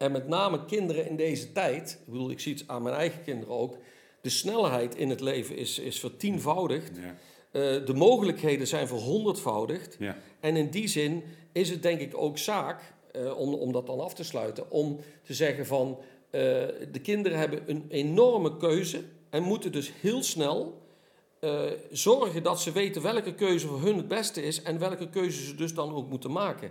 En 0.00 0.12
met 0.12 0.28
name 0.28 0.64
kinderen 0.64 1.08
in 1.08 1.16
deze 1.16 1.52
tijd, 1.52 1.98
ik 2.06 2.12
bedoel, 2.12 2.30
ik 2.30 2.40
zie 2.40 2.54
het 2.54 2.64
aan 2.66 2.82
mijn 2.82 2.94
eigen 2.94 3.22
kinderen 3.22 3.54
ook, 3.54 3.76
de 4.20 4.28
snelheid 4.28 4.94
in 4.94 5.10
het 5.10 5.20
leven 5.20 5.56
is, 5.56 5.78
is 5.78 6.00
vertienvoudigd. 6.00 6.96
Ja. 6.96 7.16
Eh, 7.50 7.86
de 7.86 7.94
mogelijkheden 7.94 8.66
zijn 8.66 8.88
verhonderdvoudigd. 8.88 9.96
Ja. 9.98 10.16
En 10.40 10.56
in 10.56 10.70
die 10.70 10.88
zin 10.88 11.22
is 11.52 11.70
het 11.70 11.82
denk 11.82 12.00
ik 12.00 12.16
ook 12.16 12.38
zaak, 12.38 12.94
eh, 13.12 13.38
om, 13.38 13.54
om 13.54 13.72
dat 13.72 13.86
dan 13.86 14.00
af 14.00 14.14
te 14.14 14.24
sluiten, 14.24 14.70
om 14.70 14.98
te 15.22 15.34
zeggen 15.34 15.66
van 15.66 15.98
eh, 16.30 16.40
de 16.92 17.00
kinderen 17.02 17.38
hebben 17.38 17.62
een 17.66 17.84
enorme 17.88 18.56
keuze 18.56 19.02
en 19.30 19.42
moeten 19.42 19.72
dus 19.72 19.92
heel 20.00 20.22
snel 20.22 20.78
zorgen 21.90 22.42
dat 22.42 22.60
ze 22.60 22.72
weten 22.72 23.02
welke 23.02 23.34
keuze 23.34 23.66
voor 23.66 23.80
hun 23.80 23.96
het 23.96 24.08
beste 24.08 24.42
is 24.42 24.62
en 24.62 24.78
welke 24.78 25.08
keuze 25.08 25.44
ze 25.44 25.54
dus 25.54 25.74
dan 25.74 25.94
ook 25.94 26.08
moeten 26.08 26.32
maken. 26.32 26.70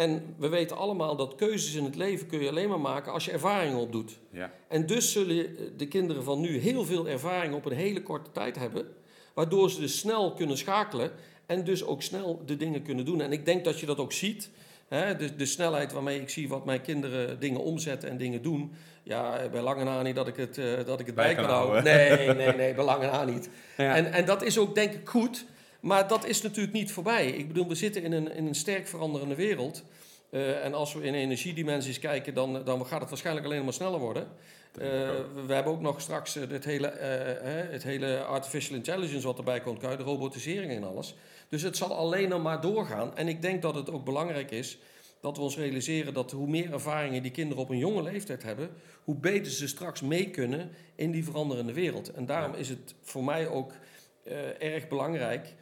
En 0.00 0.34
we 0.38 0.48
weten 0.48 0.76
allemaal 0.76 1.16
dat 1.16 1.34
keuzes 1.34 1.74
in 1.74 1.84
het 1.84 1.96
leven 1.96 2.26
kun 2.26 2.40
je 2.40 2.48
alleen 2.48 2.68
maar 2.68 2.80
maken 2.80 3.12
als 3.12 3.24
je 3.24 3.30
ervaring 3.30 3.76
opdoet. 3.76 4.18
Ja. 4.30 4.52
En 4.68 4.86
dus 4.86 5.12
zullen 5.12 5.46
de 5.76 5.88
kinderen 5.88 6.24
van 6.24 6.40
nu 6.40 6.58
heel 6.58 6.84
veel 6.84 7.08
ervaring 7.08 7.54
op 7.54 7.64
een 7.64 7.76
hele 7.76 8.02
korte 8.02 8.30
tijd 8.32 8.56
hebben, 8.56 8.86
waardoor 9.34 9.70
ze 9.70 9.80
dus 9.80 9.98
snel 9.98 10.32
kunnen 10.34 10.58
schakelen 10.58 11.10
en 11.46 11.64
dus 11.64 11.84
ook 11.84 12.02
snel 12.02 12.42
de 12.46 12.56
dingen 12.56 12.82
kunnen 12.82 13.04
doen. 13.04 13.20
En 13.20 13.32
ik 13.32 13.44
denk 13.44 13.64
dat 13.64 13.80
je 13.80 13.86
dat 13.86 13.98
ook 13.98 14.12
ziet. 14.12 14.50
Hè, 14.88 15.16
de, 15.16 15.36
de 15.36 15.46
snelheid 15.46 15.92
waarmee 15.92 16.20
ik 16.20 16.28
zie 16.30 16.48
wat 16.48 16.64
mijn 16.64 16.80
kinderen 16.80 17.40
dingen 17.40 17.60
omzetten 17.60 18.10
en 18.10 18.16
dingen 18.16 18.42
doen. 18.42 18.72
Ja, 19.02 19.48
bij 19.48 19.62
lange 19.62 19.84
na 19.84 20.02
niet 20.02 20.16
dat 20.16 20.28
ik 20.28 20.36
het, 20.36 20.58
eh, 20.58 20.64
dat 20.86 21.00
ik 21.00 21.06
het 21.06 21.14
bij, 21.14 21.24
Bij 21.24 21.34
kan 21.34 21.44
houden. 21.44 21.82
houden. 21.82 22.16
Nee, 22.16 22.34
nee, 22.34 22.56
nee, 22.56 22.74
bij 22.74 22.84
lange 22.84 23.06
na 23.06 23.24
niet. 23.24 23.48
Ja. 23.76 23.94
En, 23.96 24.12
en 24.12 24.24
dat 24.24 24.42
is 24.42 24.58
ook 24.58 24.74
denk 24.74 24.92
ik 24.92 25.08
goed. 25.08 25.44
Maar 25.80 26.08
dat 26.08 26.24
is 26.24 26.42
natuurlijk 26.42 26.74
niet 26.74 26.92
voorbij. 26.92 27.26
Ik 27.26 27.48
bedoel, 27.48 27.68
we 27.68 27.74
zitten 27.74 28.02
in 28.02 28.12
een, 28.12 28.34
in 28.34 28.46
een 28.46 28.54
sterk 28.54 28.88
veranderende 28.88 29.34
wereld. 29.34 29.84
Eh, 30.30 30.64
en 30.64 30.74
als 30.74 30.94
we 30.94 31.02
in 31.02 31.14
energiedimensies 31.14 31.98
kijken, 31.98 32.34
dan, 32.34 32.64
dan 32.64 32.86
gaat 32.86 33.00
het 33.00 33.08
waarschijnlijk 33.08 33.46
alleen 33.46 33.64
maar 33.64 33.72
sneller 33.72 34.00
worden. 34.00 34.28
Eh, 34.72 34.88
we, 35.46 35.52
hebben 35.52 35.72
ook 35.72 35.80
nog 35.80 36.00
straks 36.00 36.34
het, 36.34 36.64
hele, 36.64 36.86
eh, 36.86 37.08
hè, 37.44 37.72
het 37.72 37.82
hele 37.82 38.22
artificial 38.22 38.76
intelligence 38.76 39.26
wat 39.26 39.38
erbij 39.38 39.60
komt 39.60 39.78
kijken, 39.78 39.98
de 39.98 40.04
robotisering 40.04 40.72
en 40.72 40.84
alles. 40.84 41.14
Dus 41.48 41.62
het 41.62 41.76
zal 41.76 41.94
alleen 41.94 42.28
nog 42.28 42.42
maar 42.42 42.60
doorgaan. 42.60 43.16
En 43.16 43.28
ik 43.28 43.42
denk 43.42 43.62
dat 43.62 43.74
het 43.74 43.90
ook 43.90 44.04
belangrijk 44.04 44.50
is 44.50 44.78
dat 45.20 45.36
we 45.36 45.42
ons 45.42 45.56
realiseren 45.56 46.14
dat 46.14 46.30
hoe 46.30 46.48
meer 46.48 46.72
ervaringen 46.72 47.22
die 47.22 47.30
kinderen 47.30 47.62
op 47.62 47.70
een 47.70 47.78
jonge 47.78 48.02
leeftijd 48.02 48.42
hebben, 48.42 48.70
hoe 49.04 49.14
beter 49.14 49.52
ze 49.52 49.68
straks 49.68 50.00
mee 50.00 50.30
kunnen 50.30 50.70
in 50.94 51.10
die 51.10 51.24
veranderende 51.24 51.72
wereld. 51.72 52.12
En 52.12 52.26
daarom 52.26 52.54
is 52.54 52.68
het 52.68 52.94
voor 53.02 53.24
mij 53.24 53.48
ook 53.48 53.72
erg 54.58 54.88
belangrijk 54.88 55.54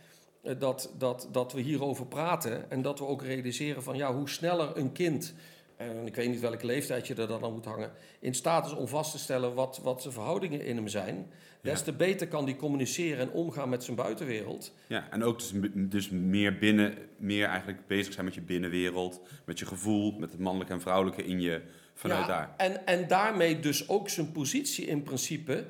dat, 0.58 0.92
dat, 0.98 1.28
dat 1.32 1.52
we 1.52 1.60
hierover 1.60 2.06
praten 2.06 2.70
en 2.70 2.82
dat 2.82 2.98
we 2.98 3.06
ook 3.06 3.22
realiseren 3.22 3.82
van 3.82 3.96
ja, 3.96 4.14
hoe 4.14 4.28
sneller 4.28 4.76
een 4.76 4.92
kind, 4.92 5.34
en 5.76 6.06
ik 6.06 6.14
weet 6.14 6.28
niet 6.28 6.40
welke 6.40 6.66
leeftijd 6.66 7.06
je 7.06 7.14
er 7.14 7.28
dan 7.28 7.44
aan 7.44 7.52
moet 7.52 7.64
hangen, 7.64 7.90
in 8.18 8.34
staat 8.34 8.66
is 8.66 8.74
om 8.74 8.88
vast 8.88 9.10
te 9.10 9.18
stellen 9.18 9.54
wat, 9.54 9.80
wat 9.82 10.02
zijn 10.02 10.14
verhoudingen 10.14 10.64
in 10.64 10.76
hem 10.76 10.88
zijn, 10.88 11.26
des 11.60 11.78
Ja. 11.78 11.84
te 11.84 11.92
beter 11.92 12.28
kan 12.28 12.44
die 12.44 12.56
communiceren 12.56 13.18
en 13.18 13.30
omgaan 13.30 13.68
met 13.68 13.84
zijn 13.84 13.96
buitenwereld. 13.96 14.72
Ja, 14.86 15.06
en 15.10 15.22
ook 15.22 15.38
dus, 15.38 15.52
dus 15.74 16.10
meer 16.10 16.58
binnen, 16.58 16.94
meer 17.16 17.46
eigenlijk 17.46 17.86
bezig 17.86 18.12
zijn 18.12 18.24
met 18.24 18.34
je 18.34 18.40
binnenwereld, 18.40 19.20
met 19.44 19.58
je 19.58 19.66
gevoel, 19.66 20.12
met 20.18 20.30
het 20.30 20.40
mannelijke 20.40 20.72
en 20.72 20.80
vrouwelijke 20.80 21.24
in 21.24 21.40
je, 21.40 21.60
vanuit 21.94 22.20
Ja, 22.20 22.26
daar. 22.26 22.54
En, 22.56 22.86
en 22.86 23.08
daarmee 23.08 23.60
dus 23.60 23.88
ook 23.88 24.08
zijn 24.08 24.32
positie 24.32 24.86
in 24.86 25.02
principe 25.02 25.52
eh, 25.54 25.64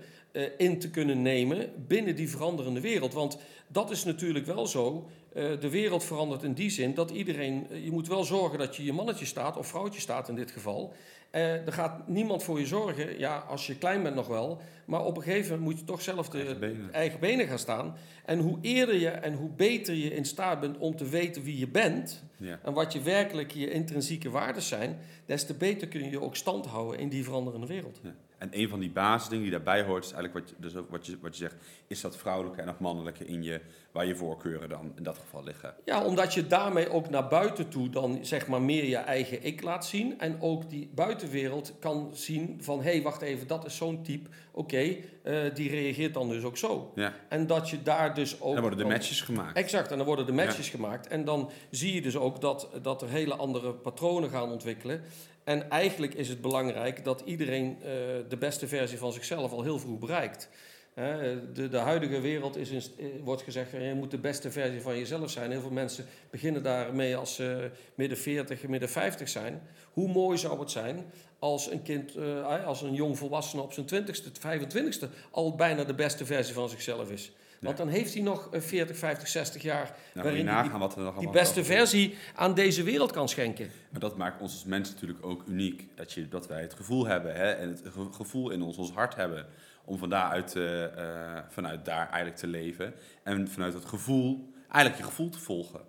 in 0.57 0.79
te 0.79 0.91
kunnen 0.91 1.23
nemen 1.23 1.71
binnen 1.87 2.17
die 2.17 2.31
veranderende 2.31 2.81
wereld. 2.81 3.13
Want 3.13 3.39
dat 3.69 3.91
is 3.91 4.05
natuurlijk 4.05 4.47
wel 4.47 4.67
zo. 4.67 5.09
eh, 5.33 5.61
de 5.61 5.69
wereld 5.71 6.05
verandert 6.05 6.43
in 6.43 6.53
die 6.53 6.71
zin 6.71 6.95
dat 6.95 7.11
iedereen. 7.11 7.67
eh, 7.71 7.85
je 7.85 7.91
moet 7.91 8.09
wel 8.09 8.25
zorgen 8.25 8.59
dat 8.59 8.77
je 8.77 8.85
je 8.85 8.93
mannetje 8.93 9.25
staat, 9.25 9.57
of 9.57 9.67
vrouwtje 9.67 10.01
staat 10.01 10.29
in 10.29 10.35
dit 10.35 10.51
geval. 10.51 10.93
Eh, 11.31 11.67
er 11.67 11.73
gaat 11.73 12.09
niemand 12.09 12.43
voor 12.43 12.59
je 12.61 12.67
zorgen. 12.67 13.19
Ja, 13.19 13.39
als 13.39 13.67
je 13.67 13.79
klein 13.79 14.03
bent 14.03 14.15
nog 14.15 14.27
wel. 14.27 14.61
Maar 14.87 15.05
op 15.05 15.17
een 15.17 15.23
gegeven 15.23 15.51
moment 15.51 15.69
moet 15.69 15.79
je 15.79 15.85
toch 15.85 16.03
zelf 16.03 16.29
de 16.29 16.39
Eigen 16.39 16.61
benen. 16.61 16.93
eigen 16.93 17.21
benen 17.21 17.47
gaan 17.47 17.59
staan. 17.59 17.95
En 18.25 18.39
hoe 18.39 18.59
eerder 18.61 18.95
je 18.95 19.09
en 19.09 19.35
hoe 19.35 19.51
beter 19.51 19.95
je 19.95 20.15
in 20.15 20.25
staat 20.25 20.61
bent 20.61 20.79
om 20.79 20.97
te 20.97 21.05
weten 21.09 21.43
wie 21.43 21.59
je 21.59 21.69
bent. 21.69 22.23
Ja. 22.37 22.59
En 22.63 22.73
wat 22.73 22.93
je 22.93 23.03
werkelijk 23.03 23.51
je 23.53 23.71
intrinsieke 23.71 24.31
waarden 24.31 24.63
zijn, 24.63 24.99
des 25.27 25.45
te 25.47 25.55
beter 25.55 25.89
kun 25.89 26.05
je 26.05 26.11
je 26.11 26.21
ook 26.21 26.37
stand 26.37 26.67
houden 26.67 27.01
in 27.01 27.09
die 27.09 27.25
veranderende 27.25 27.67
wereld. 27.67 28.01
Ja. 28.03 28.15
En 28.39 28.49
een 28.51 28.69
van 28.69 28.81
die 28.81 28.91
basisdingen 28.91 29.43
die 29.43 29.53
daarbij 29.53 29.83
hoort, 29.83 30.05
is 30.05 30.13
eigenlijk 30.13 30.47
wat 30.47 30.57
je, 30.57 30.63
dus 30.63 30.83
wat 30.89 31.07
je, 31.07 31.19
wat 31.21 31.37
je 31.37 31.43
zegt, 31.45 31.57
is 31.87 32.01
dat 32.01 32.17
vrouwelijke 32.17 32.61
en 32.61 32.67
dat 32.67 32.81
mannelijke 32.81 33.25
in 33.25 33.43
je, 33.43 33.61
waar 33.93 34.07
je 34.07 34.17
voorkeuren 34.17 34.69
dan 34.69 34.93
in 34.97 35.03
dat 35.03 35.19
geval 35.19 35.45
liggen. 35.45 35.75
Ja, 35.85 36.05
omdat 36.05 36.35
je 36.35 36.47
daarmee 36.47 36.91
ook 36.91 37.11
naar 37.11 37.29
buiten 37.29 37.69
toe 37.69 37.91
dan 37.91 38.19
zeg 38.23 38.47
maar 38.47 38.63
meer 38.63 38.85
je 38.85 38.97
eigen 38.97 39.45
ik 39.45 39.63
laat 39.63 39.87
zien. 39.87 40.21
En 40.21 40.41
ook 40.41 40.71
die 40.71 40.91
buitenwereld 40.95 41.73
kan 41.79 42.11
zien 42.13 42.59
van, 42.61 42.83
hé, 42.83 42.91
hey, 42.91 43.03
wacht 43.03 43.23
even, 43.23 43.47
dat 43.47 43.65
is 43.65 43.77
zo'n 43.77 44.03
type. 44.03 44.29
Oké, 44.53 44.97
eh, 45.23 45.55
die 45.55 45.71
reageert 45.71 46.15
dan 46.15 46.29
dus 46.29 46.43
ook 46.43 46.57
zo. 46.57 46.93
Ja. 46.95 47.15
En 47.29 47.47
dat 47.47 47.71
je 47.71 47.83
daar 47.83 48.15
dus 48.15 48.41
ook... 48.41 48.49
En 48.49 48.53
dan 48.53 48.61
worden 48.61 48.79
de 48.79 48.93
matches 48.93 49.21
gemaakt. 49.21 49.57
Exact, 49.57 49.91
en 49.91 49.97
dan 49.97 50.07
worden 50.07 50.27
de 50.27 50.33
matches 50.33 50.69
gemaakt. 50.69 51.07
En 51.07 51.25
dan 51.25 51.51
zie 51.71 51.95
je 51.95 52.03
dus 52.03 52.17
ook 52.17 52.41
dat, 52.41 52.69
dat 52.83 53.03
er 53.03 53.09
hele 53.09 53.35
andere 53.35 53.75
patronen 53.75 54.31
gaan 54.31 54.51
ontwikkelen. 54.51 55.03
En 55.49 55.71
eigenlijk 55.71 56.15
is 56.15 56.29
het 56.29 56.41
belangrijk 56.41 57.05
dat 57.05 57.23
iedereen 57.25 57.77
eh, 57.81 57.89
de 58.29 58.37
beste 58.39 58.69
versie 58.69 58.99
van 58.99 59.13
zichzelf 59.13 59.53
al 59.53 59.63
heel 59.63 59.79
vroeg 59.79 59.99
bereikt. 59.99 60.49
De, 60.95 61.69
de 61.71 61.77
huidige 61.77 62.21
wereld 62.21 62.57
is 62.57 62.71
eh, 62.71 63.07
wordt 63.25 63.43
gezegd, 63.43 63.71
je 63.71 63.95
moet 63.97 64.11
de 64.11 64.19
beste 64.19 64.51
versie 64.51 64.81
van 64.81 64.99
jezelf 64.99 65.31
zijn. 65.31 65.51
Heel 65.51 65.61
veel 65.61 65.71
mensen 65.71 66.07
beginnen 66.31 66.63
daarmee 66.63 67.17
als 67.17 67.35
ze 67.35 67.71
midden 67.95 68.19
40, 68.19 68.67
midden 68.67 68.89
50 68.89 69.29
zijn. 69.29 69.63
Hoe 69.93 70.09
mooi 70.09 70.39
zou 70.39 70.61
het 70.61 70.71
zijn 70.71 71.05
als 71.39 71.71
een 71.71 71.83
kind, 71.83 72.15
eh, 72.15 72.67
als 72.67 72.83
een 72.83 72.95
jong 72.95 73.19
volwassene 73.19 73.63
op 73.63 73.73
zijn 73.73 73.87
20ste, 73.87 74.31
25ste 74.33 75.09
al 75.31 75.55
bijna 75.55 75.85
de 75.85 75.95
beste 75.95 76.27
versie 76.27 76.55
van 76.55 76.69
zichzelf 76.69 77.11
is. 77.11 77.33
Want 77.61 77.77
dan 77.77 77.89
heeft 77.89 78.15
hij 78.15 78.23
nog 78.23 78.49
40, 78.53 78.97
50, 78.97 79.29
60 79.29 79.63
jaar 79.63 79.85
Nou, 80.15 80.27
waarin 80.27 80.47
hij 80.47 80.55
nagaan 80.63 80.81
wat 80.81 80.97
er 80.97 81.03
nog 81.03 81.19
die 81.19 81.31
beste 81.31 81.65
versie 81.65 82.15
aan 82.35 82.55
deze 82.55 82.83
wereld 82.83 83.13
kan 83.13 83.29
schenken. 83.29 83.71
Maar 83.91 84.01
dat 84.01 84.17
maakt 84.17 84.41
ons 84.41 84.53
als 84.53 84.65
mensen 84.65 84.95
natuurlijk 84.95 85.27
ook 85.27 85.43
uniek. 85.47 85.89
Dat, 85.95 86.13
je, 86.13 86.29
dat 86.29 86.47
wij 86.47 86.61
het 86.61 86.75
gevoel 86.75 87.07
hebben 87.07 87.35
hè, 87.35 87.51
en 87.51 87.69
het 87.69 87.83
ge- 87.85 88.13
gevoel 88.13 88.51
in 88.51 88.63
ons, 88.63 88.77
ons 88.77 88.93
hart 88.93 89.15
hebben 89.15 89.47
om 89.85 89.99
van 89.99 90.09
daaruit, 90.09 90.57
eh, 90.57 90.85
eh, 90.85 91.43
vanuit 91.49 91.85
daar 91.85 92.07
eigenlijk 92.07 92.37
te 92.37 92.47
leven. 92.47 92.95
En 93.23 93.49
vanuit 93.49 93.73
dat 93.73 93.85
gevoel, 93.85 94.53
eigenlijk 94.71 94.97
je 95.03 95.09
gevoel 95.09 95.29
te 95.29 95.39
volgen. 95.39 95.81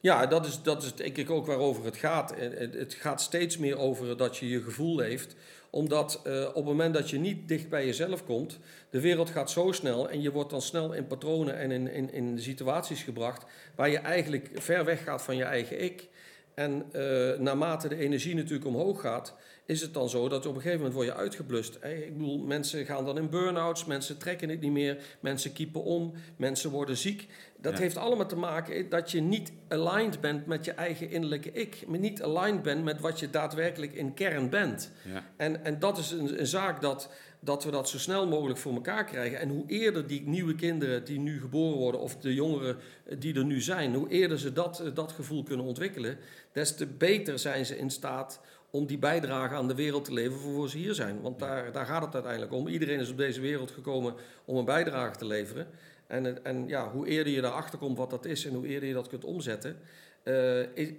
Ja, 0.00 0.26
dat 0.26 0.46
is, 0.46 0.62
dat 0.62 0.82
is 0.82 0.94
denk 0.94 1.16
ik 1.16 1.30
ook 1.30 1.46
waarover 1.46 1.84
het 1.84 1.96
gaat. 1.96 2.34
Het 2.36 2.74
het 2.74 2.94
gaat 2.94 3.20
steeds 3.20 3.58
meer 3.58 3.76
over 3.78 4.16
dat 4.16 4.36
je 4.36 4.48
je 4.48 4.62
gevoel 4.62 4.96
leeft. 4.96 5.36
Omdat 5.74 6.20
eh, 6.24 6.46
op 6.48 6.54
het 6.54 6.64
moment 6.64 6.94
dat 6.94 7.10
je 7.10 7.18
niet 7.18 7.48
dicht 7.48 7.68
bij 7.68 7.86
jezelf 7.86 8.24
komt, 8.24 8.58
de 8.90 9.00
wereld 9.00 9.30
gaat 9.30 9.50
zo 9.50 9.72
snel 9.72 10.10
en 10.10 10.22
je 10.22 10.32
wordt 10.32 10.50
dan 10.50 10.62
snel 10.62 10.92
in 10.92 11.06
patronen 11.06 11.58
en 11.58 11.70
in, 11.70 11.88
in, 11.88 12.12
in 12.12 12.38
situaties 12.38 13.02
gebracht 13.02 13.44
waar 13.74 13.90
je 13.90 13.98
eigenlijk 13.98 14.50
ver 14.54 14.84
weg 14.84 15.04
gaat 15.04 15.22
van 15.22 15.36
je 15.36 15.44
eigen 15.44 15.82
ik. 15.82 16.08
En 16.54 16.84
eh, 16.92 17.38
naarmate 17.38 17.88
de 17.88 17.96
energie 17.96 18.34
natuurlijk 18.34 18.66
omhoog 18.66 19.00
gaat, 19.00 19.34
is 19.66 19.80
het 19.80 19.94
dan 19.94 20.08
zo 20.08 20.28
dat 20.28 20.46
op 20.46 20.54
een 20.54 20.60
gegeven 20.60 20.76
moment 20.76 20.94
word 20.94 21.06
je 21.06 21.14
uitgeblust. 21.14 21.74
Ik 21.74 22.12
bedoel, 22.12 22.38
mensen 22.38 22.84
gaan 22.84 23.04
dan 23.04 23.18
in 23.18 23.28
burn-outs, 23.30 23.84
mensen 23.84 24.18
trekken 24.18 24.48
het 24.48 24.60
niet 24.60 24.72
meer, 24.72 24.96
mensen 25.20 25.52
kiepen 25.52 25.82
om, 25.82 26.12
mensen 26.36 26.70
worden 26.70 26.96
ziek. 26.96 27.26
Dat 27.58 27.72
Ja. 27.72 27.78
heeft 27.78 27.96
allemaal 27.96 28.26
te 28.26 28.36
maken 28.36 28.88
dat 28.88 29.10
je 29.10 29.20
niet 29.20 29.52
aligned 29.68 30.20
bent 30.20 30.46
met 30.46 30.64
je 30.64 30.72
eigen 30.72 31.10
innerlijke 31.10 31.52
ik. 31.52 31.84
Maar 31.86 31.98
niet 31.98 32.22
aligned 32.22 32.62
bent 32.62 32.84
met 32.84 33.00
wat 33.00 33.20
je 33.20 33.30
daadwerkelijk 33.30 33.92
in 33.92 34.14
kern 34.14 34.50
bent. 34.50 34.90
Ja. 35.12 35.24
En, 35.36 35.64
en 35.64 35.78
dat 35.78 35.98
is 35.98 36.10
een, 36.10 36.40
een 36.40 36.46
zaak 36.46 36.80
dat, 36.80 37.10
dat 37.44 37.64
we 37.64 37.70
dat 37.70 37.88
zo 37.88 37.98
snel 37.98 38.26
mogelijk 38.26 38.58
voor 38.58 38.74
elkaar 38.74 39.04
krijgen. 39.04 39.38
En 39.38 39.48
hoe 39.48 39.64
eerder 39.66 40.06
die 40.06 40.22
nieuwe 40.28 40.54
kinderen 40.54 41.04
die 41.04 41.18
nu 41.18 41.40
geboren 41.40 41.78
worden, 41.78 42.00
of 42.00 42.16
de 42.16 42.34
jongeren 42.34 42.76
eh, 43.04 43.16
die 43.18 43.34
er 43.34 43.44
nu 43.44 43.60
zijn, 43.60 43.94
hoe 43.94 44.08
eerder 44.08 44.38
ze 44.38 44.52
dat, 44.52 44.80
eh, 44.80 44.94
dat 44.94 45.12
gevoel 45.12 45.42
kunnen 45.42 45.66
ontwikkelen, 45.66 46.18
des 46.52 46.76
te 46.76 46.86
beter 46.86 47.38
zijn 47.38 47.66
ze 47.66 47.78
in 47.78 47.90
staat 47.90 48.40
om 48.70 48.86
die 48.86 48.98
bijdrage 48.98 49.54
aan 49.54 49.68
de 49.68 49.74
wereld 49.74 50.04
te 50.04 50.12
leveren 50.12 50.44
waarvoor 50.44 50.70
ze 50.70 50.78
hier 50.78 50.94
zijn. 50.94 51.20
Want 51.20 51.38
daar, 51.38 51.72
daar 51.72 51.86
gaat 51.86 52.04
het 52.04 52.14
uiteindelijk 52.14 52.52
om. 52.52 52.68
Iedereen 52.68 53.00
is 53.00 53.10
op 53.10 53.16
deze 53.16 53.40
wereld 53.40 53.70
gekomen 53.70 54.14
om 54.44 54.56
een 54.56 54.64
bijdrage 54.64 55.16
te 55.16 55.26
leveren. 55.26 55.66
En, 56.06 56.44
en 56.44 56.68
ja, 56.68 56.90
hoe 56.90 57.06
eerder 57.06 57.32
je 57.32 57.40
daarachter 57.40 57.78
komt 57.78 57.98
wat 57.98 58.10
dat 58.10 58.24
is 58.24 58.46
en 58.46 58.54
hoe 58.54 58.66
eerder 58.66 58.88
je 58.88 58.94
dat 58.94 59.08
kunt 59.08 59.24
omzetten, 59.24 59.76
eh, 60.22 60.34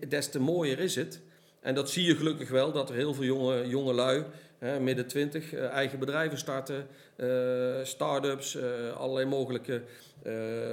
des 0.08 0.29
te 0.29 0.39
mooier 0.39 0.79
is 0.79 0.95
het. 0.95 1.21
En 1.60 1.75
dat 1.75 1.89
zie 1.89 2.05
je 2.05 2.15
gelukkig 2.15 2.49
wel, 2.49 2.71
dat 2.71 2.89
er 2.89 2.95
heel 2.95 3.13
veel 3.13 3.23
jonge, 3.23 3.67
jonge 3.67 3.93
lui, 3.93 4.23
hè, 4.65 4.80
midden 4.80 5.08
twintig, 5.08 5.54
eh, 5.54 5.69
eigen 5.69 5.99
bedrijven 5.99 6.38
starten, 6.38 6.88
eh, 7.15 7.28
start-ups, 7.84 8.56
eh, 8.56 8.97
allerlei 8.97 9.25
mogelijke 9.25 9.84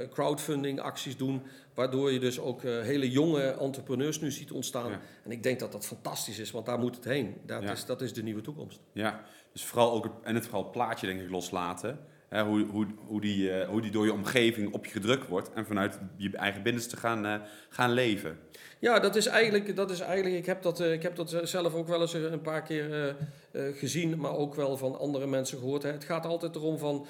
crowdfunding 0.09 0.79
acties 0.79 1.17
doen, 1.17 1.41
waardoor 1.73 2.11
je 2.11 2.19
dus 2.19 2.39
ook 2.39 2.61
hele 2.61 3.11
jonge 3.11 3.41
entrepreneurs 3.41 4.19
nu 4.19 4.31
ziet 4.31 4.51
ontstaan. 4.51 4.89
Ja. 4.89 4.99
En 5.23 5.31
ik 5.31 5.43
denk 5.43 5.59
dat 5.59 5.71
dat 5.71 5.85
fantastisch 5.85 6.39
is, 6.39 6.51
want 6.51 6.65
daar 6.65 6.79
moet 6.79 6.95
het 6.95 7.05
heen. 7.05 7.35
Dat, 7.45 7.61
Ja. 7.63 7.71
is, 7.71 7.85
dat 7.85 8.01
is 8.01 8.13
de 8.13 8.23
nieuwe 8.23 8.41
toekomst. 8.41 8.79
Ja, 8.91 9.23
dus 9.51 9.63
vooral 9.63 9.91
ook 9.91 10.03
het, 10.03 10.13
en 10.23 10.35
het, 10.35 10.45
vooral 10.45 10.69
plaatje 10.69 11.07
denk 11.07 11.21
ik 11.21 11.29
loslaten. 11.29 11.99
Hè, 12.33 12.43
hoe, 12.43 12.65
hoe, 12.65 12.85
hoe, 13.05 13.21
die, 13.21 13.51
eh, 13.51 13.67
hoe 13.67 13.81
die 13.81 13.91
door 13.91 14.05
je 14.05 14.13
omgeving 14.13 14.73
op 14.73 14.85
je 14.85 14.91
gedrukt 14.91 15.27
wordt. 15.27 15.53
En 15.53 15.65
vanuit 15.65 15.99
je 16.17 16.37
eigen 16.37 16.63
binnenste 16.63 16.97
gaan, 16.97 17.25
eh, 17.25 17.35
gaan 17.69 17.91
leven. 17.91 18.37
Ja, 18.79 18.99
dat 18.99 19.15
is 19.15 19.25
eigenlijk, 19.25 19.75
dat 19.75 19.91
is 19.91 19.99
eigenlijk 19.99 20.35
ik, 20.35 20.45
heb 20.45 20.61
dat, 20.61 20.79
eh, 20.79 20.91
ik 20.91 21.03
heb 21.03 21.15
dat 21.15 21.39
zelf 21.43 21.73
ook 21.73 21.87
wel 21.87 22.01
eens 22.01 22.13
een 22.13 22.41
paar 22.41 22.63
keer 22.63 23.15
gezien, 23.53 24.19
maar 24.19 24.35
ook 24.35 24.55
wel 24.55 24.77
van 24.77 24.99
andere 24.99 25.27
mensen 25.27 25.57
gehoord. 25.57 25.83
Hè. 25.83 25.91
Het 25.91 26.03
gaat 26.03 26.25
altijd 26.25 26.55
erom 26.55 26.77
van, 26.77 27.05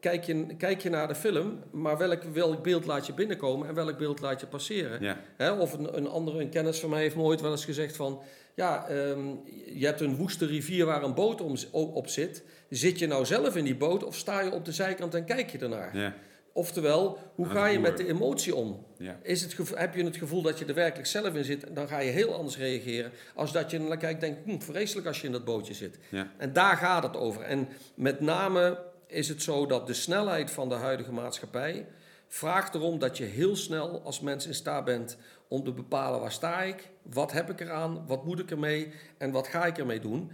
kijk, 0.00 0.24
je, 0.24 0.46
kijk 0.58 0.80
je 0.80 0.90
naar 0.90 1.08
de 1.08 1.14
film, 1.14 1.58
maar 1.70 1.98
welk, 1.98 2.22
welk 2.22 2.62
beeld 2.62 2.86
laat 2.86 3.06
je 3.06 3.14
binnenkomen 3.14 3.68
en 3.68 3.74
welk 3.74 3.98
beeld 3.98 4.20
laat 4.20 4.40
je 4.40 4.46
passeren. 4.46 5.02
Ja, 5.02 5.20
Hè, 5.36 5.52
of 5.52 5.72
een, 5.72 5.96
een 5.96 6.08
andere 6.08 6.40
een 6.40 6.50
kennis 6.50 6.78
van 6.78 6.90
mij 6.90 7.00
heeft 7.00 7.16
me 7.16 7.22
ooit 7.22 7.40
wel 7.40 7.50
eens 7.50 7.64
gezegd 7.64 7.96
van... 7.96 8.22
Ja, 8.54 8.88
ehm, 8.88 9.34
je 9.74 9.86
hebt 9.86 10.00
een 10.00 10.16
woeste 10.16 10.46
rivier 10.46 10.86
waar 10.86 11.02
een 11.02 11.14
boot 11.14 11.40
om, 11.40 11.56
op 11.70 12.08
zit. 12.08 12.42
Zit 12.68 12.98
je 12.98 13.06
nou 13.06 13.24
zelf 13.24 13.56
in 13.56 13.64
die 13.64 13.76
boot 13.76 14.04
of 14.04 14.16
sta 14.16 14.40
je 14.40 14.52
op 14.52 14.64
de 14.64 14.72
zijkant 14.72 15.14
en 15.14 15.24
kijk 15.24 15.50
je 15.50 15.58
ernaar? 15.58 15.96
ja, 15.96 16.14
Oftewel, 16.52 17.18
hoe 17.34 17.46
ga 17.46 17.66
je 17.66 17.78
met 17.78 17.96
de 17.96 18.08
emotie 18.08 18.54
om? 18.54 18.86
ja. 18.98 19.18
Is 19.22 19.42
het 19.42 19.56
heb 19.74 19.94
je 19.94 20.04
het 20.04 20.16
gevoel 20.16 20.42
dat 20.42 20.58
je 20.58 20.64
er 20.64 20.74
werkelijk 20.74 21.08
zelf 21.08 21.34
in 21.34 21.44
zit, 21.44 21.66
dan 21.74 21.88
ga 21.88 21.98
je 21.98 22.10
heel 22.10 22.34
anders 22.34 22.58
reageren. 22.58 23.12
Als 23.34 23.52
dat 23.52 23.70
je 23.70 23.78
naar 23.78 23.96
kijkt 23.96 24.20
denkt, 24.20 24.38
hm, 24.44 24.58
vreselijk 24.58 25.06
als 25.06 25.20
je 25.20 25.26
in 25.26 25.32
dat 25.32 25.44
bootje 25.44 25.74
zit. 25.74 25.98
Ja. 26.08 26.30
En 26.36 26.52
daar 26.52 26.76
gaat 26.76 27.02
het 27.02 27.16
over. 27.16 27.42
En 27.42 27.68
met 27.94 28.20
name 28.20 28.78
is 29.06 29.28
het 29.28 29.42
zo 29.42 29.66
dat 29.66 29.86
de 29.86 29.94
snelheid 29.94 30.50
van 30.50 30.68
de 30.68 30.74
huidige 30.74 31.12
maatschappij 31.12 31.86
vraagt 32.28 32.74
erom 32.74 32.98
dat 32.98 33.18
je 33.18 33.24
heel 33.24 33.56
snel 33.56 34.02
als 34.04 34.20
mens 34.20 34.46
in 34.46 34.54
staat 34.54 34.84
bent 34.84 35.16
om 35.48 35.64
te 35.64 35.72
bepalen 35.72 36.20
waar 36.20 36.32
sta 36.32 36.62
ik, 36.62 36.90
wat 37.02 37.32
heb 37.32 37.50
ik 37.50 37.60
eraan, 37.60 38.06
wat 38.06 38.24
moet 38.24 38.38
ik 38.38 38.50
ermee 38.50 38.92
en 39.18 39.30
wat 39.30 39.46
ga 39.48 39.66
ik 39.66 39.78
ermee 39.78 40.00
doen. 40.00 40.30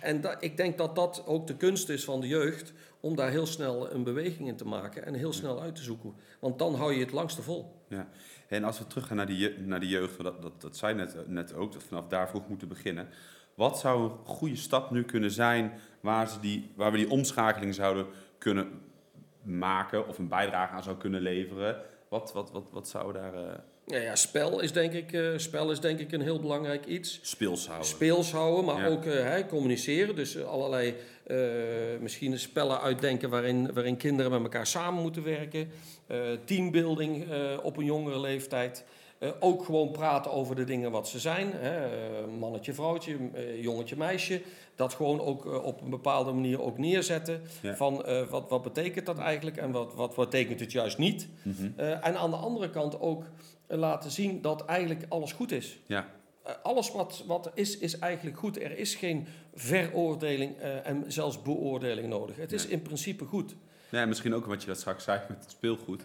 En 0.00 0.22
ik 0.40 0.56
denk 0.56 0.78
dat 0.78 0.94
dat 0.94 1.22
ook 1.26 1.46
de 1.46 1.56
kunst 1.56 1.88
is 1.88 2.04
van 2.04 2.20
de 2.20 2.26
jeugd, 2.26 2.72
om 3.00 3.16
daar 3.16 3.30
heel 3.30 3.46
snel 3.46 3.92
een 3.92 4.04
beweging 4.04 4.48
in 4.48 4.56
te 4.56 4.66
maken 4.66 5.04
en 5.04 5.14
heel 5.14 5.32
snel 5.32 5.60
uit 5.60 5.74
te 5.74 5.82
zoeken. 5.82 6.14
Want 6.40 6.58
dan 6.58 6.74
hou 6.74 6.92
je 6.92 7.00
het 7.00 7.12
langste 7.12 7.42
vol. 7.42 7.84
Ja. 7.88 8.08
En 8.48 8.64
als 8.64 8.78
we 8.78 8.86
teruggaan 8.86 9.16
naar 9.16 9.26
die, 9.26 9.58
naar 9.58 9.80
die 9.80 9.88
jeugd, 9.88 10.22
dat, 10.22 10.42
dat, 10.42 10.60
dat 10.60 10.76
zei 10.76 10.94
net, 10.94 11.28
net 11.28 11.54
ook, 11.54 11.72
dat 11.72 11.82
vanaf 11.82 12.06
daar 12.06 12.28
vroeg 12.28 12.48
moeten 12.48 12.68
beginnen. 12.68 13.08
Wat 13.54 13.78
zou 13.78 14.02
een 14.02 14.26
goede 14.26 14.56
stap 14.56 14.90
nu 14.90 15.04
kunnen 15.04 15.30
zijn 15.30 15.72
waar, 16.00 16.28
ze 16.28 16.40
die, 16.40 16.72
waar 16.76 16.90
we 16.92 16.96
die 16.96 17.10
omschakeling 17.10 17.74
zouden 17.74 18.06
kunnen 18.38 18.80
maken 19.42 20.08
of 20.08 20.18
een 20.18 20.28
bijdrage 20.28 20.74
aan 20.74 20.82
zou 20.82 20.96
kunnen 20.96 21.20
leveren? 21.20 21.82
Wat, 22.08 22.32
wat, 22.32 22.50
wat, 22.50 22.70
wat 22.70 22.88
zou 22.88 23.12
daar 23.12 23.34
eh 23.34 23.58
Ja, 23.86 23.98
ja, 23.98 24.16
spel, 24.16 24.60
is 24.60 24.72
denk 24.72 24.92
ik, 24.92 25.12
eh, 25.12 25.28
spel 25.36 25.70
is 25.70 25.80
denk 25.80 25.98
ik 25.98 26.12
een 26.12 26.20
heel 26.20 26.40
belangrijk 26.40 26.86
iets. 26.86 27.18
speels 27.22 27.66
houden? 27.66 27.88
Speels 27.88 28.32
houden, 28.32 28.64
maar 28.64 28.80
Ja. 28.80 28.86
ook 28.88 29.04
eh, 29.04 29.48
communiceren. 29.48 30.16
Dus 30.16 30.36
eh, 30.36 30.44
allerlei 30.44 30.94
misschien 32.00 32.38
spellen 32.38 32.80
uitdenken 32.80 33.30
waarin, 33.30 33.72
waarin 33.72 33.96
kinderen 33.96 34.30
met 34.32 34.42
elkaar 34.42 34.66
samen 34.66 35.02
moeten 35.02 35.22
werken. 35.24 35.70
Teambuilding 36.44 37.24
op 37.62 37.76
een 37.76 37.84
jongere 37.84 38.20
leeftijd. 38.20 38.84
Ook 39.40 39.64
gewoon 39.64 39.90
praten 39.90 40.32
over 40.32 40.56
de 40.56 40.64
dingen 40.64 40.90
wat 40.90 41.08
ze 41.08 41.18
zijn. 41.18 41.50
Hè. 41.52 41.86
Mannetje, 42.26 42.72
vrouwtje, 42.74 43.16
jongetje, 43.60 43.96
meisje. 43.96 44.42
Dat 44.74 44.94
gewoon 44.94 45.20
ook 45.20 45.64
op 45.64 45.80
een 45.80 45.90
bepaalde 45.90 46.32
manier 46.32 46.62
ook 46.62 46.78
neerzetten. 46.78 47.42
Ja. 47.62 47.74
Van 47.76 48.04
wat, 48.30 48.48
wat 48.48 48.62
betekent 48.62 49.06
dat 49.06 49.18
eigenlijk 49.18 49.56
en 49.56 49.70
wat, 49.70 49.94
wat 49.94 50.14
betekent 50.14 50.60
het 50.60 50.72
juist 50.72 50.98
niet. 50.98 51.28
Mhm. 51.42 51.70
En 51.76 52.16
aan 52.16 52.30
de 52.30 52.36
andere 52.36 52.70
kant 52.70 53.00
ook 53.00 53.24
laten 53.76 54.10
zien 54.10 54.40
dat 54.40 54.64
eigenlijk 54.64 55.04
alles 55.08 55.32
goed 55.32 55.52
is. 55.52 55.78
Ja, 55.86 56.06
Eh, 56.42 56.52
alles 56.62 56.92
wat, 56.92 57.24
wat 57.26 57.50
is, 57.54 57.78
is 57.78 57.98
eigenlijk 57.98 58.38
goed. 58.38 58.62
Er 58.62 58.78
is 58.78 58.94
geen 58.94 59.26
veroordeling 59.54 60.58
eh, 60.58 60.86
en 60.86 61.04
zelfs 61.08 61.42
beoordeling 61.42 62.08
nodig. 62.08 62.36
Het 62.36 62.52
is 62.52 62.66
in 62.66 62.82
principe 62.82 63.24
goed. 63.24 63.54
Ja, 63.88 64.00
en 64.00 64.08
misschien 64.08 64.34
ook 64.34 64.46
wat 64.46 64.60
je 64.60 64.66
dat 64.66 64.78
straks 64.78 65.04
zei 65.04 65.20
met 65.28 65.38
het 65.40 65.50
speelgoed. 65.50 66.02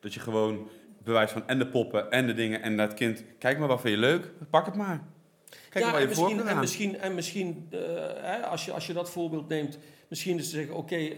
Dat 0.00 0.14
je 0.14 0.20
gewoon 0.20 0.68
bewijs 1.04 1.30
van 1.30 1.48
en 1.48 1.58
de 1.58 1.66
poppen 1.66 2.10
en 2.10 2.26
de 2.26 2.34
dingen 2.34 2.62
en 2.62 2.76
dat 2.76 2.94
kind. 2.94 3.22
Kijk 3.38 3.58
maar 3.58 3.68
wat 3.68 3.80
vind 3.80 3.94
je 3.94 4.00
leuk, 4.00 4.32
pak 4.50 4.66
het 4.66 4.74
maar. 4.74 5.04
Kijk 5.70 5.84
maar 5.84 5.92
waar 5.92 6.02
en 6.02 6.08
je 6.08 6.14
voor 6.14 6.24
misschien, 6.24 6.48
en 6.48 6.58
misschien, 6.58 6.98
en 6.98 7.14
misschien 7.14 7.66
eh, 7.70 7.78
hè, 8.20 8.46
als, 8.46 8.64
je, 8.64 8.72
als 8.72 8.86
je 8.86 8.92
dat 8.92 9.10
voorbeeld 9.10 9.48
neemt, 9.48 9.78
misschien 10.10 10.38
is 10.38 10.44
te 10.44 10.50
zeggen: 10.56 10.74
oké, 10.76 10.96
eh, 10.96 11.10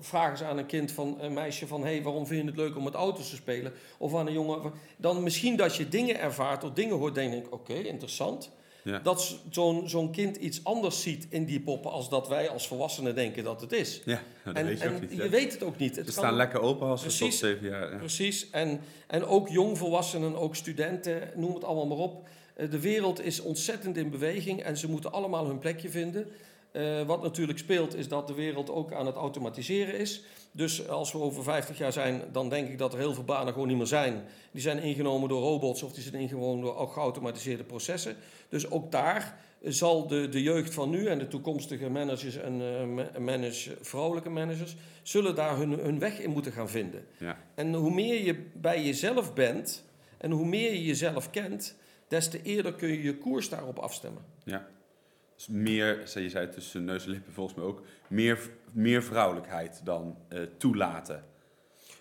vraag 0.00 0.30
eens 0.30 0.42
aan 0.42 0.58
een 0.58 0.66
kind 0.66 0.92
van 0.92 1.16
een 1.20 1.32
meisje 1.32 1.66
van 1.66 1.82
hey, 1.84 2.02
waarom 2.02 2.26
vind 2.26 2.40
je 2.40 2.46
het 2.46 2.56
leuk 2.56 2.76
om 2.76 2.84
met 2.84 2.94
auto's 2.94 3.28
te 3.30 3.36
spelen? 3.36 3.72
Of 3.98 4.14
aan 4.14 4.26
een 4.26 4.32
jongen. 4.32 4.72
Dan 4.96 5.22
misschien 5.22 5.56
dat 5.56 5.76
je 5.76 5.88
dingen 5.88 6.20
ervaart 6.20 6.64
of 6.64 6.70
dingen 6.72 6.96
hoort, 6.96 7.14
denk 7.14 7.34
ik: 7.34 7.52
oké, 7.52 7.74
interessant. 7.74 8.50
Ja. 8.82 8.98
Dat 8.98 9.36
zo'n 9.50 9.88
zo'n 9.88 10.10
kind 10.12 10.36
iets 10.36 10.64
anders 10.64 11.02
ziet 11.02 11.26
in 11.30 11.44
die 11.44 11.60
poppen 11.60 11.90
als 11.90 12.08
dat 12.08 12.28
wij 12.28 12.48
als 12.48 12.66
volwassenen 12.68 13.14
denken 13.14 13.44
dat 13.44 13.60
het 13.60 13.72
is. 13.72 14.02
Ja, 14.04 14.12
nou, 14.12 14.22
dat 14.44 14.56
en 14.56 14.66
weet 14.66 14.80
je 14.80 15.22
en 15.22 15.30
weet 15.30 15.52
het 15.52 15.62
ook 15.62 15.76
niet. 15.78 15.94
Ze 15.94 16.00
Het 16.00 16.12
staan 16.12 16.24
kan- 16.24 16.34
lekker 16.36 16.60
open 16.60 16.86
als 16.86 17.02
ze 17.02 17.18
tot 17.24 17.34
zeven 17.34 17.68
jaar. 17.68 17.90
ja. 17.92 17.96
Precies. 17.98 18.50
En, 18.50 18.80
en 19.06 19.24
ook 19.24 19.48
jongvolwassenen, 19.48 20.36
ook 20.36 20.56
studenten, 20.56 21.30
noem 21.34 21.54
het 21.54 21.64
allemaal 21.64 21.86
maar 21.86 21.96
op. 22.04 22.28
Eh, 22.54 22.70
De 22.70 22.80
wereld 22.80 23.20
is 23.24 23.40
ontzettend 23.40 23.96
in 23.96 24.10
beweging 24.10 24.62
en 24.62 24.76
ze 24.76 24.90
moeten 24.90 25.12
allemaal 25.12 25.46
hun 25.46 25.58
plekje 25.58 25.88
vinden. 25.88 26.26
Eh, 26.74 27.02
wat 27.02 27.22
natuurlijk 27.22 27.58
speelt 27.58 27.94
is 27.94 28.08
dat 28.08 28.26
de 28.26 28.34
wereld 28.34 28.70
ook 28.70 28.92
aan 28.92 29.06
het 29.06 29.14
automatiseren 29.14 29.98
is. 29.98 30.22
Dus 30.50 30.88
als 30.88 31.12
we 31.12 31.18
over 31.18 31.42
50 31.42 31.78
jaar 31.78 31.92
zijn, 31.92 32.22
dan 32.32 32.48
denk 32.48 32.68
ik 32.68 32.78
dat 32.78 32.92
er 32.92 32.98
heel 32.98 33.14
veel 33.14 33.24
banen 33.24 33.52
gewoon 33.52 33.68
niet 33.68 33.76
meer 33.76 33.86
zijn. 33.86 34.24
Die 34.50 34.62
zijn 34.62 34.78
ingenomen 34.78 35.28
door 35.28 35.40
robots 35.40 35.82
of 35.82 35.92
die 35.92 36.02
zijn 36.02 36.14
ingenomen 36.14 36.64
door 36.64 36.88
geautomatiseerde 36.88 37.64
processen. 37.64 38.16
Dus 38.48 38.70
ook 38.70 38.92
daar 38.92 39.38
zal 39.62 40.06
de, 40.06 40.28
de 40.28 40.42
jeugd 40.42 40.74
van 40.74 40.90
nu 40.90 41.06
en 41.06 41.18
de 41.18 41.28
toekomstige 41.28 41.88
managers 41.88 42.36
en 42.36 42.60
uh, 42.60 43.18
manage, 43.18 43.76
vrouwelijke 43.80 44.30
managers, 44.30 44.76
zullen 45.02 45.34
daar 45.34 45.56
hun, 45.56 45.70
hun 45.70 45.98
weg 45.98 46.20
in 46.20 46.30
moeten 46.30 46.52
gaan 46.52 46.68
vinden. 46.68 47.04
Ja. 47.18 47.38
En 47.54 47.74
hoe 47.74 47.94
meer 47.94 48.24
je 48.24 48.46
bij 48.54 48.84
jezelf 48.84 49.34
bent 49.34 49.84
en 50.18 50.30
hoe 50.30 50.46
meer 50.46 50.72
je 50.72 50.84
jezelf 50.84 51.30
kent, 51.30 51.76
des 52.08 52.28
te 52.28 52.42
eerder 52.42 52.74
kun 52.74 52.88
je 52.88 53.02
je 53.02 53.18
koers 53.18 53.48
daarop 53.48 53.78
afstemmen. 53.78 54.22
Ja. 54.44 54.66
Meer, 55.48 56.00
je 56.14 56.28
zei 56.28 56.48
tussen 56.48 56.84
neus 56.84 57.04
en 57.04 57.10
lippen 57.10 57.32
volgens 57.32 57.56
mij 57.56 57.64
ook, 57.66 57.82
meer, 58.08 58.38
meer 58.72 59.02
vrouwelijkheid 59.02 59.80
dan 59.84 60.16
uh, 60.28 60.40
toelaten 60.58 61.24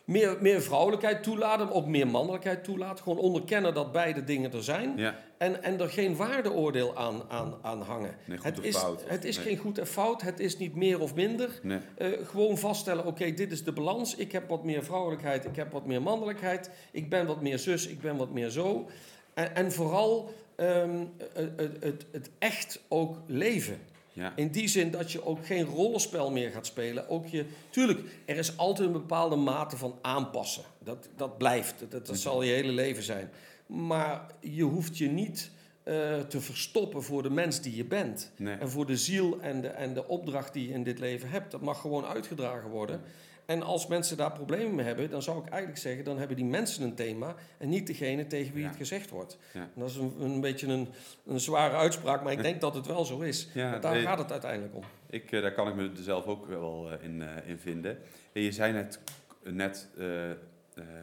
meer, 0.05 0.37
meer 0.39 0.61
vrouwelijkheid 0.61 1.23
toelaten, 1.23 1.71
ook 1.71 1.85
meer 1.85 2.07
mannelijkheid 2.07 2.63
toelaten. 2.63 3.03
Gewoon 3.03 3.17
onderkennen 3.17 3.73
dat 3.73 3.91
beide 3.91 4.23
dingen 4.23 4.53
er 4.53 4.63
zijn. 4.63 4.97
Ja. 4.97 5.15
En, 5.37 5.63
en 5.63 5.79
er 5.79 5.89
geen 5.89 6.15
waardeoordeel 6.15 6.97
aan, 6.97 7.23
aan, 7.29 7.55
aan 7.61 7.81
hangen. 7.81 8.15
het 8.41 8.59
is, 8.63 8.77
fout, 8.77 9.03
het 9.07 9.25
is 9.25 9.37
geen 9.37 9.57
goed 9.57 9.77
en 9.77 9.87
fout, 9.87 10.21
het 10.21 10.39
is 10.39 10.57
niet 10.57 10.75
meer 10.75 10.99
of 10.99 11.15
minder. 11.15 11.59
Nee. 11.61 11.79
Uh, 11.97 12.07
gewoon 12.27 12.57
vaststellen, 12.57 13.05
oké, 13.05 13.33
dit 13.33 13.51
is 13.51 13.63
de 13.63 13.71
balans. 13.71 14.15
Ik 14.15 14.31
heb 14.31 14.49
wat 14.49 14.63
meer 14.63 14.83
vrouwelijkheid, 14.83 15.45
ik 15.45 15.55
heb 15.55 15.71
wat 15.71 15.85
meer 15.85 16.01
mannelijkheid. 16.01 16.69
Ik 16.91 17.09
ben 17.09 17.25
wat 17.25 17.41
meer 17.41 17.59
zus, 17.59 17.87
ik 17.87 18.01
ben 18.01 18.17
wat 18.17 18.31
meer 18.31 18.49
zo. 18.49 18.89
En, 19.33 19.55
en 19.55 19.71
vooral 19.71 20.33
um, 20.57 21.11
het, 21.33 21.73
het, 21.79 22.05
het 22.11 22.29
echt 22.39 22.79
ook 22.87 23.17
leven. 23.25 23.79
Ja. 24.13 24.33
In 24.35 24.47
die 24.47 24.67
zin 24.67 24.91
dat 24.91 25.11
je 25.11 25.25
ook 25.25 25.45
geen 25.45 25.65
rollenspel 25.65 26.31
meer 26.31 26.51
gaat 26.51 26.65
spelen. 26.65 27.09
Ook 27.09 27.27
je, 27.27 27.45
tuurlijk, 27.69 27.99
er 28.25 28.37
is 28.37 28.57
altijd 28.57 28.87
een 28.87 28.93
bepaalde 28.93 29.35
mate 29.35 29.77
van 29.77 29.95
aanpassen. 30.01 30.63
Dat, 30.79 31.09
dat 31.15 31.37
blijft, 31.37 31.75
dat, 31.89 32.05
dat 32.05 32.17
zal 32.17 32.43
je 32.43 32.53
hele 32.53 32.71
leven 32.71 33.03
zijn. 33.03 33.29
Maar 33.65 34.25
je 34.39 34.63
hoeft 34.63 34.97
je 34.97 35.07
niet 35.07 35.51
uh, 35.83 36.19
te 36.19 36.41
verstoppen 36.41 37.03
voor 37.03 37.23
de 37.23 37.29
mens 37.29 37.61
die 37.61 37.75
je 37.75 37.85
bent. 37.85 38.31
En 38.37 38.69
voor 38.69 38.85
de 38.85 38.97
ziel 38.97 39.41
en 39.41 39.61
de, 39.61 39.67
en 39.67 39.93
de 39.93 40.07
opdracht 40.07 40.53
die 40.53 40.67
je 40.67 40.73
in 40.73 40.83
dit 40.83 40.99
leven 40.99 41.29
hebt. 41.29 41.51
Dat 41.51 41.61
mag 41.61 41.81
gewoon 41.81 42.05
uitgedragen 42.05 42.69
worden. 42.69 43.01
En 43.45 43.63
als 43.63 43.87
mensen 43.87 44.17
daar 44.17 44.31
problemen 44.31 44.75
mee 44.75 44.85
hebben, 44.85 45.09
dan 45.09 45.21
zou 45.21 45.37
ik 45.37 45.49
eigenlijk 45.49 45.81
zeggen, 45.81 46.03
dan 46.03 46.17
hebben 46.17 46.35
die 46.35 46.45
mensen 46.45 46.83
een 46.83 46.95
thema 46.95 47.35
en 47.57 47.69
niet 47.69 47.87
degene 47.87 48.27
tegen 48.27 48.53
wie 48.53 48.65
het 48.65 48.75
gezegd 48.75 49.09
wordt. 49.09 49.37
Dat 49.75 49.89
is 49.89 49.95
een, 49.95 50.13
een 50.19 50.41
beetje 50.41 50.67
een, 50.67 50.87
een, 51.25 51.39
zware 51.39 51.75
uitspraak, 51.75 52.23
maar 52.23 52.31
ik 52.31 52.41
denk 52.41 52.61
dat 52.61 52.75
het 52.75 52.85
wel 52.85 53.05
zo 53.05 53.19
is. 53.19 53.49
Ja, 53.53 53.79
daar 53.79 53.95
gaat 53.95 54.17
het 54.17 54.31
uiteindelijk 54.31 54.75
om. 54.75 54.83
Ik, 55.09 55.31
eh, 55.31 55.41
daar 55.41 55.53
kan 55.53 55.67
ik 55.67 55.75
me 55.75 55.91
zelf 55.93 56.25
ook 56.25 56.45
wel 56.47 56.91
eh, 56.91 57.03
in, 57.03 57.21
uh, 57.21 57.27
in 57.45 57.59
vinden. 57.59 57.97
je 58.33 58.51
zei 58.51 58.73
net, 58.73 58.99
net 59.43 59.87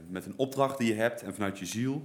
met 0.08 0.26
een 0.26 0.34
opdracht 0.36 0.78
die 0.78 0.88
je 0.88 1.00
hebt 1.00 1.22
en 1.22 1.34
vanuit 1.34 1.58
je 1.58 1.66
ziel. 1.66 2.02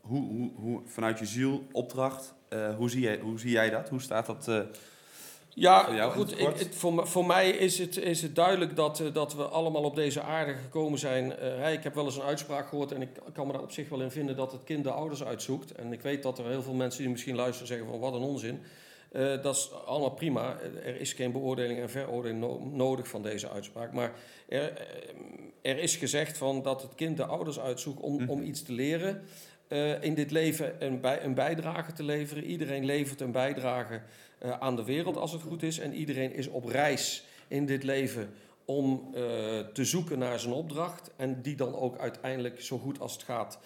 Hoe, 0.00 0.26
hoe, 0.26 0.50
hoe, 0.54 0.82
vanuit 0.84 1.18
je 1.18 1.26
ziel, 1.26 1.66
opdracht, 1.72 2.34
hoe, 2.76 2.90
zie 2.90 3.00
jij, 3.00 3.18
hoe 3.18 3.38
zie 3.38 3.50
jij 3.50 3.70
dat? 3.70 3.88
Hoe 3.88 4.00
staat 4.00 4.26
dat 4.26 4.50
ja, 5.60 6.08
goed. 6.10 6.40
Ik, 6.40 6.46
het, 6.46 6.74
voor, 6.74 7.06
voor 7.06 7.26
mij 7.26 7.50
is 7.50 7.78
het, 7.78 7.96
is 7.96 8.22
het 8.22 8.34
duidelijk 8.34 8.76
dat, 8.76 9.00
uh, 9.00 9.14
dat 9.14 9.34
we 9.34 9.42
allemaal 9.42 9.82
op 9.82 9.94
deze 9.94 10.22
aarde 10.22 10.54
gekomen 10.54 10.98
zijn. 10.98 11.34
Uh, 11.42 11.72
ik 11.72 11.82
heb 11.82 11.94
wel 11.94 12.04
eens 12.04 12.16
een 12.16 12.22
uitspraak 12.22 12.68
gehoord 12.68 12.92
en 12.92 13.02
ik 13.02 13.08
kan 13.32 13.46
me 13.46 13.52
daar 13.52 13.62
op 13.62 13.72
zich 13.72 13.88
wel 13.88 14.00
in 14.00 14.10
vinden 14.10 14.36
dat 14.36 14.52
het 14.52 14.64
kind 14.64 14.84
de 14.84 14.90
ouders 14.90 15.24
uitzoekt. 15.24 15.72
En 15.72 15.92
ik 15.92 16.00
weet 16.00 16.22
dat 16.22 16.38
er 16.38 16.46
heel 16.46 16.62
veel 16.62 16.74
mensen 16.74 17.02
die 17.02 17.10
misschien 17.10 17.34
luisteren 17.34 17.68
zeggen 17.68 17.86
van 17.86 17.98
wat 17.98 18.14
een 18.14 18.20
onzin. 18.20 18.60
Uh, 19.12 19.42
dat 19.42 19.56
is 19.56 19.70
allemaal 19.86 20.10
prima. 20.10 20.56
Er 20.84 21.00
is 21.00 21.12
geen 21.12 21.32
beoordeling 21.32 21.80
en 21.80 21.90
veroordeling 21.90 22.40
no 22.40 22.70
nodig 22.72 23.08
van 23.08 23.22
deze 23.22 23.50
uitspraak. 23.50 23.92
Maar 23.92 24.12
er, 24.48 24.86
er, 25.62 25.78
is 25.78 25.96
gezegd 25.96 26.38
van 26.38 26.62
dat 26.62 26.82
het 26.82 26.94
kind 26.94 27.16
de 27.16 27.24
ouders 27.24 27.60
uitzoekt 27.60 28.00
om, 28.00 28.18
hm. 28.18 28.30
om 28.30 28.42
iets 28.42 28.62
te 28.62 28.72
leren. 28.72 29.22
in 30.00 30.14
dit 30.14 30.30
leven 30.30 30.74
een, 30.78 31.00
bij, 31.00 31.22
een 31.22 31.34
bijdrage 31.34 31.92
te 31.92 32.02
leveren. 32.02 32.44
Iedereen 32.44 32.84
levert 32.84 33.20
een 33.20 33.32
bijdrage 33.32 34.00
uh, 34.42 34.50
aan 34.58 34.76
de 34.76 34.84
wereld 34.84 35.16
als 35.16 35.32
het 35.32 35.42
goed 35.42 35.62
is. 35.62 35.78
En 35.78 35.94
iedereen 35.94 36.32
is 36.32 36.48
op 36.48 36.64
reis 36.64 37.24
in 37.48 37.66
dit 37.66 37.82
leven 37.82 38.30
om 38.64 39.08
uh, 39.08 39.20
te 39.58 39.84
zoeken 39.84 40.18
naar 40.18 40.40
zijn 40.40 40.52
opdracht. 40.52 41.10
En 41.16 41.42
die 41.42 41.56
dan 41.56 41.74
ook 41.74 41.98
uiteindelijk 41.98 42.60
zo 42.60 42.78
goed 42.78 43.00
als 43.00 43.12
het 43.12 43.22
gaat 43.22 43.58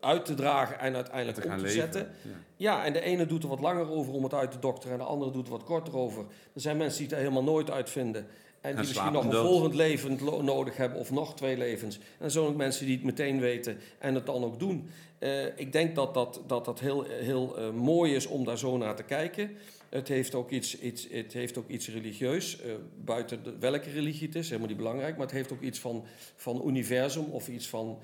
uit 0.00 0.24
te 0.24 0.34
dragen 0.34 0.78
en 0.78 0.94
uiteindelijk 0.94 1.38
te, 1.40 1.48
gaan 1.48 1.58
te 1.58 1.68
zetten. 1.68 2.10
Ja. 2.22 2.30
ja. 2.56 2.84
en 2.84 2.92
de 2.92 3.00
ene 3.00 3.26
doet 3.26 3.42
er 3.42 3.48
wat 3.48 3.60
langer 3.60 3.90
over 3.90 4.12
om 4.12 4.22
het 4.22 4.34
uit 4.34 4.50
te 4.50 4.58
dokteren 4.58 4.92
en 4.92 4.98
de 4.98 5.10
andere 5.10 5.30
doet 5.30 5.46
er 5.46 5.52
wat 5.52 5.64
korter 5.64 5.96
over. 5.96 6.24
Er 6.52 6.60
zijn 6.60 6.76
mensen 6.76 6.98
die 6.98 7.06
het 7.06 7.16
er 7.16 7.22
helemaal 7.22 7.52
nooit 7.52 7.70
uitvinden. 7.70 8.26
En 8.66 8.76
die 8.76 8.86
misschien 8.86 9.12
nog 9.12 9.24
een 9.24 9.32
volgend 9.32 9.74
leven 9.74 10.18
nodig 10.44 10.76
hebben 10.76 10.98
of 10.98 11.10
nog 11.10 11.34
twee 11.34 11.56
levens. 11.56 11.98
En 12.18 12.30
zijn 12.30 12.44
ook 12.44 12.56
mensen 12.56 12.86
die 12.86 12.94
het 12.94 13.04
meteen 13.04 13.40
weten 13.40 13.78
en 13.98 14.14
het 14.14 14.26
dan 14.26 14.44
ook 14.44 14.58
doen. 14.58 14.88
Uh, 15.18 15.44
ik 15.58 15.72
denk 15.72 15.94
dat 15.94 16.14
dat, 16.14 16.40
dat, 16.46 16.64
dat 16.64 16.80
heel, 16.80 17.02
heel 17.02 17.58
uh, 17.58 17.70
mooi 17.70 18.14
is 18.14 18.26
om 18.26 18.44
daar 18.44 18.58
zo 18.58 18.76
naar 18.76 18.96
te 18.96 19.02
kijken. 19.02 19.50
Het 19.88 20.08
heeft 20.08 20.34
ook 20.34 20.50
iets, 20.50 20.78
iets, 20.78 21.08
het 21.10 21.32
heeft 21.32 21.58
ook 21.58 21.68
iets 21.68 21.88
religieus, 21.88 22.58
uh, 22.60 22.72
buiten 23.04 23.42
de, 23.42 23.58
welke 23.60 23.90
religie 23.90 24.26
het 24.26 24.36
is, 24.36 24.46
helemaal 24.46 24.68
niet 24.68 24.76
belangrijk. 24.76 25.16
Maar 25.16 25.26
het 25.26 25.34
heeft 25.34 25.52
ook 25.52 25.62
iets 25.62 25.78
van, 25.78 26.04
van 26.36 26.62
universum 26.66 27.24
of 27.24 27.48
iets 27.48 27.68
van 27.68 27.98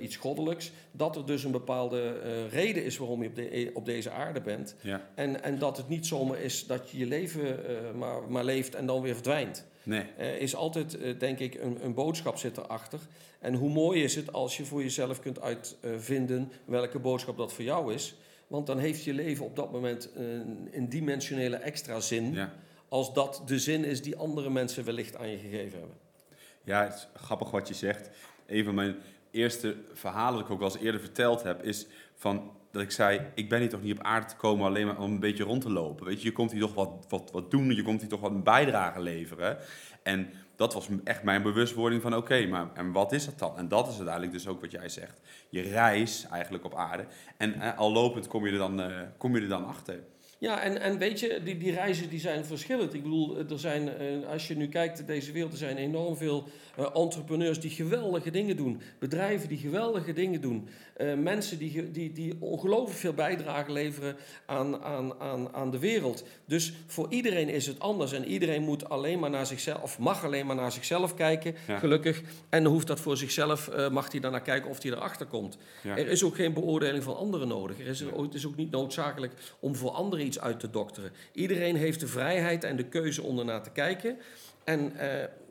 iets 0.00 0.16
goddelijks. 0.16 0.72
Dat 0.92 1.16
er 1.16 1.26
dus 1.26 1.44
een 1.44 1.50
bepaalde 1.50 2.20
reden 2.48 2.84
is 2.84 2.96
waarom 2.96 3.22
je 3.22 3.28
op, 3.28 3.34
de, 3.34 3.70
op 3.74 3.84
deze 3.84 4.10
aarde 4.10 4.40
bent. 4.40 4.74
Ja. 4.80 5.08
En, 5.14 5.42
en 5.42 5.58
dat 5.58 5.76
het 5.76 5.88
niet 5.88 6.06
zomaar 6.06 6.40
is 6.40 6.66
dat 6.66 6.90
je 6.90 6.98
je 6.98 7.06
leven 7.06 7.58
maar, 7.98 8.22
maar 8.28 8.44
leeft 8.44 8.74
en 8.74 8.86
dan 8.86 9.02
weer 9.02 9.14
verdwijnt. 9.14 9.66
Nee. 9.82 10.04
Er 10.16 10.40
is 10.40 10.54
altijd, 10.54 10.98
denk 11.20 11.38
ik, 11.38 11.54
een, 11.54 11.84
een 11.84 11.94
boodschap 11.94 12.36
zit 12.36 12.56
erachter. 12.56 12.98
En 13.38 13.54
hoe 13.54 13.70
mooi 13.70 14.02
is 14.02 14.14
het 14.14 14.32
als 14.32 14.56
je 14.56 14.64
voor 14.64 14.82
jezelf 14.82 15.20
kunt 15.20 15.40
uitvinden 15.40 16.52
welke 16.64 16.98
boodschap 16.98 17.36
dat 17.36 17.52
voor 17.52 17.64
jou 17.64 17.94
is. 17.94 18.14
Want 18.46 18.66
dan 18.66 18.78
heeft 18.78 19.04
je 19.04 19.14
leven 19.14 19.44
op 19.44 19.56
dat 19.56 19.72
moment 19.72 20.10
een, 20.14 20.68
een 20.72 20.88
dimensionele 20.88 21.56
extra 21.56 22.00
zin. 22.00 22.32
Ja. 22.32 22.52
Als 22.88 23.14
dat 23.14 23.42
de 23.46 23.58
zin 23.58 23.84
is 23.84 24.02
die 24.02 24.16
andere 24.16 24.50
mensen 24.50 24.84
wellicht 24.84 25.16
aan 25.16 25.28
je 25.28 25.38
gegeven 25.38 25.78
hebben. 25.78 25.96
Ja, 26.64 26.82
het 26.84 26.94
is 26.94 27.08
grappig 27.14 27.50
wat 27.50 27.68
je 27.68 27.74
zegt. 27.74 28.10
Een 28.46 28.64
van 28.64 28.74
mijn 28.74 28.96
eerste 29.30 29.76
verhalen 29.92 30.34
dat 30.34 30.44
ik 30.44 30.52
ook 30.52 30.60
al 30.60 30.72
eens 30.72 30.82
eerder 30.82 31.00
verteld 31.00 31.42
heb, 31.42 31.62
is 31.62 31.86
van 32.14 32.50
dat 32.70 32.82
ik 32.82 32.90
zei: 32.90 33.20
Ik 33.34 33.48
ben 33.48 33.60
hier 33.60 33.68
toch 33.68 33.82
niet 33.82 33.98
op 33.98 34.04
aarde 34.04 34.26
te 34.26 34.36
komen 34.36 34.66
alleen 34.66 34.86
maar 34.86 34.98
om 34.98 35.12
een 35.12 35.20
beetje 35.20 35.44
rond 35.44 35.62
te 35.62 35.70
lopen. 35.70 36.06
Weet 36.06 36.22
je, 36.22 36.28
je 36.28 36.34
komt 36.34 36.52
hier 36.52 36.60
toch 36.60 36.74
wat, 36.74 37.06
wat, 37.08 37.30
wat 37.32 37.50
doen, 37.50 37.74
je 37.74 37.82
komt 37.82 38.00
hier 38.00 38.08
toch 38.08 38.20
wat 38.20 38.30
een 38.30 38.42
bijdrage 38.42 39.00
leveren. 39.00 39.58
En 40.02 40.30
dat 40.56 40.74
was 40.74 40.88
echt 41.04 41.22
mijn 41.22 41.42
bewustwording 41.42 42.02
van 42.02 42.16
oké, 42.16 42.46
maar 42.46 42.70
en 42.74 42.92
wat 42.92 43.12
is 43.12 43.24
dat 43.24 43.38
dan? 43.38 43.58
En 43.58 43.68
dat 43.68 43.88
is 43.88 43.94
uiteindelijk 43.94 44.32
dus 44.32 44.46
ook 44.46 44.60
wat 44.60 44.70
jij 44.70 44.88
zegt. 44.88 45.20
Je 45.48 45.60
reis 45.60 46.26
eigenlijk 46.30 46.64
op 46.64 46.74
aarde. 46.74 47.06
En 47.36 47.60
eh, 47.60 47.78
al 47.78 47.92
lopend 47.92 48.28
kom 48.28 48.46
je 48.46 48.52
er 48.52 48.58
dan, 48.58 48.80
uh, 48.80 49.00
kom 49.16 49.36
je 49.36 49.42
er 49.42 49.48
dan 49.48 49.66
achter. 49.66 50.00
Ja, 50.40 50.60
en, 50.60 50.80
en 50.80 50.98
weet 50.98 51.20
je, 51.20 51.40
die, 51.44 51.56
die 51.56 51.72
reizen 51.72 52.08
die 52.08 52.20
zijn 52.20 52.44
verschillend. 52.44 52.94
Ik 52.94 53.02
bedoel, 53.02 53.38
er 53.38 53.58
zijn, 53.58 53.88
eh, 53.88 54.28
als 54.28 54.48
je 54.48 54.56
nu 54.56 54.68
kijkt 54.68 54.98
in 54.98 55.06
deze 55.06 55.32
wereld, 55.32 55.52
er 55.52 55.58
zijn 55.58 55.76
enorm 55.76 56.16
veel 56.16 56.48
uh, 56.78 56.86
entrepreneurs 56.94 57.60
die 57.60 57.70
geweldige 57.70 58.30
dingen 58.30 58.56
doen. 58.56 58.80
Bedrijven 58.98 59.48
die 59.48 59.58
geweldige 59.58 60.12
dingen 60.12 60.40
doen. 60.40 60.68
Uh, 60.96 61.14
mensen 61.14 61.58
die, 61.58 61.90
die, 61.90 62.12
die 62.12 62.36
ongelooflijk 62.38 62.98
veel 62.98 63.12
bijdrage 63.12 63.72
leveren 63.72 64.16
aan, 64.46 64.82
aan, 64.82 65.20
aan, 65.20 65.54
aan 65.54 65.70
de 65.70 65.78
wereld. 65.78 66.24
Dus 66.44 66.72
voor 66.86 67.06
iedereen 67.10 67.48
is 67.48 67.66
het 67.66 67.80
anders. 67.80 68.12
En 68.12 68.24
iedereen 68.24 68.62
moet 68.62 68.88
alleen 68.88 69.18
maar 69.18 69.30
naar 69.30 69.46
zichzelf, 69.46 69.82
of 69.82 69.98
mag 69.98 70.24
alleen 70.24 70.46
maar 70.46 70.56
naar 70.56 70.72
zichzelf 70.72 71.14
kijken, 71.14 71.54
gelukkig. 71.78 72.22
En 72.48 72.64
hoeft 72.64 72.86
dat 72.86 73.00
voor 73.00 73.16
zichzelf, 73.16 73.70
mag 73.90 74.10
hij 74.10 74.20
daarnaar 74.20 74.42
kijken 74.42 74.70
of 74.70 74.82
hij 74.82 74.92
erachter 74.92 75.26
komt. 75.26 75.58
Er 75.84 76.08
is 76.08 76.24
ook 76.24 76.34
geen 76.34 76.52
beoordeling 76.52 77.02
van 77.02 77.16
anderen 77.16 77.48
nodig. 77.48 77.78
Er 77.78 77.86
is, 77.86 78.00
het 78.00 78.34
is 78.34 78.46
ook 78.46 78.56
niet 78.56 78.70
noodzakelijk 78.70 79.32
om 79.60 79.76
voor 79.76 79.90
anderen 79.90 80.29
iets 80.30 80.40
uit 80.40 80.60
te 80.60 80.70
dokteren. 80.70 81.12
Iedereen 81.32 81.76
heeft 81.76 82.00
de 82.00 82.06
vrijheid 82.06 82.64
en 82.64 82.76
de 82.76 82.84
keuze 82.84 83.22
om 83.22 83.38
ernaar 83.38 83.62
te 83.62 83.70
kijken. 83.70 84.18
En 84.64 84.92
uh, 84.96 85.02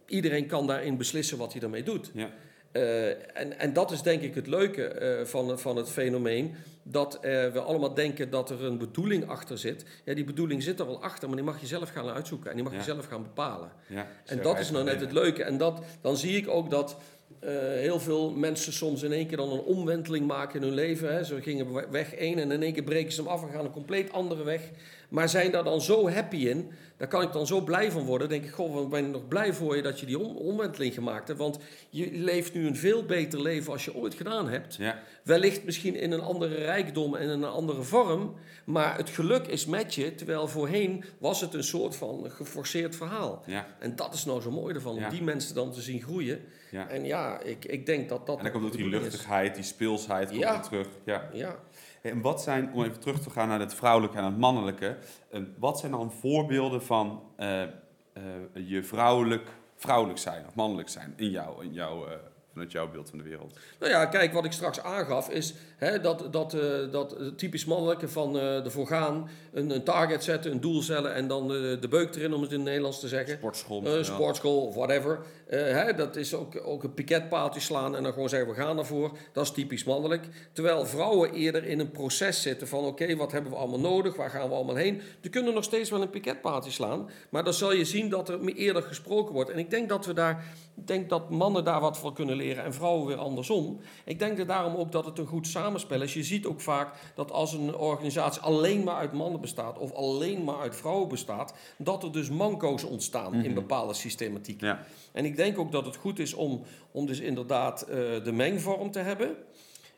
iedereen 0.05 0.47
kan 0.47 0.67
daarin 0.67 0.97
beslissen 0.97 1.37
wat 1.37 1.53
hij 1.53 1.61
ermee 1.61 1.83
doet. 1.83 2.11
Ja. 2.13 2.29
Uh, 2.73 3.07
en, 3.09 3.59
en 3.59 3.73
dat 3.73 3.91
is 3.91 4.01
denk 4.01 4.21
ik 4.21 4.35
het 4.35 4.47
leuke 4.47 5.17
uh, 5.19 5.25
van, 5.25 5.59
van 5.59 5.75
het 5.75 5.89
fenomeen. 5.89 6.55
Dat 6.83 7.19
we 7.21 7.59
allemaal 7.59 7.93
denken 7.93 8.29
dat 8.29 8.49
er 8.49 8.63
een 8.63 8.77
bedoeling 8.77 9.27
achter 9.27 9.57
zit. 9.57 9.85
Ja, 10.05 10.13
die 10.13 10.23
bedoeling 10.23 10.63
zit 10.63 10.79
er 10.79 10.85
wel 10.85 11.03
achter, 11.03 11.27
maar 11.27 11.37
die 11.37 11.45
mag 11.45 11.59
je 11.59 11.67
zelf 11.67 11.89
gaan 11.89 12.09
uitzoeken. 12.09 12.49
En 12.49 12.55
die 12.55 12.65
mag 12.65 12.73
je 12.73 12.81
zelf 12.81 13.05
gaan 13.05 13.23
bepalen. 13.23 13.71
Ja, 13.87 14.07
en 14.25 14.41
dat 14.41 14.59
is 14.59 14.71
nou 14.71 14.83
net 14.83 15.01
het 15.01 15.11
leuke. 15.11 15.43
En 15.43 15.57
dat, 15.57 15.81
dan 16.01 16.17
zie 16.17 16.37
ik 16.37 16.47
ook 16.47 16.69
dat 16.69 16.97
eh, 17.39 17.51
heel 17.57 17.99
veel 17.99 18.31
mensen 18.31 18.73
soms 18.73 19.03
in 19.03 19.11
één 19.11 19.27
keer 19.27 19.37
dan 19.37 19.51
een 19.51 19.59
omwenteling 19.59 20.27
maken 20.27 20.59
in 20.61 20.65
hun 20.67 20.75
leven. 20.75 21.13
Hè. 21.13 21.23
Ze 21.23 21.41
gingen 21.41 21.91
weg 21.91 22.15
één 22.15 22.39
en 22.39 22.51
in 22.51 22.63
één 22.63 22.73
keer 22.73 22.83
breken 22.83 23.11
ze 23.11 23.21
hem 23.21 23.29
af 23.29 23.41
en 23.43 23.49
gaan 23.49 23.65
een 23.65 23.71
compleet 23.71 24.11
andere 24.11 24.43
weg. 24.43 24.61
Maar 25.09 25.29
zijn 25.29 25.51
daar 25.51 25.63
dan 25.63 25.81
zo 25.81 26.09
happy 26.09 26.37
in, 26.37 26.71
daar 26.97 27.07
kan 27.07 27.21
ik 27.21 27.31
dan 27.31 27.47
zo 27.47 27.61
blij 27.61 27.91
van 27.91 28.03
worden. 28.03 28.29
denk 28.29 28.43
ik, 28.43 28.51
goh, 28.51 28.73
wat 28.73 28.89
ben 28.89 29.05
ik 29.05 29.11
nog 29.11 29.27
blij 29.27 29.53
voor 29.53 29.75
je 29.75 29.81
dat 29.81 29.99
je 29.99 30.05
die 30.05 30.19
omwenteling 30.19 30.93
gemaakt 30.93 31.27
hebt. 31.27 31.39
Want 31.39 31.59
je 31.89 32.09
leeft 32.11 32.53
nu 32.53 32.67
een 32.67 32.75
veel 32.75 33.05
beter 33.05 33.41
leven 33.41 33.71
als 33.71 33.85
je 33.85 33.95
ooit 33.95 34.13
gedaan 34.13 34.49
hebt. 34.49 34.75
Ja. 34.75 34.99
Wellicht 35.23 35.65
misschien 35.65 35.95
in 35.95 36.11
een 36.11 36.21
andere 36.21 36.55
rijkdom 36.55 37.15
en 37.15 37.21
in 37.21 37.29
een 37.29 37.43
andere 37.43 37.83
vorm. 37.83 38.35
Maar 38.65 38.97
het 38.97 39.09
geluk 39.09 39.47
is 39.47 39.65
met 39.65 39.95
je. 39.95 40.15
Terwijl 40.15 40.47
voorheen 40.47 41.03
was 41.17 41.41
het 41.41 41.53
een 41.53 41.63
soort 41.63 41.95
van 41.95 42.25
geforceerd 42.29 42.95
verhaal. 42.95 43.43
Ja. 43.45 43.67
En 43.79 43.95
dat 43.95 44.13
is 44.13 44.25
nou 44.25 44.41
zo 44.41 44.51
mooi 44.51 44.75
ervan. 44.75 44.95
Ja. 44.95 45.05
Om 45.05 45.11
die 45.11 45.23
mensen 45.23 45.55
dan 45.55 45.71
te 45.71 45.81
zien 45.81 46.01
groeien. 46.01 46.41
Ja. 46.71 46.89
En 46.89 47.05
ja, 47.05 47.41
ik, 47.41 47.65
ik 47.65 47.85
denk 47.85 48.09
dat 48.09 48.25
dat... 48.25 48.37
En 48.37 48.43
dan 48.43 48.51
komt 48.51 48.65
ook 48.65 48.77
die 48.77 48.89
luchtigheid, 48.89 49.55
die 49.55 49.63
speelsheid 49.63 50.29
komt 50.29 50.63
terug. 50.63 50.87
Ja. 51.03 51.29
Ja. 51.33 51.59
En 52.01 52.21
wat 52.21 52.41
zijn, 52.41 52.73
om 52.73 52.83
even 52.83 52.99
terug 52.99 53.19
te 53.19 53.29
gaan 53.29 53.47
naar 53.47 53.59
het 53.59 53.73
vrouwelijke 53.73 54.17
en 54.17 54.23
het 54.23 54.37
mannelijke, 54.37 54.97
eh, 55.31 55.41
wat 55.57 55.79
zijn 55.79 55.91
dan 55.91 56.11
voorbeelden 56.11 56.83
van 56.83 57.21
eh, 57.35 57.61
eh, 57.63 58.69
je 58.69 58.83
vrouwelijk, 58.83 59.47
vrouwelijk 59.75 60.19
zijn 60.19 60.45
of 60.47 60.55
mannelijk 60.55 60.89
zijn 60.89 61.13
in 61.15 61.29
jou, 61.29 61.63
in 61.63 61.73
jou, 61.73 62.09
eh, 62.09 62.15
vanuit 62.51 62.71
jouw 62.71 62.91
beeld 62.91 63.09
van 63.09 63.17
de 63.17 63.23
wereld? 63.23 63.59
Nou 63.79 63.91
ja, 63.91 64.05
kijk, 64.05 64.33
wat 64.33 64.45
ik 64.45 64.51
straks 64.51 64.79
aangaf 64.79 65.29
is 65.29 65.53
hè, 65.77 66.01
dat, 66.01 66.33
dat, 66.33 66.51
dat 66.91 67.37
typisch 67.37 67.65
mannelijke 67.65 68.07
van 68.07 68.37
eh 68.37 68.65
ervoor 68.65 68.87
gaan, 68.87 69.29
een, 69.53 69.69
een 69.69 69.83
target 69.83 70.23
zetten, 70.23 70.51
een 70.51 70.61
doel 70.61 70.81
stellen 70.81 71.13
en 71.13 71.27
dan 71.27 71.47
de 71.47 71.87
beuk 71.89 72.15
erin, 72.15 72.33
om 72.33 72.41
het 72.41 72.51
in 72.51 72.57
het 72.57 72.65
Nederlands 72.65 72.99
te 72.99 73.07
zeggen. 73.07 73.37
Sportschool. 73.37 74.03
Sportschool 74.03 74.65
of 74.65 74.75
whatever. 74.75 75.19
Eh, 75.49 75.59
hè, 75.59 75.93
dat 75.93 76.15
is 76.15 76.33
ook, 76.33 76.61
ook 76.63 76.83
een 76.83 76.93
piketpaaltje 76.93 77.59
slaan 77.59 77.95
en 77.95 78.03
dan 78.03 78.13
gewoon 78.13 78.29
zeggen 78.29 78.49
we 78.49 78.55
gaan 78.55 78.77
ervoor. 78.77 79.17
Dat 79.33 79.43
is 79.43 79.51
typisch 79.51 79.83
mannelijk. 79.83 80.27
Terwijl 80.51 80.85
vrouwen 80.85 81.33
eerder 81.33 81.63
in 81.63 81.79
een 81.79 81.91
proces 81.91 82.41
zitten 82.41 82.67
van 82.67 82.83
oké, 82.85 83.15
wat 83.15 83.31
hebben 83.31 83.51
we 83.51 83.57
allemaal 83.57 83.79
nodig? 83.79 84.15
Waar 84.15 84.29
gaan 84.29 84.49
we 84.49 84.55
allemaal 84.55 84.75
heen? 84.75 85.01
Die 85.21 85.31
kunnen 85.31 85.53
nog 85.53 85.63
steeds 85.63 85.89
wel 85.89 86.01
een 86.01 86.09
piketpaaltje 86.09 86.71
slaan. 86.71 87.09
Maar 87.29 87.43
dan 87.43 87.53
zal 87.53 87.73
je 87.73 87.85
zien 87.85 88.09
dat 88.09 88.29
er 88.29 88.39
meer 88.39 88.55
eerder 88.55 88.83
gesproken 88.83 89.33
wordt. 89.33 89.49
En 89.49 89.57
ik 89.57 89.69
denk 89.69 89.89
dat 89.89 90.05
we 90.05 90.13
daar, 90.13 90.45
ik 90.75 90.87
denk 90.87 91.09
dat 91.09 91.29
mannen 91.29 91.63
daar 91.63 91.81
wat 91.81 91.97
van 91.97 92.13
kunnen 92.13 92.35
leren 92.35 92.63
en 92.63 92.73
vrouwen 92.73 93.07
weer 93.07 93.17
andersom. 93.17 93.79
Ik 94.05 94.19
denk 94.19 94.37
dat 94.37 94.47
daarom 94.47 94.75
ook 94.75 94.91
dat 94.91 95.05
het 95.05 95.17
een 95.17 95.27
goed 95.27 95.47
samenspel 95.47 96.01
is. 96.01 96.13
Je 96.13 96.23
ziet 96.23 96.45
ook 96.45 96.61
vaak 96.61 96.93
dat 97.15 97.31
als 97.31 97.53
een 97.53 97.75
organisatie 97.75 98.41
alleen 98.41 98.83
maar 98.83 98.95
uit 98.95 99.13
mannen 99.13 99.41
bestaat 99.41 99.77
of 99.77 99.93
alleen 99.93 100.43
maar 100.43 100.59
uit 100.59 100.75
vrouwen 100.75 101.07
bestaat, 101.07 101.53
dat 101.77 102.03
er 102.03 102.11
dus 102.11 102.29
manco's 102.29 102.83
ontstaan 102.83 103.33
in 103.33 103.53
bepaalde 103.53 103.93
systematiek. 103.93 104.61
Ja. 104.61 104.85
En 105.11 105.25
ik 105.25 105.37
denk 105.39 105.59
ook 105.59 105.71
dat 105.71 105.85
het 105.85 105.95
goed 105.95 106.19
is 106.19 106.33
om, 106.33 106.63
om 106.91 107.05
dus 107.05 107.19
inderdaad 107.19 107.81
eh, 107.81 107.95
de 108.23 108.31
mengvorm 108.31 108.91
te 108.91 108.99
hebben. 108.99 109.35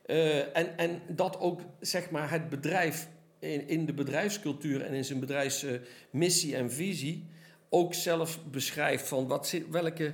Eh, 0.05 0.57
en, 0.57 0.77
en 0.77 1.01
dat 1.07 1.39
ook 1.39 1.61
zeg 1.79 2.09
maar, 2.09 2.31
het 2.31 2.49
bedrijf 2.49 3.07
in, 3.39 3.67
in 3.67 3.85
de 3.85 3.93
bedrijfscultuur 3.93 4.81
en 4.81 4.93
in 4.93 5.05
zijn 5.05 5.19
bedrijfsmissie 5.19 6.55
en 6.55 6.71
visie 6.71 7.25
ook 7.69 7.93
zelf 7.93 8.39
beschrijft 8.51 9.07
van 9.07 9.27
wat, 9.27 9.47
zit- 9.47 9.69
welke, 9.69 10.13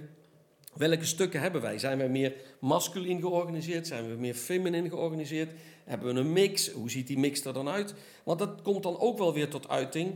welke 0.73 1.05
stukken 1.05 1.41
hebben 1.41 1.61
wij. 1.61 1.79
Zijn 1.79 1.97
wij 1.97 2.09
meer 2.09 2.33
masculin 2.59 3.19
georganiseerd? 3.19 3.87
Zijn 3.87 4.09
we 4.09 4.15
meer 4.15 4.33
feminin 4.33 4.89
georganiseerd? 4.89 5.51
Hebben 5.83 6.13
we 6.13 6.19
een 6.19 6.33
mix? 6.33 6.71
Hoe 6.71 6.89
ziet 6.89 7.07
die 7.07 7.19
mix 7.19 7.45
er 7.45 7.53
dan 7.53 7.69
uit? 7.69 7.93
Want 8.23 8.39
dat 8.39 8.61
komt 8.61 8.83
dan 8.83 8.99
ook 8.99 9.17
wel 9.17 9.33
weer 9.33 9.49
tot 9.49 9.69
uiting 9.69 10.15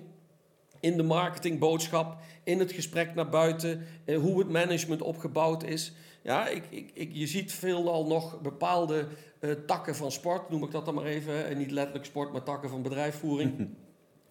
in 0.81 0.97
de 0.97 1.03
marketingboodschap, 1.03 2.17
in 2.43 2.59
het 2.59 2.71
gesprek 2.71 3.15
naar 3.15 3.29
buiten, 3.29 3.85
eh, 4.05 4.17
hoe 4.17 4.39
het 4.39 4.49
management 4.49 5.01
opgebouwd 5.01 5.63
is. 5.63 5.93
Ja, 6.21 6.47
ik, 6.47 6.63
ik, 6.69 6.91
ik, 6.93 7.09
je 7.13 7.27
ziet 7.27 7.53
veelal 7.53 8.07
nog 8.07 8.41
bepaalde 8.41 9.07
eh, 9.39 9.51
takken 9.51 9.95
van 9.95 10.11
sport, 10.11 10.49
noem 10.49 10.63
ik 10.63 10.71
dat 10.71 10.85
dan 10.85 10.93
maar 10.93 11.05
even. 11.05 11.45
En 11.47 11.57
niet 11.57 11.71
letterlijk 11.71 12.05
sport, 12.05 12.31
maar 12.31 12.43
takken 12.43 12.69
van 12.69 12.81
bedrijfsvoering. 12.81 13.67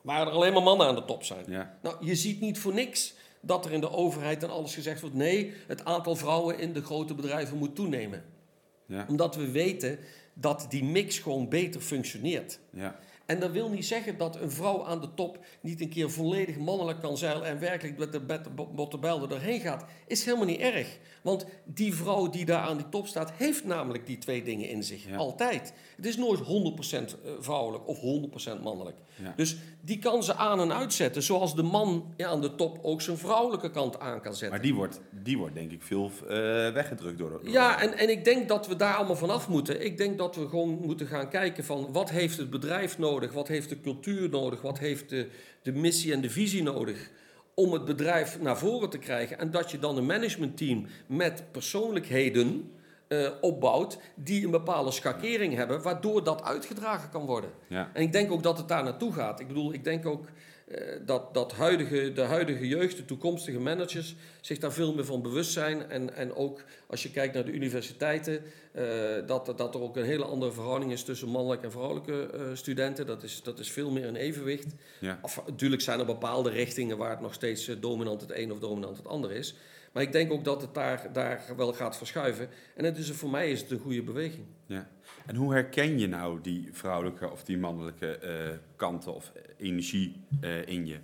waar 0.02 0.26
er 0.26 0.32
alleen 0.32 0.52
maar 0.52 0.62
mannen 0.62 0.86
aan 0.86 0.94
de 0.94 1.04
top 1.04 1.24
zijn. 1.24 1.44
Ja. 1.48 1.78
Nou, 1.82 1.96
je 2.00 2.14
ziet 2.14 2.40
niet 2.40 2.58
voor 2.58 2.74
niks 2.74 3.14
dat 3.40 3.64
er 3.64 3.72
in 3.72 3.80
de 3.80 3.90
overheid 3.90 4.42
en 4.42 4.50
alles 4.50 4.74
gezegd 4.74 5.00
wordt... 5.00 5.16
nee, 5.16 5.52
het 5.66 5.84
aantal 5.84 6.16
vrouwen 6.16 6.58
in 6.58 6.72
de 6.72 6.82
grote 6.82 7.14
bedrijven 7.14 7.56
moet 7.56 7.74
toenemen. 7.74 8.24
Ja. 8.86 9.06
Omdat 9.08 9.36
we 9.36 9.50
weten 9.50 9.98
dat 10.34 10.66
die 10.68 10.84
mix 10.84 11.18
gewoon 11.18 11.48
beter 11.48 11.80
functioneert. 11.80 12.58
Ja. 12.70 12.98
En 13.30 13.40
dat 13.40 13.50
wil 13.50 13.68
niet 13.68 13.86
zeggen 13.86 14.18
dat 14.18 14.36
een 14.36 14.50
vrouw 14.50 14.84
aan 14.84 15.00
de 15.00 15.14
top 15.14 15.38
niet 15.60 15.80
een 15.80 15.88
keer 15.88 16.10
volledig 16.10 16.58
mannelijk 16.58 17.00
kan 17.00 17.16
zeilen 17.16 17.46
en 17.46 17.58
werkelijk 17.58 17.98
met 17.98 18.12
de 18.12 18.50
bottebel 18.74 19.22
er 19.22 19.28
doorheen 19.28 19.60
gaat. 19.60 19.84
Is 20.06 20.24
helemaal 20.24 20.46
niet 20.46 20.60
erg. 20.60 20.98
Want 21.22 21.46
die 21.64 21.94
vrouw 21.94 22.30
die 22.30 22.44
daar 22.44 22.62
aan 22.62 22.76
die 22.76 22.88
top 22.88 23.06
staat, 23.06 23.32
heeft 23.32 23.64
namelijk 23.64 24.06
die 24.06 24.18
twee 24.18 24.42
dingen 24.42 24.68
in 24.68 24.84
zich. 24.84 25.08
Ja. 25.08 25.16
Altijd. 25.16 25.72
Het 25.96 26.06
is 26.06 26.16
nooit 26.16 26.40
100% 26.40 27.14
vrouwelijk 27.38 27.88
of 27.88 27.98
100% 28.58 28.62
mannelijk. 28.62 28.96
Ja. 29.22 29.32
Dus 29.36 29.56
die 29.80 29.98
kan 29.98 30.22
ze 30.22 30.34
aan 30.34 30.60
en 30.60 30.72
uitzetten. 30.72 31.22
Zoals 31.22 31.54
de 31.54 31.62
man 31.62 32.14
ja, 32.16 32.28
aan 32.28 32.40
de 32.40 32.54
top 32.54 32.78
ook 32.82 33.02
zijn 33.02 33.18
vrouwelijke 33.18 33.70
kant 33.70 34.00
aan 34.00 34.20
kan 34.20 34.32
zetten. 34.32 34.50
Maar 34.50 34.60
die 34.60 34.74
wordt, 34.74 35.00
die 35.10 35.38
wordt 35.38 35.54
denk 35.54 35.70
ik 35.72 35.82
veel 35.82 36.10
eh, 36.22 36.28
weggedrukt 36.72 37.18
door... 37.18 37.30
door 37.30 37.50
Ja, 37.50 37.80
en, 37.80 37.98
en 37.98 38.10
ik 38.10 38.24
denk 38.24 38.48
dat 38.48 38.66
we 38.66 38.76
daar 38.76 38.94
allemaal 38.94 39.16
vanaf 39.16 39.48
moeten. 39.48 39.84
Ik 39.84 39.96
denk 39.96 40.18
dat 40.18 40.36
we 40.36 40.48
gewoon 40.48 40.78
moeten 40.82 41.06
gaan 41.06 41.28
kijken 41.28 41.64
van 41.64 41.92
wat 41.92 42.10
heeft 42.10 42.36
het 42.36 42.50
bedrijf 42.50 42.98
nodig, 42.98 43.19
wat 43.28 43.48
heeft 43.48 43.68
de 43.68 43.80
cultuur 43.80 44.28
nodig, 44.28 44.62
wat 44.62 44.78
heeft 44.78 45.08
de, 45.08 45.28
de 45.62 45.72
missie 45.72 46.12
en 46.12 46.20
de 46.20 46.30
visie 46.30 46.62
nodig 46.62 47.10
om 47.54 47.72
het 47.72 47.84
bedrijf 47.84 48.40
naar 48.40 48.58
voren 48.58 48.90
te 48.90 48.98
krijgen. 48.98 49.38
En 49.38 49.50
dat 49.50 49.70
je 49.70 49.78
dan 49.78 49.96
een 49.96 50.06
managementteam 50.06 50.86
met 51.06 51.44
persoonlijkheden 51.52 52.70
eh, 53.08 53.30
opbouwt 53.40 53.98
die 54.14 54.44
een 54.44 54.50
bepaalde 54.50 54.90
schakering 54.90 55.54
hebben, 55.54 55.82
waardoor 55.82 56.24
dat 56.24 56.42
uitgedragen 56.42 57.10
kan 57.10 57.26
worden. 57.26 57.50
Ja. 57.66 57.90
En 57.92 58.02
ik 58.02 58.12
denk 58.12 58.32
ook 58.32 58.42
dat 58.42 58.58
het 58.58 58.68
daar 58.68 58.84
naartoe 58.84 59.12
gaat. 59.12 59.40
Ik 59.40 59.48
bedoel, 59.48 59.72
ik 59.72 59.84
denk 59.84 60.06
ook 60.06 60.26
dat, 61.06 61.34
dat 61.34 61.52
huidige, 61.52 62.12
de 62.12 62.22
huidige 62.22 62.68
jeugd, 62.68 62.96
de 62.96 63.04
toekomstige 63.04 63.58
managers, 63.58 64.14
zich 64.40 64.58
daar 64.58 64.72
veel 64.72 64.94
meer 64.94 65.04
van 65.04 65.22
bewust 65.22 65.52
zijn. 65.52 65.90
En, 65.90 66.14
en 66.14 66.34
ook 66.34 66.62
als 66.86 67.02
je 67.02 67.10
kijkt 67.10 67.34
naar 67.34 67.44
de 67.44 67.52
universiteiten, 67.52 68.42
eh, 68.72 68.84
dat, 69.26 69.52
dat 69.56 69.74
er 69.74 69.80
ook 69.80 69.96
een 69.96 70.04
hele 70.04 70.24
andere 70.24 70.52
verhouding 70.52 70.92
is 70.92 71.02
tussen 71.02 71.28
mannelijke 71.28 71.64
en 71.64 71.72
vrouwelijke 71.72 72.26
eh, 72.26 72.42
studenten. 72.54 73.06
Dat 73.06 73.22
is, 73.22 73.42
dat 73.42 73.58
is 73.58 73.70
veel 73.70 73.90
meer 73.90 74.06
een 74.06 74.16
evenwicht. 74.16 74.74
Ja. 75.00 75.18
Of, 75.22 75.42
natuurlijk 75.46 75.82
zijn 75.82 75.98
er 75.98 76.06
bepaalde 76.06 76.50
richtingen 76.50 76.96
waar 76.96 77.10
het 77.10 77.20
nog 77.20 77.34
steeds 77.34 77.68
eh, 77.68 77.76
dominant 77.80 78.20
het 78.20 78.30
een 78.34 78.52
of 78.52 78.58
dominant 78.58 78.96
het 78.96 79.06
ander 79.06 79.32
is. 79.32 79.54
Maar 79.92 80.02
ik 80.02 80.12
denk 80.12 80.32
ook 80.32 80.44
dat 80.44 80.60
het 80.60 80.74
daar, 80.74 81.10
daar 81.12 81.44
wel 81.56 81.72
gaat 81.72 81.96
verschuiven. 81.96 82.48
En 82.74 82.84
het 82.84 82.98
is, 82.98 83.10
voor 83.10 83.30
mij 83.30 83.50
is 83.50 83.60
het 83.60 83.70
een 83.70 83.78
goede 83.78 84.02
beweging. 84.02 84.44
Ja. 84.66 84.88
En 85.30 85.36
hoe 85.36 85.52
herken 85.52 85.98
je 85.98 86.06
nou 86.06 86.40
die 86.40 86.68
vrouwelijke 86.72 87.30
of 87.30 87.44
die 87.44 87.58
mannelijke 87.58 88.18
eh, 88.18 88.56
kanten 88.76 89.14
of 89.14 89.32
energie 89.56 90.16
eh, 90.40 90.66
in 90.66 90.86
je? 90.86 90.96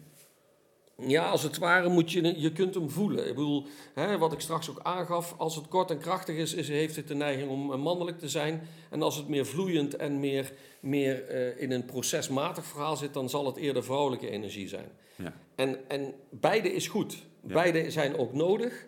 Ja, 0.96 1.28
als 1.28 1.42
het 1.42 1.58
ware 1.58 1.88
moet 1.88 2.12
je, 2.12 2.40
je 2.40 2.52
kunt 2.52 2.74
hem 2.74 2.90
voelen. 2.90 3.28
Ik 3.28 3.34
bedoel, 3.34 3.66
hè, 3.94 4.18
wat 4.18 4.32
ik 4.32 4.40
straks 4.40 4.70
ook 4.70 4.80
aangaf, 4.82 5.34
als 5.36 5.56
het 5.56 5.68
kort 5.68 5.90
en 5.90 5.98
krachtig 5.98 6.36
is, 6.36 6.54
is 6.54 6.68
heeft 6.68 6.96
het 6.96 7.08
de 7.08 7.14
neiging 7.14 7.50
om 7.50 7.72
eh, 7.72 7.78
mannelijk 7.78 8.18
te 8.18 8.28
zijn. 8.28 8.60
En 8.90 9.02
als 9.02 9.16
het 9.16 9.28
meer 9.28 9.46
vloeiend 9.46 9.96
en 9.96 10.20
meer, 10.20 10.52
meer 10.80 11.28
in 11.58 11.70
een 11.70 11.84
procesmatig 11.84 12.64
verhaal 12.64 12.96
zit, 12.96 13.14
dan 13.14 13.30
zal 13.30 13.46
het 13.46 13.56
eerder 13.56 13.84
vrouwelijke 13.84 14.30
energie 14.30 14.68
zijn. 14.68 14.88
Ja. 15.16 15.32
En, 15.54 15.88
en 15.88 16.14
beide 16.30 16.72
is 16.72 16.88
goed. 16.88 17.16
Ja. 17.46 17.52
Beide 17.52 17.90
zijn 17.90 18.16
ook 18.16 18.32
nodig. 18.32 18.86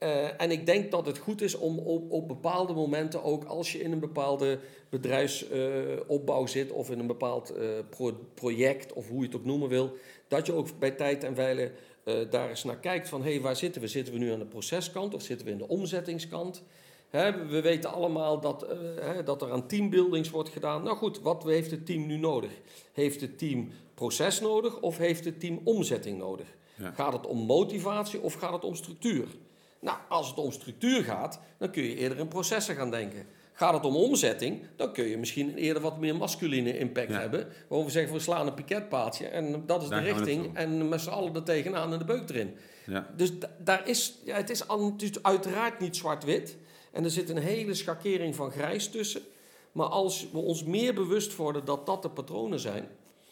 Eh, 0.00 0.40
en 0.40 0.50
ik 0.50 0.66
denk 0.66 0.90
dat 0.90 1.06
het 1.06 1.18
goed 1.18 1.40
is 1.42 1.54
om 1.54 1.78
op, 1.78 2.10
op 2.10 2.28
bepaalde 2.28 2.72
momenten 2.72 3.22
ook 3.22 3.44
als 3.44 3.72
je 3.72 3.78
in 3.82 3.92
een 3.92 4.00
bepaalde 4.00 4.58
bedrijfsopbouw 4.88 6.46
zit 6.46 6.70
of 6.70 6.90
in 6.90 6.98
een 6.98 7.06
bepaald 7.06 7.50
eh, 7.50 7.68
pro- 7.90 8.18
project 8.34 8.92
of 8.92 9.08
hoe 9.08 9.20
je 9.20 9.26
het 9.26 9.36
ook 9.36 9.44
noemen 9.44 9.68
wil, 9.68 9.96
dat 10.28 10.46
je 10.46 10.52
ook 10.52 10.68
bij 10.78 10.90
tijd 10.90 11.24
en 11.24 11.34
wijle 11.34 11.72
eh, 12.04 12.14
daar 12.30 12.48
eens 12.48 12.64
naar 12.64 12.78
kijkt 12.78 13.08
van 13.08 13.22
hé, 13.22 13.30
hey, 13.30 13.40
waar 13.40 13.56
zitten 13.56 13.80
we? 13.80 13.88
Zitten 13.88 14.12
we 14.12 14.18
nu 14.18 14.32
aan 14.32 14.38
de 14.38 14.44
proceskant 14.44 15.14
of 15.14 15.22
zitten 15.22 15.46
we 15.46 15.52
in 15.52 15.58
de 15.58 15.68
omzettingskant? 15.68 16.62
Hè, 17.10 17.46
we 17.46 17.60
weten 17.60 17.92
allemaal 17.92 18.40
dat, 18.40 18.62
eh, 18.62 18.78
hè, 19.00 19.22
dat 19.22 19.42
er 19.42 19.52
aan 19.52 19.66
teambuildings 19.66 20.30
wordt 20.30 20.48
gedaan. 20.48 20.82
Nou 20.82 20.96
goed, 20.96 21.20
wat 21.20 21.44
heeft 21.44 21.70
het 21.70 21.86
team 21.86 22.06
nu 22.06 22.16
nodig? 22.16 22.50
Heeft 22.92 23.20
het 23.20 23.38
team 23.38 23.68
proces 23.94 24.40
nodig 24.40 24.80
of 24.80 24.98
heeft 24.98 25.24
het 25.24 25.40
team 25.40 25.60
omzetting 25.64 26.18
nodig? 26.18 26.46
Ja. 26.74 26.90
Gaat 26.90 27.12
het 27.12 27.26
om 27.26 27.38
motivatie 27.38 28.20
of 28.20 28.34
gaat 28.34 28.52
het 28.52 28.64
om 28.64 28.74
structuur? 28.74 29.26
Nou, 29.80 29.98
als 30.08 30.28
het 30.28 30.38
om 30.38 30.52
structuur 30.52 31.02
gaat, 31.04 31.40
dan 31.58 31.70
kun 31.70 31.82
je 31.82 31.96
eerder 31.96 32.18
in 32.18 32.28
processen 32.28 32.74
gaan 32.74 32.90
denken. 32.90 33.26
Gaat 33.52 33.74
het 33.74 33.84
om 33.84 33.96
omzetting, 33.96 34.62
dan 34.76 34.92
kun 34.92 35.04
je 35.04 35.18
misschien 35.18 35.54
eerder 35.56 35.82
wat 35.82 35.98
meer 35.98 36.16
masculine 36.16 36.78
impact 36.78 37.10
Ja. 37.10 37.18
hebben. 37.20 37.48
Waar 37.68 37.84
we 37.84 37.90
zeggen, 37.90 38.12
we 38.12 38.18
slaan 38.18 38.46
een 38.46 38.54
piketpaaltje 38.54 39.26
en 39.26 39.62
dat 39.66 39.82
is 39.82 39.88
Daar 39.88 40.02
de 40.02 40.12
richting. 40.12 40.56
En 40.56 40.88
met 40.88 41.00
z'n 41.00 41.08
allen 41.10 41.34
er 41.34 41.42
tegenaan 41.42 41.92
en 41.92 41.98
de 41.98 42.04
beuk 42.04 42.28
erin. 42.28 42.54
Ja. 42.86 43.06
Dus 43.16 43.38
da- 43.38 43.50
daar 43.58 43.88
is, 43.88 44.18
ja, 44.24 44.36
het 44.36 44.50
is 44.50 44.68
al- 44.68 44.92
het 44.92 45.02
is 45.02 45.22
uiteraard 45.22 45.80
niet 45.80 45.96
zwart-wit. 45.96 46.56
En 46.92 47.04
er 47.04 47.10
zit 47.10 47.28
een 47.28 47.36
hele 47.38 47.74
schakering 47.74 48.34
van 48.34 48.50
grijs 48.50 48.88
tussen. 48.88 49.20
Maar 49.72 49.86
als 49.86 50.26
we 50.32 50.38
ons 50.38 50.64
meer 50.64 50.94
bewust 50.94 51.36
worden 51.36 51.64
dat 51.64 51.86
dat 51.86 52.02
de 52.02 52.10
patronen 52.10 52.60
zijn... 52.60 52.88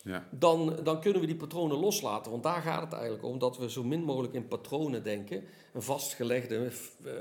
Ja. 0.09 0.29
dan, 0.31 0.77
dan 0.83 1.01
kunnen 1.01 1.21
we 1.21 1.27
die 1.27 1.37
patronen 1.37 1.79
loslaten. 1.79 2.31
Want 2.31 2.43
daar 2.43 2.63
gaat 2.63 2.83
het 2.83 2.93
eigenlijk 2.93 3.25
om, 3.25 3.39
dat 3.39 3.59
we 3.59 3.71
zo 3.71 3.85
min 3.85 4.03
mogelijk 4.03 4.35
in 4.35 4.49
patronen 4.49 5.03
denken, 5.03 5.45
en 5.73 5.83
vastgelegde 5.83 6.71
eh, 7.05 7.13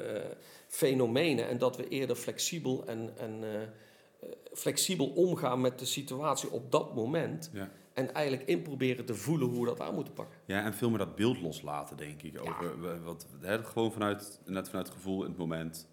fenomenen, 0.67 1.47
en 1.47 1.57
dat 1.57 1.77
we 1.77 1.88
eerder 1.88 2.15
flexibel 2.15 2.85
en, 2.85 3.13
en 3.17 3.39
eh, 3.41 4.29
flexibel 4.53 5.07
omgaan 5.07 5.61
met 5.61 5.79
de 5.79 5.85
situatie 5.85 6.51
op 6.51 6.71
dat 6.71 6.95
moment. 6.95 7.49
Ja. 7.53 7.71
En 7.93 8.13
eigenlijk 8.13 8.47
in 8.47 8.61
proberen 8.61 9.05
te 9.05 9.15
voelen 9.15 9.47
hoe 9.47 9.59
we 9.59 9.65
dat 9.65 9.81
aan 9.81 9.93
moeten 9.93 10.13
pakken. 10.13 10.38
ja, 10.45 10.63
en 10.63 10.73
veel 10.73 10.89
meer 10.89 10.97
dat 10.97 11.15
beeld 11.15 11.41
loslaten, 11.41 11.97
denk 11.97 12.21
ik. 12.21 12.39
Over, 12.41 13.03
wat, 13.03 13.27
hè, 13.39 13.63
gewoon 13.63 13.91
vanuit, 13.91 14.39
net 14.45 14.67
vanuit 14.67 14.88
het 14.88 14.95
gevoel 14.95 15.23
in 15.23 15.29
het 15.29 15.38
moment. 15.38 15.88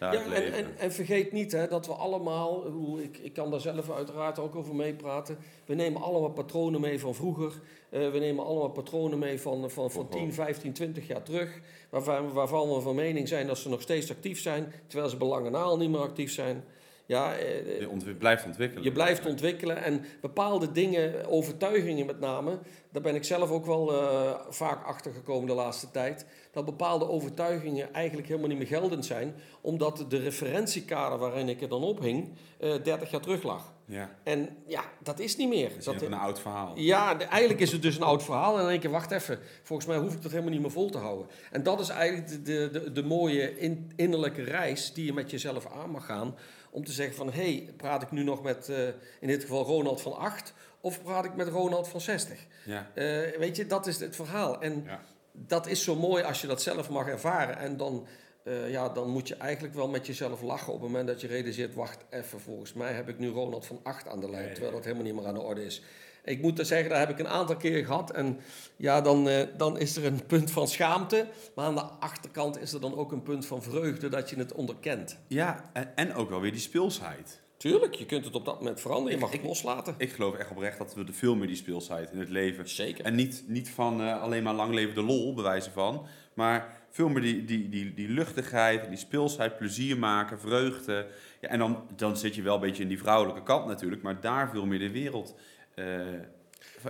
Ja, 0.00 0.10
het 0.10 0.22
en, 0.22 0.28
leven. 0.28 0.52
en, 0.52 0.78
en 0.78 0.92
vergeet 0.92 1.32
niet 1.32 1.52
hè, 1.52 1.68
dat 1.68 1.86
we 1.86 1.92
allemaal, 1.92 2.66
ik 2.98 3.02
ik, 3.02 3.18
ik 3.18 3.32
kan 3.32 3.50
daar 3.50 3.60
zelf 3.60 3.90
uiteraard 3.90 4.38
ook 4.38 4.56
over 4.56 4.74
meepraten. 4.74 5.38
We 5.64 5.74
nemen 5.74 6.02
allemaal 6.02 6.30
patronen 6.30 6.80
mee 6.80 7.00
van 7.00 7.14
vroeger. 7.14 7.52
Eh, 7.88 8.10
we 8.10 8.18
nemen 8.18 8.44
allemaal 8.44 8.70
patronen 8.70 9.18
mee 9.18 9.40
van, 9.40 9.70
van, 9.70 9.90
van 9.90 10.08
10, 10.08 10.32
15, 10.32 10.72
20 10.72 11.06
jaar 11.06 11.22
terug. 11.22 11.60
Waarvan, 11.90 12.32
waarvan 12.32 12.74
we 12.74 12.80
van 12.80 12.94
mening 12.94 13.28
zijn 13.28 13.46
dat 13.46 13.58
ze 13.58 13.68
nog 13.68 13.82
steeds 13.82 14.10
actief 14.10 14.40
zijn, 14.40 14.72
terwijl 14.86 15.10
ze 15.10 15.16
belangen 15.16 15.52
na 15.52 15.62
al 15.62 15.76
niet 15.76 15.90
meer 15.90 16.00
actief 16.00 16.32
zijn. 16.32 16.64
Ja, 17.10 17.34
eh, 17.36 17.80
je 17.80 17.88
ontwi- 17.88 18.14
blijft 18.14 18.44
ontwikkelen. 18.46 18.84
je 18.84 18.92
blijft 18.92 19.26
ontwikkelen 19.26 19.76
en 19.82 20.04
bepaalde 20.20 20.72
dingen, 20.72 21.26
overtuigingen 21.28 22.06
met 22.06 22.20
name, 22.20 22.58
daar 22.92 23.02
ben 23.02 23.14
ik 23.14 23.24
zelf 23.24 23.50
ook 23.50 23.66
wel 23.66 23.92
eh, 23.92 24.40
vaak 24.48 24.84
achter 24.84 25.12
gekomen 25.12 25.46
de 25.46 25.54
laatste 25.54 25.90
tijd, 25.90 26.26
dat 26.52 26.64
bepaalde 26.64 27.08
overtuigingen 27.08 27.92
eigenlijk 27.94 28.28
helemaal 28.28 28.48
niet 28.48 28.58
meer 28.58 28.66
geldend 28.66 29.06
zijn, 29.06 29.34
omdat 29.60 30.04
de 30.08 30.18
referentiekader 30.18 31.18
waarin 31.18 31.48
ik 31.48 31.60
er 31.62 31.68
dan 31.68 31.82
op 31.82 32.00
hing, 32.00 32.32
eh 32.58 32.72
30 32.82 33.10
jaar 33.10 33.20
terug 33.20 33.42
lag. 33.42 33.72
Ja, 33.84 34.10
En 34.24 34.48
ja, 34.66 34.82
dat 35.02 35.18
is 35.18 35.36
niet 35.36 35.48
meer. 35.48 35.68
dat 35.68 35.78
is 35.78 35.84
Dat, 35.84 36.02
een 36.02 36.14
oud 36.14 36.40
verhaal. 36.40 36.72
ja, 36.76 37.14
de- 37.14 37.24
eigenlijk 37.24 37.60
is 37.60 37.72
het 37.72 37.82
dus 37.82 37.96
een 37.96 38.02
oud 38.02 38.22
verhaal. 38.22 38.52
En 38.54 38.58
dan 38.60 38.68
denk 38.68 38.82
je, 38.82 38.88
wacht 38.88 39.10
even, 39.10 39.38
volgens 39.62 39.88
mij 39.88 39.98
hoef 39.98 40.14
ik 40.14 40.22
dat 40.22 40.30
helemaal 40.30 40.52
niet 40.52 40.60
meer 40.60 40.70
vol 40.70 40.90
te 40.90 40.98
houden. 40.98 41.26
En 41.50 41.62
dat 41.62 41.80
is 41.80 41.88
eigenlijk 41.88 42.28
de, 42.28 42.42
de, 42.42 42.70
de, 42.80 42.92
de 42.92 43.02
mooie 43.02 43.58
in- 43.58 43.92
innerlijke 43.96 44.42
reis 44.42 44.92
die 44.92 45.04
je 45.04 45.12
met 45.12 45.30
jezelf 45.30 45.66
aan 45.72 45.90
mag 45.90 46.06
gaan. 46.06 46.34
Om 46.70 46.84
te 46.84 46.92
zeggen 46.92 47.16
van, 47.16 47.32
hé, 47.32 47.54
hey, 47.54 47.72
praat 47.76 48.02
ik 48.02 48.10
nu 48.10 48.22
nog 48.22 48.42
met, 48.42 48.68
eh, 48.68 48.86
in 49.20 49.28
dit 49.28 49.42
geval 49.42 49.64
Ronald 49.64 50.00
van 50.00 50.16
8... 50.16 50.52
of 50.80 51.02
praat 51.02 51.24
ik 51.24 51.34
met 51.34 51.48
Ronald 51.48 51.88
van 51.88 52.00
60? 52.00 52.46
Ja, 52.64 52.90
Eh, 52.94 53.38
weet 53.38 53.56
je, 53.56 53.66
dat 53.66 53.86
is 53.86 54.00
het 54.00 54.16
verhaal. 54.16 54.60
En 54.60 54.82
ja. 54.86 55.00
dat 55.32 55.66
is 55.66 55.84
zo 55.84 55.96
mooi 55.96 56.22
als 56.22 56.40
je 56.40 56.46
dat 56.46 56.62
zelf 56.62 56.90
mag 56.90 57.06
ervaren. 57.06 57.58
En 57.58 57.76
dan, 57.76 58.06
eh, 58.44 58.70
ja, 58.70 58.88
dan 58.88 59.08
moet 59.08 59.28
je 59.28 59.34
eigenlijk 59.34 59.74
wel 59.74 59.88
met 59.88 60.06
jezelf 60.06 60.42
lachen 60.42 60.72
op 60.72 60.80
het 60.80 60.90
moment 60.90 61.08
dat 61.08 61.20
je 61.20 61.26
realiseert... 61.26 61.74
wacht 61.74 62.04
even, 62.10 62.40
volgens 62.40 62.72
mij 62.72 62.92
heb 62.92 63.08
ik 63.08 63.18
nu 63.18 63.28
Ronald 63.28 63.66
van 63.66 63.80
8 63.82 64.08
aan 64.08 64.20
de 64.20 64.30
lijn... 64.30 64.52
Terwijl 64.52 64.72
dat 64.72 64.84
helemaal 64.84 65.04
niet 65.04 65.14
meer 65.14 65.26
aan 65.26 65.34
de 65.34 65.40
orde 65.40 65.64
is. 65.64 65.82
Ik 66.24 66.42
moet 66.42 66.66
zeggen, 66.66 66.88
dat 66.88 66.98
heb 66.98 67.10
ik 67.10 67.18
een 67.18 67.28
aantal 67.28 67.56
keer 67.56 67.84
gehad. 67.84 68.10
En 68.10 68.38
ja, 68.76 69.00
dan, 69.00 69.28
eh, 69.28 69.46
dan 69.56 69.78
is 69.78 69.96
er 69.96 70.04
een 70.04 70.26
punt 70.26 70.50
van 70.50 70.68
schaamte. 70.68 71.26
Maar 71.54 71.64
aan 71.64 71.74
de 71.74 71.80
achterkant 71.82 72.60
is 72.60 72.72
er 72.72 72.80
dan 72.80 72.96
ook 72.96 73.12
een 73.12 73.22
punt 73.22 73.46
van 73.46 73.62
vreugde 73.62 74.08
dat 74.08 74.30
je 74.30 74.36
het 74.36 74.52
onderkent. 74.52 75.18
ja 75.26 75.70
en, 75.72 75.96
en 75.96 76.14
ook 76.14 76.30
wel 76.30 76.40
weer 76.40 76.52
die 76.52 76.60
speelsheid. 76.60 77.40
Tuurlijk, 77.56 77.94
je 77.94 78.06
kunt 78.06 78.24
het 78.24 78.34
op 78.34 78.44
dat 78.44 78.58
moment 78.58 78.80
veranderen. 78.80 79.10
Je 79.10 79.16
Ik- 79.16 79.30
mag 79.30 79.32
het 79.32 79.42
loslaten. 79.46 79.94
Ik 79.98 80.12
geloof 80.12 80.34
echt 80.34 80.50
oprecht 80.50 80.78
dat 80.78 80.94
we 80.94 81.04
er 81.04 81.12
veel 81.14 81.34
meer 81.36 81.46
die 81.46 81.56
speelsheid 81.56 82.10
in 82.12 82.18
het 82.18 82.28
leven. 82.28 82.68
Zeker. 82.68 83.04
En 83.04 83.14
niet, 83.14 83.44
niet 83.46 83.70
van 83.70 84.00
eh, 84.02 84.22
alleen 84.22 84.42
maar 84.42 84.54
lang 84.54 84.74
leven 84.74 84.94
de 84.94 85.02
lol, 85.02 85.34
bewijzen 85.34 85.72
van. 85.72 86.06
Maar 86.34 86.78
veel 86.90 87.08
meer 87.08 87.22
die, 87.22 87.44
die, 87.44 87.68
die, 87.68 87.94
die 87.94 88.08
luchtigheid, 88.08 88.88
die 88.88 88.98
speelsheid, 88.98 89.56
plezier 89.58 89.98
maken, 89.98 90.40
vreugde. 90.40 91.06
Ja, 91.40 91.48
en 91.48 91.58
dan, 91.58 91.82
dan 91.96 92.16
zit 92.16 92.34
je 92.34 92.42
wel 92.42 92.54
een 92.54 92.60
beetje 92.60 92.82
in 92.82 92.88
die 92.88 92.98
vrouwelijke 92.98 93.42
kant 93.42 93.66
natuurlijk. 93.66 94.02
Maar 94.02 94.20
daar 94.20 94.50
veel 94.50 94.66
meer 94.66 94.78
de 94.78 94.90
wereld 94.90 95.34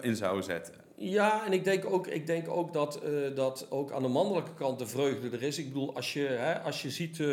in 0.00 0.16
zou 0.16 0.42
zetten. 0.42 0.74
Ja, 0.96 1.46
en 1.46 1.52
ik 1.52 1.64
denk 1.64 1.84
ook, 1.86 2.06
ik 2.06 2.26
denk 2.26 2.48
ook 2.48 2.72
dat, 2.72 3.00
eh, 3.02 3.10
dat 3.34 3.66
ook 3.70 3.92
aan 3.92 4.02
de 4.02 4.08
mannelijke 4.08 4.54
kant 4.54 4.78
de 4.78 4.86
vreugde 4.86 5.30
er 5.30 5.42
is. 5.42 5.58
Ik 5.58 5.68
bedoel, 5.68 5.94
als 5.94 6.12
je, 6.12 6.20
hè, 6.26 6.60
als 6.60 6.82
je 6.82 6.90
ziet 6.90 7.20
eh, 7.20 7.26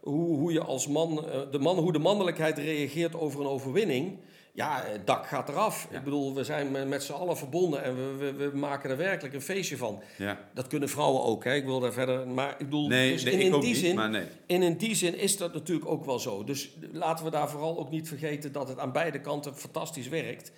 hoe, 0.00 0.36
hoe 0.36 0.52
je 0.52 0.60
als 0.60 0.88
man, 0.88 1.26
eh, 1.28 1.40
de 1.50 1.58
man, 1.58 1.78
hoe 1.78 1.92
de 1.92 1.98
mannelijkheid 1.98 2.58
reageert 2.58 3.14
over 3.14 3.40
een 3.40 3.46
overwinning. 3.46 4.18
Ja, 4.54 4.82
het 4.84 5.06
dak 5.06 5.26
gaat 5.26 5.48
eraf. 5.48 5.86
Ja. 5.90 5.98
Ik 5.98 6.04
bedoel, 6.04 6.34
we 6.34 6.44
zijn 6.44 6.88
met- 6.88 7.02
z'n 7.02 7.12
allen 7.12 7.36
verbonden 7.36 7.82
en 7.82 7.96
we, 7.96 8.32
we, 8.32 8.50
we 8.50 8.56
maken 8.56 8.90
er 8.90 8.96
werkelijk 8.96 9.34
een 9.34 9.42
feestje 9.42 9.76
van. 9.76 10.02
Ja. 10.18 10.38
Dat 10.54 10.66
kunnen 10.66 10.88
vrouwen 10.88 11.22
ook, 11.22 11.44
hè? 11.44 11.54
ik 11.54 11.64
wil 11.64 11.80
daar 11.80 11.92
verder. 11.92 12.28
Maar 12.28 12.50
ik 12.50 12.58
bedoel, 12.58 12.88
Nee, 12.88 13.12
dus 13.12 13.24
nee 13.24 13.32
in, 13.32 13.38
ik 13.40 13.44
in 13.54 13.60
die 13.60 13.68
niet, 13.68 13.76
zin, 13.78 13.94
maar 13.94 14.10
nee. 14.10 14.26
en 14.46 14.62
in 14.62 14.76
die 14.76 14.94
zin 14.94 15.18
is 15.18 15.36
dat 15.36 15.52
natuurlijk 15.54 15.88
ook 15.88 16.04
wel 16.04 16.18
zo. 16.18 16.44
Dus 16.44 16.70
laten 16.92 17.24
we 17.24 17.30
daar 17.30 17.50
vooral 17.50 17.78
ook 17.78 17.90
niet 17.90 18.08
vergeten 18.08 18.52
dat 18.52 18.68
het 18.68 18.78
aan 18.78 18.92
beide 18.92 19.20
kanten 19.20 19.54
fantastisch 19.56 20.08
werkt. 20.08 20.52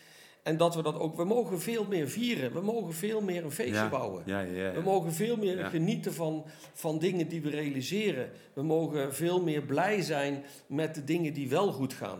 En 0.44 0.56
dat 0.56 0.74
we 0.74 0.82
dat 0.82 0.98
ook, 0.98 1.16
we 1.16 1.24
mogen 1.24 1.60
veel 1.60 1.84
meer 1.88 2.08
vieren. 2.08 2.52
We 2.52 2.60
mogen 2.60 2.94
veel 2.94 3.20
meer 3.20 3.44
een 3.44 3.50
feestje 3.52 3.74
Ja. 3.74 3.88
bouwen. 3.88 4.22
Ja, 4.26 4.40
ja, 4.40 4.52
ja. 4.62 4.72
We 4.72 4.80
mogen 4.80 5.12
veel 5.12 5.36
meer 5.36 5.64
genieten 5.64 6.14
van, 6.14 6.44
van 6.72 6.98
dingen 6.98 7.28
die 7.28 7.42
we 7.42 7.50
realiseren. 7.50 8.30
We 8.52 8.62
mogen 8.62 9.14
veel 9.14 9.42
meer 9.42 9.62
blij 9.62 10.02
zijn 10.02 10.44
met 10.66 10.94
de 10.94 11.04
dingen 11.04 11.32
die 11.32 11.48
wel 11.48 11.72
goed 11.72 11.92
gaan. 11.92 12.18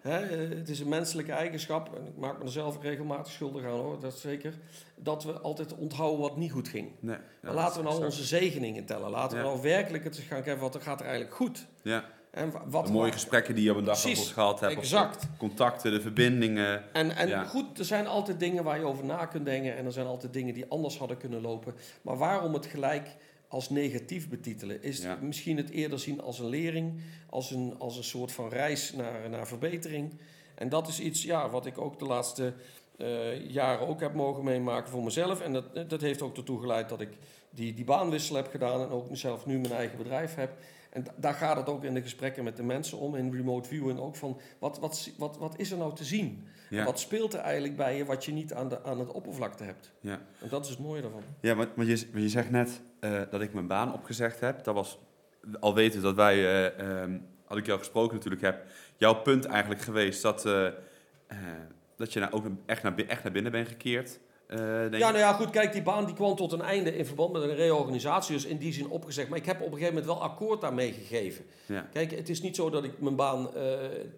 Hè, 0.00 0.18
eh, 0.20 0.58
het 0.58 0.68
is 0.68 0.80
een 0.80 0.88
menselijke 0.88 1.32
eigenschap, 1.32 1.94
en 1.96 2.06
ik 2.06 2.16
maak 2.16 2.38
me 2.38 2.44
er 2.44 2.50
zelf 2.50 2.82
regelmatig 2.82 3.32
schuldig 3.32 3.64
aan 3.64 3.70
hoor, 3.70 4.00
dat 4.00 4.18
zeker. 4.18 4.54
Dat 4.96 5.24
we 5.24 5.32
altijd 5.32 5.74
onthouden 5.74 6.20
wat 6.20 6.36
niet 6.36 6.52
goed 6.52 6.68
ging. 6.68 6.88
Nee. 7.00 7.16
Maar 7.42 7.54
laten 7.54 7.82
we 7.82 7.88
nou 7.88 8.04
onze 8.04 8.24
zegeningen 8.24 8.84
tellen. 8.84 9.10
Laten 9.10 9.36
we 9.38 9.44
nou 9.44 9.62
werkelijk 9.62 10.04
het 10.04 10.16
gaan 10.16 10.42
kijken 10.42 10.62
wat 10.62 10.74
er 10.74 10.80
gaat 10.80 11.00
er 11.00 11.06
eigenlijk 11.06 11.36
goed. 11.36 11.66
Ja. 11.82 12.04
En 12.36 12.50
wa- 12.50 12.62
wat 12.66 12.86
De 12.86 12.92
mooie 12.92 13.12
gesprekken 13.12 13.54
die 13.54 13.64
je 13.64 13.70
op 13.70 13.76
een 13.76 13.84
dag 13.84 14.00
Precies, 14.02 14.28
gehad 14.32 14.60
hebt. 14.60 14.72
exact. 14.76 15.20
de 15.20 15.26
contacten, 15.38 15.92
de 15.92 16.00
verbindingen. 16.00 16.94
En, 16.94 17.16
en 17.16 17.28
Ja. 17.28 17.44
goed, 17.44 17.78
er 17.78 17.84
zijn 17.84 18.06
altijd 18.06 18.40
dingen 18.40 18.64
waar 18.64 18.78
je 18.78 18.84
over 18.84 19.04
na 19.04 19.26
kunt 19.26 19.44
denken. 19.44 19.76
En 19.76 19.84
er 19.84 19.92
zijn 19.92 20.06
altijd 20.06 20.32
dingen 20.32 20.54
die 20.54 20.64
anders 20.68 20.98
hadden 20.98 21.16
kunnen 21.16 21.40
lopen. 21.40 21.74
Maar 22.02 22.16
waarom 22.16 22.54
het 22.54 22.66
gelijk 22.66 23.08
als 23.48 23.70
negatief 23.70 24.28
betitelen? 24.28 24.82
Is 24.82 25.02
Ja. 25.02 25.18
misschien 25.20 25.56
het 25.56 25.70
eerder 25.70 25.98
zien 25.98 26.20
als 26.20 26.38
een 26.38 26.48
lering. 26.48 27.00
Als 27.30 27.50
een, 27.50 27.74
als 27.78 27.96
een 27.96 28.04
soort 28.04 28.32
van 28.32 28.48
reis 28.48 28.92
naar, 28.92 29.30
naar 29.30 29.46
verbetering. 29.46 30.18
En 30.54 30.68
dat 30.68 30.88
is 30.88 31.00
iets 31.00 31.22
ja, 31.22 31.48
wat 31.50 31.66
ik 31.66 31.78
ook 31.78 31.98
de 31.98 32.04
laatste 32.06 32.52
eh, 32.98 33.50
jaren 33.50 33.88
ook 33.88 34.00
heb 34.00 34.14
mogen 34.14 34.44
meemaken 34.44 34.90
voor 34.90 35.02
mezelf. 35.02 35.40
En 35.40 35.52
dat, 35.52 35.90
dat 35.90 36.00
heeft 36.00 36.22
ook 36.22 36.36
ertoe 36.36 36.60
geleid 36.60 36.88
dat 36.88 37.00
ik 37.00 37.10
die, 37.50 37.74
die 37.74 37.84
baanwissel 37.84 38.36
heb 38.36 38.48
gedaan. 38.50 38.80
En 38.80 38.88
ook 38.88 39.06
zelf 39.12 39.46
nu 39.46 39.58
mijn 39.58 39.72
eigen 39.72 39.98
bedrijf 39.98 40.34
heb. 40.34 40.50
En 40.90 41.04
da- 41.04 41.14
daar 41.16 41.34
gaat 41.34 41.56
het 41.56 41.68
ook 41.68 41.84
in 41.84 41.94
de 41.94 42.02
gesprekken 42.02 42.44
met 42.44 42.56
de 42.56 42.62
mensen 42.62 42.98
om. 42.98 43.14
In 43.14 43.32
remote 43.32 43.68
viewing 43.68 43.98
ook 43.98 44.16
van 44.16 44.40
wat, 44.58 44.78
wat, 44.78 45.10
wat, 45.18 45.38
wat 45.38 45.58
is 45.58 45.70
er 45.70 45.78
nou 45.78 45.94
te 45.94 46.04
zien? 46.04 46.46
Ja. 46.70 46.84
Wat 46.84 47.00
speelt 47.00 47.34
er 47.34 47.40
eigenlijk 47.40 47.76
bij 47.76 47.96
je 47.96 48.04
wat 48.04 48.24
je 48.24 48.32
niet 48.32 48.52
aan, 48.52 48.68
de, 48.68 48.84
aan 48.84 48.98
het 48.98 49.12
oppervlakte 49.12 49.64
hebt? 49.64 49.92
Ja. 50.00 50.20
En 50.42 50.48
dat 50.48 50.64
is 50.64 50.70
het 50.70 50.78
mooie 50.78 51.02
daarvan. 51.02 51.22
Ja, 51.40 51.54
maar, 51.54 51.68
maar, 51.74 51.86
je, 51.86 52.08
maar 52.12 52.20
je 52.20 52.28
zegt 52.28 52.50
net 52.50 52.80
eh, 53.00 53.20
dat 53.30 53.40
ik 53.40 53.52
mijn 53.54 53.66
baan 53.66 53.92
opgezegd 53.92 54.40
heb. 54.40 54.64
Dat 54.64 54.74
was 54.74 54.98
al 55.60 55.74
weten 55.74 56.02
dat 56.02 56.14
wij, 56.14 56.36
eh, 56.36 57.02
ehm, 57.02 57.18
had 57.44 57.58
ik 57.58 57.66
jou 57.66 57.78
gesproken 57.78 58.14
natuurlijk, 58.14 58.42
heb 58.42 58.66
jouw 58.96 59.14
punt 59.14 59.44
eigenlijk 59.44 59.80
geweest 59.80 60.22
dat, 60.22 60.46
eh, 60.46 60.68
dat 61.96 62.12
je 62.12 62.20
nou 62.20 62.32
ook 62.32 62.44
echt 62.66 62.82
naar, 62.82 62.94
echt 62.96 63.22
naar 63.22 63.32
binnen 63.32 63.52
bent 63.52 63.68
gekeerd. 63.68 64.18
Eh, 64.46 64.58
Ja, 64.90 65.10
nou 65.10 65.18
ja, 65.18 65.32
goed, 65.32 65.50
kijk, 65.50 65.72
die 65.72 65.82
baan 65.82 66.04
die 66.04 66.14
kwam 66.14 66.36
tot 66.36 66.52
een 66.52 66.60
einde 66.60 66.96
in 66.96 67.06
verband 67.06 67.32
met 67.32 67.42
een 67.42 67.54
reorganisatie. 67.54 68.34
Dus 68.34 68.44
in 68.44 68.56
die 68.56 68.72
zin 68.72 68.88
opgezegd. 68.88 69.28
Maar 69.28 69.38
ik 69.38 69.46
heb 69.46 69.60
op 69.60 69.66
een 69.66 69.78
gegeven 69.78 69.94
moment 69.94 70.12
wel 70.12 70.22
akkoord 70.22 70.60
daarmee 70.60 70.92
gegeven. 70.92 71.44
Ja. 71.66 71.88
Kijk, 71.92 72.10
het 72.10 72.28
is 72.28 72.42
niet 72.42 72.56
zo 72.56 72.70
dat 72.70 72.84
ik 72.84 73.00
mijn 73.00 73.16
baan 73.16 73.48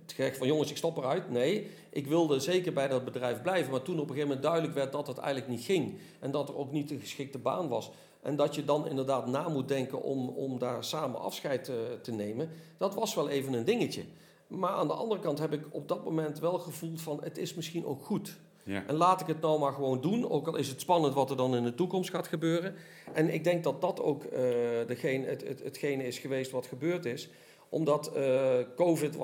zeg 0.07 0.37
van 0.37 0.47
jongens, 0.47 0.71
ik 0.71 0.77
stop 0.77 0.97
eruit. 0.97 1.31
Nee, 1.31 1.71
ik 1.91 2.07
wilde 2.07 2.41
zeker 2.41 2.73
bij 2.73 2.89
dat 2.89 3.05
bedrijf 3.05 3.43
blijven. 3.43 3.71
Maar 3.71 3.83
toen 3.83 3.95
op 3.95 4.01
een 4.01 4.15
gegeven 4.15 4.29
moment 4.29 4.43
duidelijk 4.43 4.75
werd 4.75 4.93
dat 4.93 5.07
het 5.07 5.19
eigenlijk 5.19 5.49
niet 5.49 5.65
ging. 5.65 5.99
En 6.21 6.31
dat 6.31 6.49
er 6.49 6.57
ook 6.57 6.73
niet 6.73 6.89
de 6.89 6.99
geschikte 6.99 7.39
baan 7.39 7.69
was. 7.69 7.91
En 8.23 8.37
dat 8.37 8.55
je 8.55 8.65
dan 8.65 8.89
inderdaad 8.89 9.27
na 9.27 9.49
moet 9.49 9.69
denken 9.69 10.03
om, 10.03 10.29
om 10.29 10.59
daar 10.59 10.85
samen 10.85 11.21
afscheid 11.21 11.69
eh, 11.69 11.75
te 12.03 12.13
nemen. 12.13 12.51
Dat 12.77 12.95
was 12.95 13.15
wel 13.15 13.29
even 13.29 13.53
een 13.53 13.65
dingetje. 13.65 14.05
Maar 14.47 14.71
aan 14.71 14.87
de 14.87 14.93
andere 14.93 15.21
kant 15.21 15.39
heb 15.39 15.53
ik 15.53 15.65
op 15.71 15.89
dat 15.89 16.05
moment 16.05 16.39
wel 16.39 16.59
gevoeld 16.59 17.01
van 17.01 17.21
het 17.23 17.39
is 17.39 17.55
misschien 17.55 17.87
ook 17.87 18.05
goed. 18.05 18.37
Ja. 18.69 18.85
En 18.87 18.95
laat 18.95 19.21
ik 19.21 19.27
het 19.27 19.41
nou 19.41 19.59
maar 19.59 19.73
gewoon 19.73 20.01
doen, 20.01 20.31
ook 20.31 20.47
al 20.47 20.57
is 20.57 20.69
het 20.69 20.81
spannend 20.81 21.15
wat 21.15 21.31
er 21.31 21.37
dan 21.37 21.57
in 21.57 21.65
de 21.65 21.75
toekomst 21.75 22.11
gaat 22.11 22.27
gebeuren. 22.27 22.75
En 23.13 23.35
ik 23.35 23.45
denk 23.45 23.65
dat 23.65 23.81
dat 23.81 24.01
ook 24.01 24.25
eh, 24.25 24.41
degene, 24.87 25.27
het, 25.27 25.49
het, 25.49 25.63
hetgene 25.63 26.07
is 26.07 26.19
geweest 26.19 26.51
wat 26.51 26.67
gebeurd 26.67 27.05
is. 27.05 27.31
Omdat 27.69 28.13
eh, 28.13 28.59
COVID, 28.77 29.17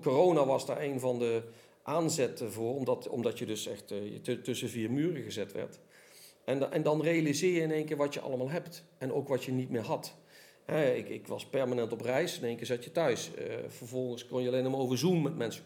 corona 0.00 0.46
was 0.46 0.66
daar 0.66 0.82
een 0.82 1.00
van 1.00 1.18
de 1.18 1.42
aanzetten 1.82 2.52
voor, 2.52 2.74
omdat, 2.74 3.08
omdat 3.08 3.38
je 3.38 3.46
dus 3.46 3.66
echt 3.66 3.94
tu- 4.22 4.40
tussen 4.40 4.68
vier 4.68 4.90
muren 4.90 5.22
gezet 5.22 5.52
werd. 5.52 5.78
En, 6.44 6.72
en 6.72 6.82
dan 6.82 7.02
realiseer 7.02 7.52
je 7.54 7.60
in 7.60 7.72
één 7.72 7.84
keer 7.84 7.96
wat 7.96 8.14
je 8.14 8.20
allemaal 8.20 8.50
hebt 8.50 8.84
en 8.98 9.12
ook 9.12 9.28
wat 9.28 9.44
je 9.44 9.52
niet 9.52 9.70
meer 9.70 9.84
had. 9.84 10.14
Ik, 10.66 11.08
ik 11.08 11.26
was 11.26 11.46
permanent 11.46 11.92
op 11.92 12.00
reis, 12.00 12.38
in 12.38 12.44
één 12.44 12.56
keer 12.56 12.66
zat 12.66 12.84
je 12.84 12.92
thuis. 12.92 13.34
Eh, 13.34 13.44
vervolgens 13.68 14.26
kon 14.26 14.42
je 14.42 14.48
alleen 14.48 14.70
maar 14.70 14.80
over 14.80 14.98
Zoom 14.98 15.22
met 15.22 15.36
mensen 15.36 15.64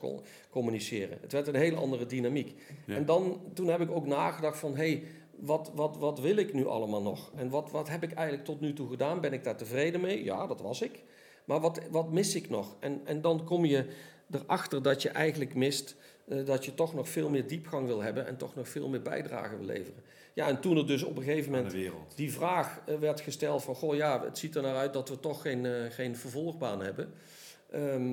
communiceren. 0.50 1.18
Het 1.20 1.32
werd 1.32 1.46
een 1.46 1.54
hele 1.54 1.76
andere 1.76 2.06
dynamiek. 2.06 2.54
Ja. 2.86 2.94
En 2.94 3.04
dan, 3.04 3.40
toen 3.54 3.68
heb 3.68 3.80
ik 3.80 3.90
ook 3.90 4.06
nagedacht 4.06 4.58
van, 4.58 4.76
hé, 4.76 4.76
hey, 4.76 5.02
wat, 5.36 5.70
wat, 5.74 5.96
wat 5.96 6.20
wil 6.20 6.36
ik 6.36 6.52
nu 6.52 6.66
allemaal 6.66 7.02
nog? 7.02 7.32
En 7.34 7.50
wat, 7.50 7.70
wat 7.70 7.88
heb 7.88 8.02
ik 8.02 8.12
eigenlijk 8.12 8.46
tot 8.46 8.60
nu 8.60 8.72
toe 8.72 8.88
gedaan? 8.88 9.20
Ben 9.20 9.32
ik 9.32 9.44
daar 9.44 9.56
tevreden 9.56 10.00
mee? 10.00 10.24
Ja, 10.24 10.46
dat 10.46 10.60
was 10.60 10.82
ik. 10.82 11.02
Maar 11.44 11.60
wat, 11.60 11.80
wat 11.90 12.12
mis 12.12 12.34
ik 12.34 12.48
nog? 12.48 12.76
En, 12.80 13.00
en 13.04 13.20
dan 13.20 13.44
kom 13.44 13.64
je 13.64 13.86
erachter 14.30 14.82
dat 14.82 15.02
je 15.02 15.08
eigenlijk 15.08 15.54
mist 15.54 15.96
eh, 16.28 16.46
dat 16.46 16.64
je 16.64 16.74
toch 16.74 16.94
nog 16.94 17.08
veel 17.08 17.30
meer 17.30 17.46
diepgang 17.46 17.86
wil 17.86 18.02
hebben 18.02 18.26
en 18.26 18.36
toch 18.36 18.54
nog 18.54 18.68
veel 18.68 18.88
meer 18.88 19.02
bijdrage 19.02 19.56
wil 19.56 19.66
leveren. 19.66 20.02
Ja, 20.36 20.48
en 20.48 20.60
toen 20.60 20.76
er 20.76 20.86
dus 20.86 21.02
op 21.02 21.16
een 21.16 21.22
gegeven 21.22 21.52
moment 21.52 21.74
die 22.14 22.32
vraag 22.32 22.80
eh, 22.86 22.94
werd 22.98 23.20
gesteld 23.20 23.62
van, 23.62 23.74
goh 23.74 23.94
ja, 23.94 24.24
het 24.24 24.38
ziet 24.38 24.56
er 24.56 24.62
naar 24.62 24.76
uit 24.76 24.92
dat 24.92 25.08
we 25.08 25.20
toch 25.20 25.42
geen, 25.42 25.66
eh, 25.66 25.72
geen 25.90 26.16
vervolgbaan 26.16 26.80
hebben. 26.80 27.12
Ehm, 27.70 28.12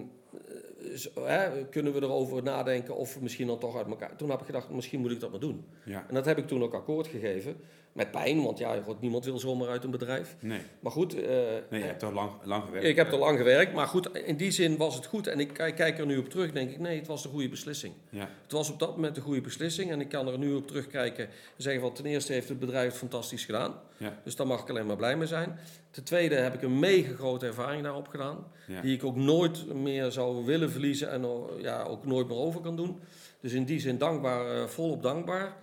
eh, 1.15 1.23
hè, 1.25 1.65
kunnen 1.65 1.93
we 1.93 2.01
erover 2.01 2.43
nadenken 2.43 2.95
of 2.95 3.13
we 3.13 3.19
misschien 3.21 3.47
dan 3.47 3.59
toch 3.59 3.77
uit 3.77 3.87
elkaar... 3.87 4.15
Toen 4.15 4.29
heb 4.29 4.39
ik 4.39 4.45
gedacht, 4.45 4.69
misschien 4.69 4.99
moet 4.99 5.11
ik 5.11 5.19
dat 5.19 5.31
maar 5.31 5.39
doen. 5.39 5.65
Ja. 5.85 6.05
En 6.07 6.13
dat 6.13 6.25
heb 6.25 6.37
ik 6.37 6.47
toen 6.47 6.63
ook 6.63 6.73
akkoord 6.73 7.07
gegeven. 7.07 7.55
Met 7.93 8.11
pijn, 8.11 8.43
want 8.43 8.57
ja, 8.57 8.81
god, 8.81 9.01
niemand 9.01 9.25
wil 9.25 9.39
zomaar 9.39 9.67
uit 9.67 9.83
een 9.83 9.91
bedrijf. 9.91 10.35
Nee. 10.39 10.59
Maar 10.79 10.91
goed, 10.91 11.13
eh, 11.13 11.29
Nee, 11.69 11.79
je 11.79 11.85
hebt 11.85 11.99
toch 11.99 12.13
lang, 12.13 12.31
lang 12.43 12.63
gewerkt. 12.65 12.87
ik 12.87 12.95
heb 12.95 13.11
er 13.11 13.17
lang 13.17 13.37
gewerkt. 13.37 13.73
Maar 13.73 13.87
goed, 13.87 14.17
in 14.17 14.35
die 14.35 14.51
zin 14.51 14.77
was 14.77 14.95
het 14.95 15.05
goed. 15.05 15.27
En 15.27 15.39
ik 15.39 15.53
kijk- 15.53 15.99
er 15.99 16.05
nu 16.05 16.17
op 16.17 16.29
terug, 16.29 16.51
denk 16.51 16.69
ik, 16.71 16.79
nee, 16.79 16.97
het 16.97 17.07
was 17.07 17.23
de 17.23 17.29
goede 17.29 17.49
beslissing. 17.49 17.93
Ja. 18.09 18.29
Het 18.43 18.51
was 18.51 18.71
op 18.71 18.79
dat 18.79 18.95
moment 18.95 19.15
de 19.15 19.21
goede 19.21 19.41
beslissing. 19.41 19.91
En 19.91 19.99
ik 20.01 20.09
kan 20.09 20.27
er 20.27 20.37
nu 20.37 20.53
op 20.53 20.67
terugkijken 20.67 21.25
en 21.25 21.31
zeggen 21.57 21.81
van 21.81 21.93
ten 21.93 22.05
eerste 22.05 22.33
heeft 22.33 22.49
het 22.49 22.59
bedrijf 22.59 22.87
het 22.89 22.97
fantastisch 22.97 23.45
gedaan. 23.45 23.73
Ja. 23.97 24.19
Dus 24.23 24.35
daar 24.35 24.47
mag 24.47 24.61
ik 24.61 24.69
alleen 24.69 24.85
maar 24.85 24.95
blij 24.95 25.17
mee 25.17 25.27
zijn. 25.27 25.59
Ten 25.91 26.03
tweede 26.03 26.35
heb 26.35 26.53
ik 26.53 26.61
een 26.61 26.79
mega 26.79 27.13
grote 27.15 27.45
ervaring 27.45 27.83
daarop 27.83 28.07
gedaan. 28.07 28.47
Ja. 28.67 28.81
Die 28.81 28.95
ik 28.95 29.03
ook 29.03 29.15
nooit 29.15 29.73
meer 29.73 30.11
zou 30.11 30.45
willen 30.45 30.71
verliezen 30.71 31.11
en 31.11 31.25
oh, 31.25 31.61
ja, 31.61 31.83
ook 31.83 32.05
nooit 32.05 32.27
meer 32.27 32.37
over 32.37 32.61
kan 32.61 32.75
doen. 32.75 32.99
Dus 33.39 33.51
in 33.53 33.63
die 33.63 33.79
zin 33.79 33.97
dankbaar, 33.97 34.55
eh, 34.55 34.67
volop 34.67 35.03
dankbaar. 35.03 35.55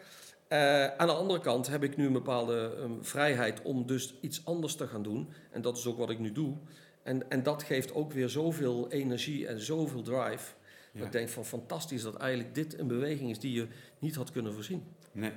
Eh, 0.50 0.86
aan 0.86 1.06
de 1.06 1.12
andere 1.12 1.40
kant 1.40 1.66
heb 1.66 1.82
ik 1.82 1.96
nu 1.96 2.06
een 2.06 2.12
bepaalde 2.12 2.76
ehm, 2.78 2.92
vrijheid 3.00 3.62
om 3.62 3.86
dus 3.86 4.14
iets 4.20 4.44
anders 4.44 4.74
te 4.74 4.86
gaan 4.86 5.02
doen. 5.02 5.28
En 5.50 5.62
dat 5.62 5.76
is 5.76 5.86
ook 5.86 5.98
wat 5.98 6.10
ik 6.10 6.18
nu 6.18 6.32
doe. 6.32 6.56
En, 7.02 7.30
en 7.30 7.42
dat 7.42 7.62
geeft 7.62 7.94
ook 7.94 8.12
weer 8.12 8.28
zoveel 8.28 8.90
energie 8.90 9.46
en 9.46 9.60
zoveel 9.60 10.02
drive. 10.02 10.52
Ja. 10.92 10.98
Dat 10.98 11.06
ik 11.06 11.12
denk 11.12 11.28
van 11.28 11.44
fantastisch 11.44 12.02
dat 12.02 12.16
eigenlijk 12.16 12.54
dit 12.54 12.78
een 12.78 12.86
beweging 12.86 13.30
is 13.30 13.38
die 13.38 13.52
je 13.52 13.66
niet 13.98 14.14
had 14.14 14.30
kunnen 14.30 14.54
voorzien. 14.54 14.84
Nee. 15.12 15.32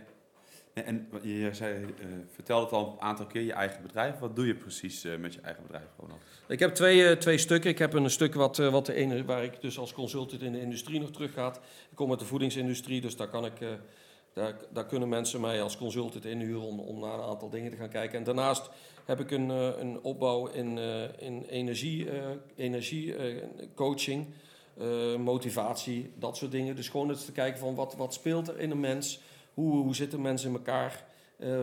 nee 0.74 0.86
en 0.86 1.08
je, 1.22 1.54
zei, 1.54 1.84
eh, 1.84 2.06
vertelde 2.28 2.64
het 2.64 2.74
al 2.74 2.92
een 2.92 3.02
aantal 3.02 3.26
keer, 3.26 3.42
je 3.42 3.54
eigen 3.54 3.82
bedrijf. 3.82 4.20
Wat 4.20 4.36
doe 4.36 4.48
je 4.48 4.56
precies 4.56 5.04
eh, 5.04 5.18
met 5.18 5.34
je 5.34 5.42
eigen 5.42 5.64
bedrijf, 5.64 5.88
Ronald? 6.00 6.22
Ik 6.48 6.60
heb 6.60 6.74
twee, 6.76 7.18
twee 7.18 7.38
stukken. 7.38 7.70
Ik 7.70 7.80
heb 7.80 7.94
een 7.94 8.10
stuk 8.10 8.34
wat, 8.34 8.58
wat 8.58 8.86
de 8.86 8.94
ene, 8.94 9.26
waar 9.26 9.44
ik 9.44 9.62
dus 9.62 9.78
als 9.78 9.94
consultant 9.94 10.42
in 10.42 10.52
de 10.52 10.62
industrie 10.62 11.00
nog 11.00 11.12
terug 11.12 11.34
ga. 11.34 11.56
Ik 11.90 11.96
kom 11.96 12.10
uit 12.10 12.20
de 12.20 12.26
voedingsindustrie, 12.26 13.02
dus 13.02 13.16
daar, 13.16 13.30
kan 13.30 13.46
ik, 13.46 13.60
daar, 14.34 14.56
daar 14.72 14.86
kunnen 14.86 15.10
mensen 15.10 15.42
mij 15.42 15.62
als 15.62 15.78
consultant 15.78 16.26
inhuren 16.26 16.62
om, 16.62 16.80
om 16.80 17.00
naar 17.00 17.14
een 17.14 17.26
aantal 17.26 17.50
dingen 17.50 17.72
te 17.72 17.78
gaan 17.78 17.90
kijken. 17.90 18.18
En 18.18 18.24
daarnaast 18.24 18.70
heb 19.06 19.20
ik 19.20 19.32
een, 19.32 19.52
eh, 19.52 19.70
een 19.80 20.00
opbouw 20.02 20.48
in, 20.48 20.78
eh, 20.78 21.04
in 21.18 21.44
energie, 21.50 22.10
eh, 22.10 22.26
energie 22.56 23.16
coaching, 23.76 24.28
eh, 24.78 25.16
motivatie, 25.16 26.12
dat 26.20 26.38
soort 26.38 26.52
dingen. 26.52 26.76
Dus 26.76 26.90
gewoon 26.90 27.10
eens 27.10 27.26
te 27.26 27.32
kijken 27.32 27.60
van 27.60 27.76
wat, 27.76 27.96
wat 27.96 28.14
speelt 28.14 28.48
er 28.48 28.60
in 28.60 28.72
een 28.72 28.80
mens, 28.80 29.20
hoe, 29.54 29.82
hoe 29.82 29.96
zitten 29.96 30.22
mensen 30.22 30.50
in 30.50 30.56
elkaar, 30.56 31.06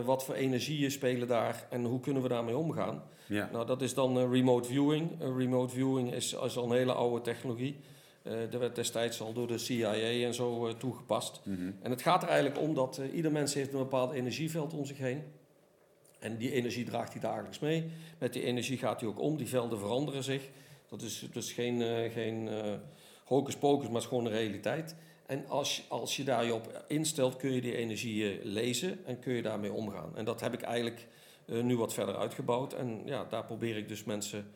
wat 0.05 0.23
voor 0.23 0.35
energieën 0.35 0.91
spelen 0.91 1.27
daar 1.27 1.67
en 1.69 1.83
hoe 1.83 1.99
kunnen 1.99 2.21
we 2.21 2.29
daarmee 2.29 2.57
omgaan. 2.57 3.03
Ja. 3.27 3.49
Nou, 3.51 3.65
dat 3.65 3.81
is 3.81 3.93
dan 3.93 4.31
remote 4.31 4.67
viewing. 4.67 5.09
Remote 5.19 5.73
viewing 5.73 6.13
is, 6.13 6.33
is 6.33 6.57
al 6.57 6.63
een 6.63 6.77
hele 6.77 6.93
oude 6.93 7.21
technologie. 7.21 7.79
Eh 8.23 8.33
dat 8.49 8.59
werd 8.59 8.75
destijds 8.75 9.21
al 9.21 9.33
door 9.33 9.47
de 9.47 9.57
CIA 9.57 9.93
en 9.93 10.33
zo 10.33 10.67
eh, 10.67 10.73
toegepast. 10.73 11.41
Mhm. 11.43 11.71
En 11.81 11.91
het 11.91 12.01
gaat 12.01 12.23
er 12.23 12.29
eigenlijk 12.29 12.59
om 12.61 12.73
dat 12.73 12.97
eh, 12.97 13.13
ieder 13.15 13.31
mens 13.31 13.53
heeft 13.53 13.73
een 13.73 13.79
bepaald 13.79 14.11
energieveld 14.13 14.73
om 14.73 14.85
zich 14.85 14.97
heen. 14.97 15.23
En 16.19 16.37
die 16.37 16.51
energie 16.51 16.85
draagt 16.85 17.11
hij 17.11 17.21
dagelijks 17.21 17.59
mee. 17.59 17.85
Met 18.17 18.33
die 18.33 18.43
energie 18.43 18.77
gaat 18.77 18.99
hij 18.99 19.09
ook 19.09 19.19
om. 19.19 19.37
Die 19.37 19.47
velden 19.47 19.79
veranderen 19.79 20.23
zich. 20.23 20.49
Dat 20.89 21.01
is 21.01 21.27
dus 21.33 21.51
geen, 21.51 21.81
geen 22.11 22.49
hocus 23.25 23.55
pocus, 23.55 23.85
maar 23.85 23.93
het 23.93 24.03
is 24.03 24.07
gewoon 24.09 24.25
een 24.25 24.31
realiteit. 24.31 24.95
En 25.25 25.47
als, 25.47 25.75
je- 25.77 25.81
als 25.87 26.15
je 26.15 26.23
daar 26.23 26.45
je 26.45 26.53
op 26.53 26.83
instelt, 26.87 27.35
kun 27.35 27.51
je 27.51 27.61
die 27.61 27.75
energie 27.75 28.39
lezen 28.43 29.05
en 29.05 29.19
kun 29.19 29.33
je 29.33 29.41
daarmee 29.41 29.71
omgaan. 29.73 30.17
En 30.17 30.25
dat 30.25 30.41
heb 30.41 30.53
ik 30.53 30.61
eigenlijk 30.61 31.07
nu 31.45 31.77
wat 31.77 31.93
verder 31.93 32.15
uitgebouwd. 32.17 32.73
En 32.73 33.01
ja, 33.05 33.25
daar 33.25 33.45
probeer 33.45 33.77
ik 33.77 33.87
dus 33.87 34.03
mensen 34.03 34.51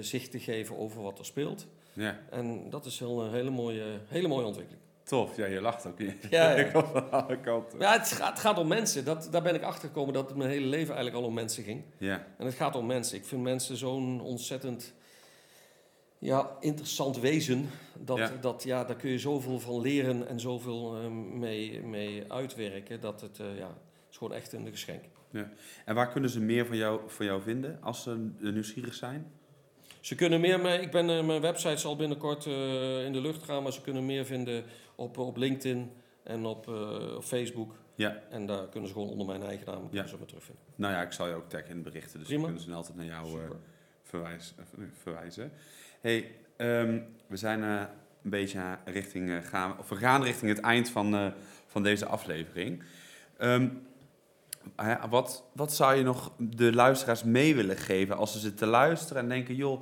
zicht 0.00 0.30
te 0.30 0.38
geven 0.38 0.76
over 0.78 1.02
wat 1.02 1.18
er 1.18 1.24
speelt. 1.24 1.66
Ja. 1.92 2.18
En 2.30 2.70
dat 2.70 2.84
is 2.84 2.98
wel 2.98 3.22
een 3.22 3.32
hele 3.32 3.50
mooie, 3.50 3.84
hele 4.08 4.28
mooie 4.28 4.46
ontwikkeling. 4.46 4.82
Tof. 5.02 5.36
Ja, 5.36 5.46
je 5.46 5.60
lacht 5.60 5.86
ook. 5.86 5.98
Ja, 6.30 6.50
ja. 6.56 6.70
Van 6.92 7.10
alle 7.10 7.40
kanten. 7.40 7.78
Ja, 7.78 7.92
het 7.92 8.12
gaat, 8.12 8.30
het 8.30 8.38
gaat 8.38 8.58
om 8.58 8.68
mensen. 8.68 9.04
Dat, 9.04 9.28
daar 9.30 9.42
ben 9.42 9.54
ik 9.54 9.62
achter 9.62 9.88
gekomen 9.88 10.14
dat 10.14 10.28
het 10.28 10.36
mijn 10.36 10.50
hele 10.50 10.66
leven 10.66 10.94
eigenlijk 10.94 11.16
al 11.24 11.28
om 11.28 11.34
mensen 11.34 11.64
ging. 11.64 11.82
Ja. 11.98 12.26
En 12.38 12.46
het 12.46 12.54
gaat 12.54 12.76
om 12.76 12.86
mensen. 12.86 13.16
Ik 13.16 13.24
vind 13.24 13.42
mensen 13.42 13.76
zo'n 13.76 14.20
ontzettend 14.20 14.94
ja, 16.18 16.56
interessant 16.60 17.18
wezen. 17.18 17.68
Dat, 17.98 18.18
Ja. 18.18 18.32
Dat, 18.40 18.62
ja, 18.62 18.84
daar 18.84 18.96
kun 18.96 19.10
je 19.10 19.18
zoveel 19.18 19.60
van 19.60 19.80
leren 19.80 20.28
en 20.28 20.40
zoveel 20.40 20.96
eh, 20.96 21.10
mee, 21.10 21.82
mee 21.82 22.32
uitwerken. 22.32 23.00
Dat 23.00 23.20
het, 23.20 23.38
eh, 23.38 23.58
ja, 23.58 23.66
het 23.66 24.10
is 24.10 24.16
gewoon 24.16 24.34
echt 24.34 24.52
een 24.52 24.70
geschenk. 24.70 25.04
En 25.84 25.94
waar 25.94 26.08
kunnen 26.08 26.30
ze 26.30 26.40
meer 26.40 26.66
van 26.66 26.76
jou, 26.76 27.00
van 27.06 27.26
jou 27.26 27.42
vinden 27.42 27.78
als 27.82 28.02
ze 28.02 28.30
eh, 28.42 28.52
nieuwsgierig 28.52 28.94
zijn? 28.94 29.32
Ze 30.00 30.14
kunnen 30.14 30.40
meer 30.40 30.60
mee. 30.60 30.80
Ik 30.80 30.90
ben, 30.90 31.10
eh, 31.10 31.24
mijn 31.24 31.40
website 31.40 31.76
zal 31.76 31.96
binnenkort 31.96 32.46
eh, 32.46 33.04
in 33.04 33.12
de 33.12 33.20
lucht 33.20 33.42
gaan, 33.42 33.62
maar 33.62 33.72
ze 33.72 33.80
kunnen 33.80 34.06
meer 34.06 34.26
vinden 34.26 34.64
op, 34.94 35.18
op 35.18 35.36
LinkedIn 35.36 35.92
en 36.22 36.44
op, 36.44 36.68
eh, 36.68 37.16
op 37.16 37.24
Facebook. 37.24 37.74
Ja. 37.94 38.22
En 38.30 38.46
daar 38.46 38.68
kunnen 38.68 38.88
ze 38.88 38.94
gewoon 38.94 39.08
onder 39.08 39.26
mijn 39.26 39.42
eigen 39.42 39.66
naam 39.66 39.88
kunnen 39.88 40.08
ze 40.08 40.16
me 40.18 40.24
terugvinden. 40.24 40.64
Nou 40.74 40.92
ja, 40.92 41.02
ik 41.02 41.12
zal 41.12 41.28
je 41.28 41.34
ook 41.34 41.48
taggen 41.48 41.70
in 41.70 41.82
berichten, 41.82 42.18
dus 42.18 42.28
Prima. 42.28 42.42
dan 42.42 42.52
kunnen 42.54 42.70
ze 42.70 42.76
altijd 42.76 42.96
naar 42.96 43.06
jou 43.06 43.38
verwijs, 44.02 44.54
verwijzen. 45.02 45.52
hey, 46.00 46.34
ehm, 46.56 47.00
we 47.26 47.36
zijn 47.36 47.62
een 47.62 47.88
beetje 48.22 48.78
richting, 48.84 49.48
gaan, 49.48 49.78
of 49.78 49.88
we 49.88 49.96
gaan 49.96 50.22
richting 50.22 50.50
het 50.50 50.60
eind 50.60 50.88
van, 50.88 51.32
van 51.66 51.82
deze 51.82 52.06
aflevering. 52.06 52.82
Hè, 53.36 53.68
wat, 55.10 55.44
wat 55.52 55.72
zou 55.72 55.94
je 55.94 56.02
nog 56.02 56.32
de 56.38 56.72
luisteraars 56.72 57.24
mee 57.24 57.54
willen 57.54 57.76
geven 57.76 58.16
als 58.16 58.32
ze 58.32 58.38
zitten 58.38 58.58
te 58.58 58.66
luisteren 58.66 59.22
en 59.22 59.28
denken, 59.28 59.54
joh, 59.54 59.80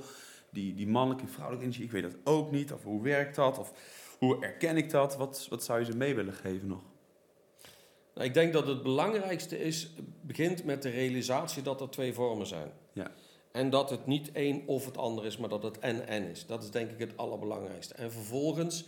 die, 0.50 0.74
die 0.74 0.88
mannelijke 0.88 1.24
en 1.24 1.30
vrouwelijke 1.30 1.64
energie, 1.64 1.84
ik 1.84 1.92
weet 1.92 2.02
dat 2.02 2.34
ook 2.34 2.50
niet, 2.50 2.72
of 2.72 2.82
hoe 2.82 3.02
werkt 3.02 3.34
dat, 3.34 3.58
of 3.58 3.72
hoe 4.18 4.44
erken 4.44 4.76
ik 4.76 4.90
dat? 4.90 5.16
Wat, 5.16 5.46
wat 5.50 5.64
zou 5.64 5.78
je 5.78 5.84
ze 5.84 5.96
mee 5.96 6.14
willen 6.14 6.34
geven 6.34 6.68
nog? 6.68 6.82
Nou, 8.14 8.26
ik 8.26 8.34
denk 8.34 8.52
dat 8.52 8.66
het 8.66 8.82
belangrijkste 8.82 9.60
is, 9.64 9.90
begint 10.20 10.64
met 10.64 10.82
de 10.82 10.90
realisatie 10.90 11.62
dat 11.62 11.80
er 11.80 11.90
twee 11.90 12.12
vormen 12.12 12.46
zijn. 12.46 12.70
Ja. 12.92 13.10
En 13.52 13.70
dat 13.70 13.90
het 13.90 14.06
niet 14.06 14.32
één 14.32 14.62
of 14.66 14.84
het 14.84 14.96
ander 14.96 15.26
is, 15.26 15.36
maar 15.36 15.48
dat 15.48 15.62
het 15.62 15.78
en-en 15.78 16.24
is. 16.24 16.46
Dat 16.46 16.62
is 16.62 16.70
denk 16.70 16.90
ik 16.90 16.98
het 16.98 17.16
allerbelangrijkste. 17.16 17.94
En 17.94 18.12
vervolgens 18.12 18.84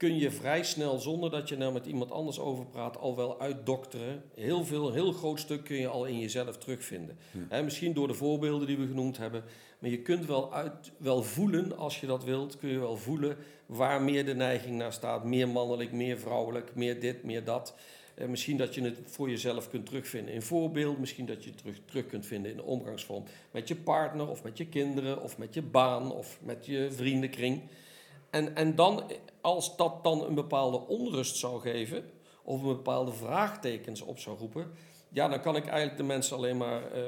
kun 0.00 0.18
je 0.18 0.30
vrij 0.30 0.62
snel, 0.62 0.98
zonder 0.98 1.30
dat 1.30 1.48
je 1.48 1.56
er 1.56 1.72
met 1.72 1.86
iemand 1.86 2.10
anders 2.10 2.38
over 2.38 2.66
praat, 2.66 2.98
al 2.98 3.16
wel 3.16 3.40
uitdokteren. 3.40 4.22
Heel 4.34 4.64
veel, 4.64 4.92
heel 4.92 5.12
groot 5.12 5.40
stuk 5.40 5.64
kun 5.64 5.76
je 5.76 5.88
al 5.88 6.04
in 6.04 6.18
jezelf 6.18 6.58
terugvinden. 6.58 7.18
Ja. 7.30 7.40
Hè, 7.48 7.62
misschien 7.62 7.92
door 7.92 8.06
de 8.06 8.14
voorbeelden 8.14 8.66
die 8.66 8.76
we 8.78 8.86
genoemd 8.86 9.16
hebben. 9.16 9.44
Maar 9.78 9.90
je 9.90 10.02
kunt 10.02 10.26
wel, 10.26 10.54
uit, 10.54 10.92
wel 10.96 11.22
voelen, 11.22 11.76
als 11.76 12.00
je 12.00 12.06
dat 12.06 12.24
wilt, 12.24 12.56
kun 12.56 12.68
je 12.68 12.78
wel 12.78 12.96
voelen 12.96 13.36
waar 13.66 14.02
meer 14.02 14.24
de 14.24 14.34
neiging 14.34 14.76
naar 14.76 14.92
staat. 14.92 15.24
Meer 15.24 15.48
mannelijk, 15.48 15.92
meer 15.92 16.18
vrouwelijk, 16.18 16.74
meer 16.74 17.00
dit, 17.00 17.22
meer 17.24 17.44
dat. 17.44 17.74
Eh, 18.14 18.26
misschien 18.26 18.56
dat 18.56 18.74
je 18.74 18.82
het 18.82 18.98
voor 19.04 19.30
jezelf 19.30 19.70
kunt 19.70 19.86
terugvinden 19.86 20.34
in 20.34 20.42
voorbeeld. 20.42 20.98
Misschien 20.98 21.26
dat 21.26 21.44
je 21.44 21.50
het 21.50 21.58
terug, 21.58 21.80
terug 21.84 22.06
kunt 22.06 22.26
vinden 22.26 22.50
in 22.50 22.56
de 22.56 22.62
omgangsvorm 22.62 23.24
met 23.50 23.68
je 23.68 23.76
partner 23.76 24.28
of 24.28 24.42
met 24.42 24.58
je 24.58 24.66
kinderen 24.66 25.22
of 25.22 25.38
met 25.38 25.54
je 25.54 25.62
baan 25.62 26.12
of 26.12 26.38
met 26.42 26.66
je 26.66 26.88
vriendenkring. 26.90 27.62
En, 28.30 28.56
en 28.56 28.74
dan, 28.74 29.02
als 29.40 29.76
dat 29.76 30.04
dan 30.04 30.24
een 30.24 30.34
bepaalde 30.34 30.86
onrust 30.86 31.36
zou 31.36 31.60
geven 31.60 32.10
of 32.42 32.60
een 32.62 32.68
bepaalde 32.68 33.12
vraagtekens 33.12 34.00
op 34.00 34.18
zou 34.18 34.38
roepen, 34.38 34.70
ja, 35.08 35.28
dan 35.28 35.40
kan 35.40 35.56
ik 35.56 35.66
eigenlijk 35.66 35.96
de 35.96 36.02
mensen 36.02 36.36
alleen 36.36 36.56
maar 36.56 36.92
eh, 36.92 37.02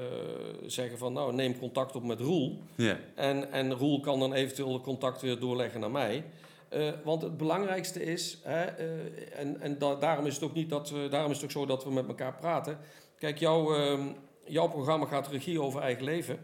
zeggen 0.67 0.99
van, 0.99 1.13
nou, 1.13 1.33
neem 1.35 1.59
contact 1.59 1.97
op 1.97 2.03
met 2.05 2.21
Roel. 2.21 2.59
Ja, 2.75 2.99
En, 3.15 3.53
en 3.53 3.75
Roel 3.75 4.01
kan 4.01 4.19
dan 4.19 4.33
eventueel 4.33 4.81
contact 4.81 5.21
weer 5.21 5.39
doorleggen 5.41 5.81
naar 5.81 5.91
mij. 5.91 6.25
Eh, 6.69 6.89
want 7.05 7.23
het 7.23 7.37
belangrijkste 7.37 8.03
is, 8.05 8.39
hè, 8.43 8.65
eh, 8.65 9.39
en, 9.41 9.61
en 9.61 9.79
da- 9.79 9.95
daarom 9.95 10.27
is 10.27 10.35
het 10.35 10.45
ook 10.45 10.55
niet 10.55 10.71
dat 10.71 10.91
we, 10.91 11.09
daarom 11.11 11.31
is 11.31 11.37
het 11.37 11.45
ook 11.45 11.51
zo 11.51 11.67
dat 11.67 11.85
we 11.85 11.91
met 11.93 12.09
elkaar 12.09 12.35
praten. 12.35 12.79
Kijk, 13.19 13.39
jouw, 13.39 13.75
ehm, 13.75 14.07
jouw 14.45 14.69
programma 14.69 15.07
gaat 15.07 15.29
regie 15.29 15.61
over 15.63 15.81
eigen 15.81 16.05
leven. 16.05 16.39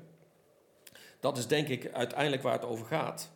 Dat 1.21 1.39
is 1.39 1.47
denk 1.47 1.69
ik 1.69 1.93
uiteindelijk 1.93 2.43
waar 2.43 2.53
het 2.53 2.65
over 2.65 2.87
gaat. 2.87 3.31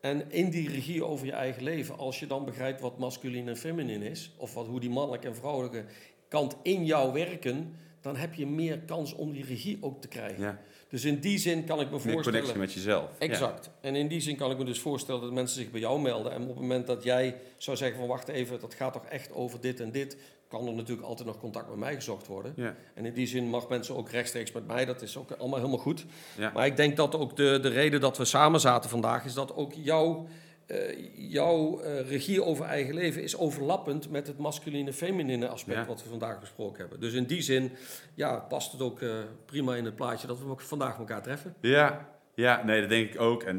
En 0.00 0.30
in 0.30 0.50
die 0.50 0.70
regie 0.70 1.04
over 1.04 1.26
je 1.26 1.32
eigen 1.32 1.62
leven, 1.62 1.98
als 1.98 2.20
je 2.20 2.26
dan 2.26 2.44
begrijpt 2.44 2.80
wat 2.80 2.98
masculin 2.98 3.48
en 3.48 3.56
feminin 3.56 4.02
is, 4.02 4.32
of 4.36 4.54
wat, 4.54 4.66
hoe 4.66 4.80
die 4.80 4.90
mannelijke 4.90 5.26
en 5.26 5.36
vrouwelijke 5.36 5.84
kant 6.28 6.56
in 6.62 6.84
jou 6.84 7.12
werken, 7.12 7.74
dan 8.00 8.16
heb 8.16 8.34
je 8.34 8.46
meer 8.46 8.78
kans 8.78 9.14
om 9.14 9.32
die 9.32 9.44
regie 9.44 9.78
ook 9.80 10.00
te 10.00 10.08
krijgen. 10.08 10.42
ja. 10.42 10.60
Dus 10.88 11.04
in 11.04 11.20
die 11.20 11.38
zin 11.38 11.64
kan 11.64 11.80
ik 11.80 11.90
me 11.90 11.98
voorstellen. 11.98 12.22
connectie 12.22 12.58
met 12.58 12.72
jezelf. 12.72 13.10
Ja. 13.18 13.26
Exact. 13.26 13.70
En 13.80 13.96
in 13.96 14.08
die 14.08 14.20
zin 14.20 14.36
kan 14.36 14.50
ik 14.50 14.58
me 14.58 14.64
dus 14.64 14.80
voorstellen 14.80 15.20
dat 15.20 15.32
mensen 15.32 15.60
zich 15.60 15.70
bij 15.70 15.80
jou 15.80 16.00
melden. 16.00 16.32
En 16.32 16.42
op 16.42 16.48
het 16.48 16.58
moment 16.58 16.86
dat 16.86 17.02
jij 17.02 17.40
zou 17.56 17.76
zeggen 17.76 17.98
van 17.98 18.08
wacht 18.08 18.28
even, 18.28 18.60
dat 18.60 18.74
gaat 18.74 18.92
toch 18.92 19.04
echt 19.04 19.32
over 19.32 19.60
dit 19.60 19.80
en 19.80 19.90
dit, 19.90 20.16
kan 20.48 20.66
er 20.66 20.74
natuurlijk 20.74 21.06
altijd 21.06 21.28
nog 21.28 21.38
contact 21.38 21.68
met 21.68 21.78
mij 21.78 21.94
gezocht 21.94 22.26
worden. 22.26 22.52
Ja. 22.56 22.74
En 22.94 23.06
in 23.06 23.14
die 23.14 23.26
zin 23.26 23.44
mag 23.44 23.68
mensen 23.68 23.96
ook 23.96 24.10
rechtstreeks 24.10 24.52
met 24.52 24.66
mij, 24.66 24.84
dat 24.84 25.02
is 25.02 25.16
ook 25.16 25.30
allemaal 25.30 25.58
helemaal 25.58 25.78
goed. 25.78 26.04
Ja. 26.36 26.50
Maar 26.54 26.66
ik 26.66 26.76
denk 26.76 26.96
dat 26.96 27.14
ook 27.14 27.36
de, 27.36 27.58
de 27.62 27.68
reden 27.68 28.00
dat 28.00 28.16
we 28.18 28.24
samen 28.24 28.60
zaten 28.60 28.90
vandaag 28.90 29.24
is 29.24 29.34
dat 29.34 29.54
ook 29.54 29.72
jouw 29.72 30.26
eh, 30.66 30.78
jouw 31.14 31.80
eh, 31.80 32.08
regie 32.08 32.44
over 32.44 32.64
eigen 32.64 32.94
leven 32.94 33.22
is 33.22 33.36
overlappend 33.36 34.10
met 34.10 34.26
het 34.26 34.38
masculine-feminine 34.38 35.48
aspect 35.48 35.78
Ja. 35.78 35.86
wat 35.86 36.02
we 36.02 36.08
vandaag 36.08 36.40
besproken 36.40 36.80
hebben. 36.80 37.00
Dus 37.00 37.12
in 37.12 37.24
die 37.24 37.42
zin 37.42 37.72
ja, 38.14 38.38
past 38.38 38.72
het 38.72 38.80
ook 38.80 39.00
eh, 39.00 39.10
prima 39.44 39.74
in 39.74 39.84
het 39.84 39.96
plaatje 39.96 40.26
dat 40.26 40.38
we 40.38 40.48
ook 40.50 40.60
vandaag 40.60 40.98
elkaar 40.98 41.22
treffen. 41.22 41.54
Ja, 41.60 42.08
ja, 42.34 42.64
nee, 42.64 42.80
dat 42.80 42.88
denk 42.90 43.14
ik 43.14 43.20
ook. 43.20 43.42
En 43.42 43.58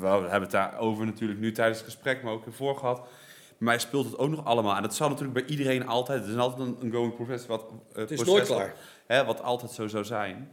we 0.00 0.06
hebben 0.06 0.40
het 0.40 0.50
daarover 0.50 1.06
natuurlijk 1.06 1.40
nu 1.40 1.52
tijdens 1.52 1.78
het 1.78 1.86
gesprek, 1.86 2.22
maar 2.22 2.32
ook 2.32 2.46
ervoor 2.46 2.76
gehad. 2.76 3.08
Mij 3.60 3.78
speelt 3.78 4.04
het 4.04 4.18
ook 4.18 4.30
nog 4.30 4.44
allemaal. 4.44 4.76
En 4.76 4.82
dat 4.82 4.94
zal 4.94 5.08
natuurlijk 5.08 5.34
bij 5.46 5.56
iedereen 5.56 5.86
altijd. 5.86 6.20
Het 6.20 6.30
is 6.30 6.36
altijd 6.36 6.68
een, 6.68 6.76
een 6.80 6.92
going 6.92 7.14
process. 7.14 7.46
Wat, 7.46 7.64
eh, 7.92 7.98
Het 7.98 8.10
is 8.10 8.22
proces 8.22 8.34
nooit 8.34 8.46
klaar. 8.46 8.74
Hè, 9.06 9.24
wat 9.24 9.42
altijd 9.42 9.70
zo 9.70 9.86
zou 9.86 10.04
zijn. 10.04 10.50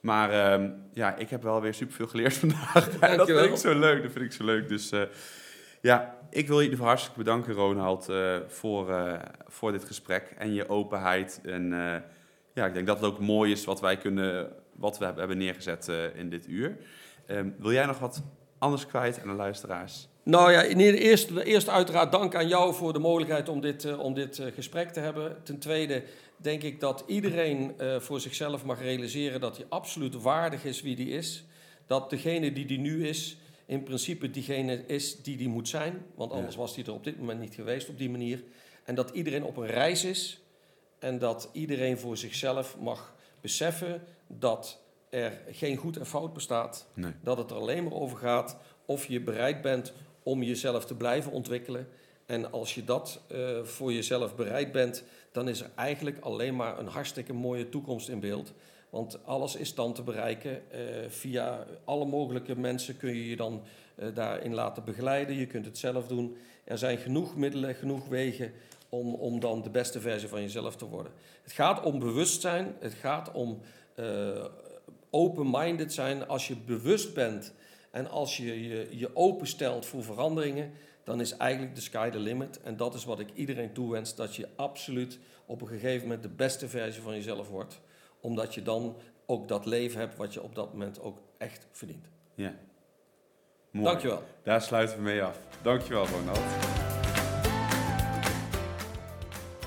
Maar 0.00 0.30
ehm, 0.30 0.70
ja, 0.92 1.16
ik 1.16 1.30
heb 1.30 1.42
wel 1.42 1.60
weer 1.60 1.74
superveel 1.74 2.06
geleerd 2.06 2.36
vandaag. 2.46 2.90
Dat 3.16 3.26
vind 3.26 3.40
ik 3.40 3.56
zo 3.56 3.78
leuk. 3.78 4.02
Dat 4.02 4.12
vind 4.12 4.24
ik 4.24 4.32
zo 4.32 4.44
leuk. 4.44 4.68
Dus 4.68 4.90
eh, 4.90 5.02
ja, 5.80 6.16
ik 6.30 6.46
wil 6.46 6.60
je 6.60 6.64
in 6.64 6.70
ieder 6.70 6.70
geval 6.70 6.86
hartstikke 6.86 7.18
bedanken, 7.18 7.54
Ronald, 7.54 8.08
eh, 8.08 8.36
voor, 8.46 9.18
voor 9.46 9.72
dit 9.72 9.84
gesprek 9.84 10.34
en 10.38 10.54
je 10.54 10.68
openheid. 10.68 11.40
En 11.44 11.70
ja, 12.54 12.66
ik 12.66 12.74
denk 12.74 12.86
dat 12.86 13.00
het 13.00 13.06
ook 13.06 13.18
mooi 13.18 13.52
is 13.52 13.64
wat 13.64 13.80
wij 13.80 13.96
kunnen, 13.96 14.52
wat 14.74 14.98
we 14.98 15.04
hebben 15.04 15.38
neergezet 15.38 15.90
in 16.14 16.30
dit 16.30 16.48
uur. 16.48 16.76
Ehm, 17.26 17.48
wil 17.58 17.72
jij 17.72 17.86
nog 17.86 17.98
wat 17.98 18.22
anders 18.58 18.86
kwijt 18.86 19.20
aan 19.20 19.28
de 19.28 19.34
luisteraars? 19.34 20.07
Nou 20.28 20.52
ja, 20.52 20.62
in 20.62 20.78
de 20.78 20.98
eerste, 20.98 21.44
eerst 21.44 21.68
uiteraard 21.68 22.12
dank 22.12 22.34
aan 22.34 22.48
jou 22.48 22.74
voor 22.74 22.92
de 22.92 22.98
mogelijkheid 22.98 23.48
om 23.48 23.60
dit, 23.60 23.84
eh, 23.84 23.98
om 23.98 24.14
dit 24.14 24.38
eh, 24.38 24.52
gesprek 24.54 24.90
te 24.90 25.00
hebben. 25.00 25.42
Ten 25.42 25.58
tweede 25.58 26.02
denk 26.36 26.62
ik 26.62 26.80
dat 26.80 27.04
iedereen 27.06 27.78
eh, 27.78 28.00
voor 28.00 28.20
zichzelf 28.20 28.64
mag 28.64 28.80
realiseren 28.80 29.40
dat 29.40 29.56
hij 29.56 29.66
absoluut 29.68 30.22
waardig 30.22 30.64
is 30.64 30.82
wie 30.82 30.96
die 30.96 31.08
is. 31.08 31.44
Dat 31.86 32.10
degene 32.10 32.52
die 32.52 32.66
die 32.66 32.78
nu 32.78 33.08
is, 33.08 33.38
in 33.66 33.82
principe 33.82 34.30
diegene 34.30 34.86
is 34.86 35.22
die 35.22 35.36
die 35.36 35.48
moet 35.48 35.68
zijn. 35.68 36.04
Want 36.14 36.32
anders 36.32 36.56
was 36.56 36.74
die 36.74 36.84
er 36.84 36.92
op 36.92 37.04
dit 37.04 37.18
moment 37.18 37.40
niet 37.40 37.54
geweest 37.54 37.88
op 37.88 37.98
die 37.98 38.10
manier. 38.10 38.42
En 38.84 38.94
dat 38.94 39.10
iedereen 39.10 39.44
op 39.44 39.56
een 39.56 39.66
reis 39.66 40.04
is. 40.04 40.40
En 40.98 41.18
dat 41.18 41.48
iedereen 41.52 41.98
voor 41.98 42.16
zichzelf 42.16 42.76
mag 42.78 43.14
beseffen 43.40 44.02
dat 44.26 44.80
er 45.08 45.40
geen 45.50 45.76
goed 45.76 45.96
en 45.96 46.06
fout 46.06 46.32
bestaat. 46.32 46.86
Nee. 46.94 47.12
Dat 47.22 47.36
het 47.36 47.50
er 47.50 47.56
alleen 47.56 47.84
maar 47.84 47.92
over 47.92 48.18
gaat 48.18 48.56
of 48.88 49.06
je 49.06 49.20
bereid 49.20 49.62
bent 49.62 49.92
om 50.28 50.42
jezelf 50.42 50.84
te 50.84 50.94
blijven 50.94 51.32
ontwikkelen. 51.32 51.88
En 52.26 52.52
als 52.52 52.74
je 52.74 52.84
dat 52.84 53.20
eh, 53.28 53.62
voor 53.62 53.92
jezelf 53.92 54.36
bereid 54.36 54.72
bent, 54.72 55.04
dan 55.32 55.48
is 55.48 55.60
er 55.60 55.70
eigenlijk 55.74 56.18
alleen 56.20 56.56
maar 56.56 56.78
een 56.78 56.86
hartstikke 56.86 57.32
mooie 57.32 57.68
toekomst 57.68 58.08
in 58.08 58.20
beeld. 58.20 58.52
Want 58.90 59.24
alles 59.24 59.56
is 59.56 59.74
dan 59.74 59.92
te 59.92 60.02
bereiken. 60.02 60.70
eh, 60.70 60.80
via 61.08 61.66
alle 61.84 62.04
mogelijke 62.04 62.58
mensen 62.58 62.96
kun 62.96 63.14
je 63.14 63.28
je 63.28 63.36
dan 63.36 63.62
eh, 63.94 64.08
daarin 64.14 64.54
laten 64.54 64.84
begeleiden. 64.84 65.36
Je 65.36 65.46
kunt 65.46 65.64
het 65.64 65.78
zelf 65.78 66.06
doen. 66.06 66.36
Er 66.64 66.78
zijn 66.78 66.98
genoeg 66.98 67.36
middelen, 67.36 67.74
genoeg 67.74 68.08
wegen 68.08 68.52
om, 68.88 69.14
om 69.14 69.40
dan 69.40 69.62
de 69.62 69.70
beste 69.70 70.00
versie 70.00 70.28
van 70.28 70.40
jezelf 70.40 70.76
te 70.76 70.88
worden. 70.88 71.12
Het 71.42 71.52
gaat 71.52 71.82
om 71.82 71.98
bewustzijn. 71.98 72.76
Het 72.80 72.94
gaat 72.94 73.32
om 73.32 73.60
open-minded 75.10 75.92
zijn. 75.92 76.28
Als 76.28 76.48
je 76.48 76.56
bewust 76.56 77.14
bent 77.14 77.52
en 77.90 78.10
als 78.10 78.36
je 78.36 78.68
je, 78.68 78.88
je 78.90 79.16
openstelt 79.16 79.86
voor 79.86 80.02
veranderingen, 80.02 80.72
dan 81.04 81.20
is 81.20 81.36
eigenlijk 81.36 81.74
de 81.74 81.80
sky 81.80 82.10
the 82.10 82.18
limit. 82.18 82.60
En 82.60 82.76
dat 82.76 82.94
is 82.94 83.04
wat 83.04 83.20
ik 83.20 83.28
iedereen 83.34 83.72
toewens, 83.72 84.14
dat 84.14 84.36
je 84.36 84.48
absoluut 84.56 85.18
op 85.46 85.60
een 85.60 85.68
gegeven 85.68 86.02
moment 86.02 86.22
de 86.22 86.28
beste 86.28 86.68
versie 86.68 87.02
van 87.02 87.14
jezelf 87.14 87.48
wordt. 87.48 87.80
Omdat 88.20 88.54
je 88.54 88.62
dan 88.62 88.96
ook 89.26 89.48
dat 89.48 89.66
leven 89.66 90.00
hebt 90.00 90.16
wat 90.16 90.34
je 90.34 90.42
op 90.42 90.54
dat 90.54 90.72
moment 90.72 91.00
ook 91.00 91.18
echt 91.38 91.66
verdient. 91.72 92.08
Ja. 92.34 92.54
Mooi. 93.70 93.86
Dankjewel. 93.86 94.22
Daar 94.42 94.62
sluiten 94.62 94.96
we 94.96 95.02
mee 95.02 95.22
af. 95.22 95.38
Dankjewel, 95.62 96.06
Ronald. 96.06 96.40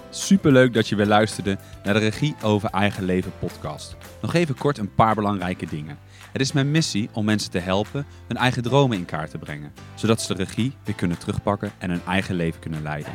Superleuk 0.10 0.74
dat 0.74 0.88
je 0.88 0.96
weer 0.96 1.06
luisterde 1.06 1.58
naar 1.84 1.94
de 1.94 2.00
Regie 2.00 2.36
over 2.44 2.70
Eigen 2.70 3.04
Leven 3.04 3.32
podcast. 3.40 3.96
Nog 4.22 4.34
even 4.34 4.58
kort 4.58 4.78
een 4.78 4.96
paar 4.96 5.16
belangrijke 5.16 5.66
dingen. 5.66 6.00
Het 6.32 6.42
is 6.42 6.52
mijn 6.52 6.72
missie 6.72 7.10
om 7.14 7.26
mensen 7.26 7.52
te 7.52 7.60
helpen 7.60 8.06
hun 8.28 8.38
eigen 8.38 8.64
dromen 8.64 8.98
in 8.98 9.06
kaart 9.06 9.32
te 9.32 9.38
brengen, 9.38 9.72
zodat 9.96 10.22
ze 10.22 10.36
de 10.36 10.44
regie 10.44 10.74
weer 10.84 10.96
kunnen 10.96 11.18
terugpakken 11.18 11.72
en 11.78 11.90
hun 11.90 12.02
eigen 12.08 12.36
leven 12.36 12.60
kunnen 12.60 12.82
leiden. 12.82 13.14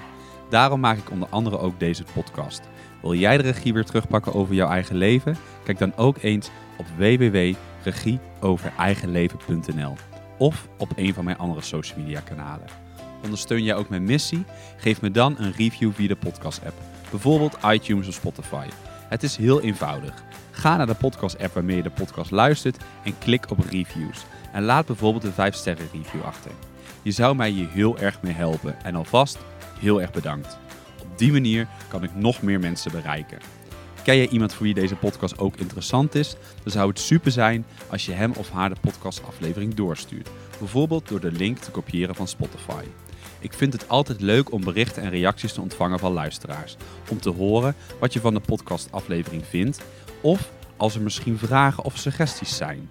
Daarom 0.50 0.80
maak 0.80 0.98
ik 0.98 1.10
onder 1.10 1.28
andere 1.28 1.58
ook 1.58 1.80
deze 1.80 2.04
podcast. 2.14 2.62
Wil 3.02 3.14
jij 3.14 3.36
de 3.36 3.42
regie 3.42 3.72
weer 3.72 3.84
terugpakken 3.84 4.34
over 4.34 4.54
jouw 4.54 4.68
eigen 4.68 4.96
leven? 4.96 5.36
Kijk 5.64 5.78
dan 5.78 5.96
ook 5.96 6.22
eens 6.22 6.50
op 6.76 6.86
www.regieovereigenleven.nl 6.96 9.94
of 10.38 10.68
op 10.78 10.92
een 10.96 11.14
van 11.14 11.24
mijn 11.24 11.38
andere 11.38 11.62
social 11.62 11.98
media 11.98 12.20
kanalen. 12.20 12.66
Ondersteun 13.22 13.62
jij 13.62 13.74
ook 13.74 13.88
mijn 13.88 14.04
missie? 14.04 14.44
Geef 14.76 15.00
me 15.00 15.10
dan 15.10 15.34
een 15.38 15.52
review 15.52 15.92
via 15.92 16.08
de 16.08 16.16
podcast 16.16 16.64
app, 16.64 16.74
bijvoorbeeld 17.10 17.56
iTunes 17.66 18.08
of 18.08 18.14
Spotify. 18.14 18.66
Het 19.08 19.22
is 19.22 19.36
heel 19.36 19.60
eenvoudig. 19.60 20.24
Ga 20.56 20.76
naar 20.76 20.86
de 20.86 20.94
podcast 20.94 21.38
app 21.38 21.54
waarmee 21.54 21.76
je 21.76 21.82
de 21.82 21.90
podcast 21.90 22.30
luistert 22.30 22.76
en 23.04 23.18
klik 23.18 23.50
op 23.50 23.58
reviews. 23.58 24.24
En 24.52 24.62
laat 24.62 24.86
bijvoorbeeld 24.86 25.24
een 25.24 25.32
5 25.32 25.54
sterren 25.54 25.88
review 25.92 26.22
achter. 26.22 26.50
Je 27.02 27.10
zou 27.10 27.36
mij 27.36 27.50
hier 27.50 27.68
heel 27.68 27.98
erg 27.98 28.22
mee 28.22 28.32
helpen 28.32 28.84
en 28.84 28.94
alvast 28.94 29.38
heel 29.78 30.00
erg 30.00 30.12
bedankt. 30.12 30.58
Op 31.02 31.18
die 31.18 31.32
manier 31.32 31.68
kan 31.88 32.02
ik 32.02 32.14
nog 32.14 32.42
meer 32.42 32.60
mensen 32.60 32.90
bereiken. 32.90 33.38
Ken 34.02 34.16
jij 34.16 34.28
iemand 34.28 34.54
voor 34.54 34.64
wie 34.64 34.74
deze 34.74 34.96
podcast 34.96 35.38
ook 35.38 35.56
interessant 35.56 36.14
is? 36.14 36.36
Dan 36.62 36.72
zou 36.72 36.88
het 36.88 37.00
super 37.00 37.30
zijn 37.30 37.64
als 37.90 38.06
je 38.06 38.12
hem 38.12 38.32
of 38.36 38.50
haar 38.50 38.68
de 38.68 38.80
podcastaflevering 38.80 39.74
doorstuurt. 39.74 40.30
Bijvoorbeeld 40.58 41.08
door 41.08 41.20
de 41.20 41.32
link 41.32 41.58
te 41.58 41.70
kopiëren 41.70 42.14
van 42.14 42.28
Spotify. 42.28 42.84
Ik 43.38 43.52
vind 43.52 43.72
het 43.72 43.88
altijd 43.88 44.20
leuk 44.20 44.52
om 44.52 44.64
berichten 44.64 45.02
en 45.02 45.10
reacties 45.10 45.52
te 45.52 45.60
ontvangen 45.60 45.98
van 45.98 46.12
luisteraars. 46.12 46.76
Om 47.10 47.20
te 47.20 47.30
horen 47.30 47.74
wat 48.00 48.12
je 48.12 48.20
van 48.20 48.34
de 48.34 48.40
podcastaflevering 48.40 49.44
vindt. 49.46 49.82
Of 50.26 50.50
als 50.76 50.94
er 50.94 51.02
misschien 51.02 51.38
vragen 51.38 51.84
of 51.84 51.96
suggesties 51.96 52.56
zijn. 52.56 52.90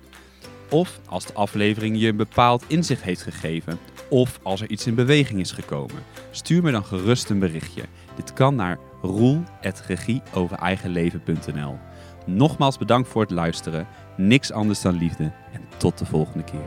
Of 0.70 1.00
als 1.10 1.26
de 1.26 1.34
aflevering 1.34 2.00
je 2.00 2.08
een 2.08 2.16
bepaald 2.16 2.64
inzicht 2.68 3.02
heeft 3.02 3.22
gegeven. 3.22 3.80
Of 4.10 4.40
als 4.44 4.62
er 4.62 4.70
iets 4.70 4.88
in 4.88 4.96
beweging 4.96 5.40
is 5.40 5.52
gekomen. 5.52 6.04
Stuur 6.32 6.64
me 6.64 6.72
dan 6.72 6.86
gerust 6.86 7.30
een 7.30 7.40
berichtje. 7.40 7.84
Dit 8.16 8.34
kan 8.34 8.56
naar 8.56 8.78
roel.regieovereigenleven.nl 9.02 11.78
Nogmaals 12.26 12.78
bedankt 12.78 13.10
voor 13.10 13.22
het 13.22 13.32
luisteren. 13.32 13.88
Niks 14.18 14.52
anders 14.52 14.82
dan 14.82 14.98
liefde. 14.98 15.32
En 15.54 15.62
tot 15.78 15.98
de 15.98 16.06
volgende 16.06 16.44
keer. 16.44 16.66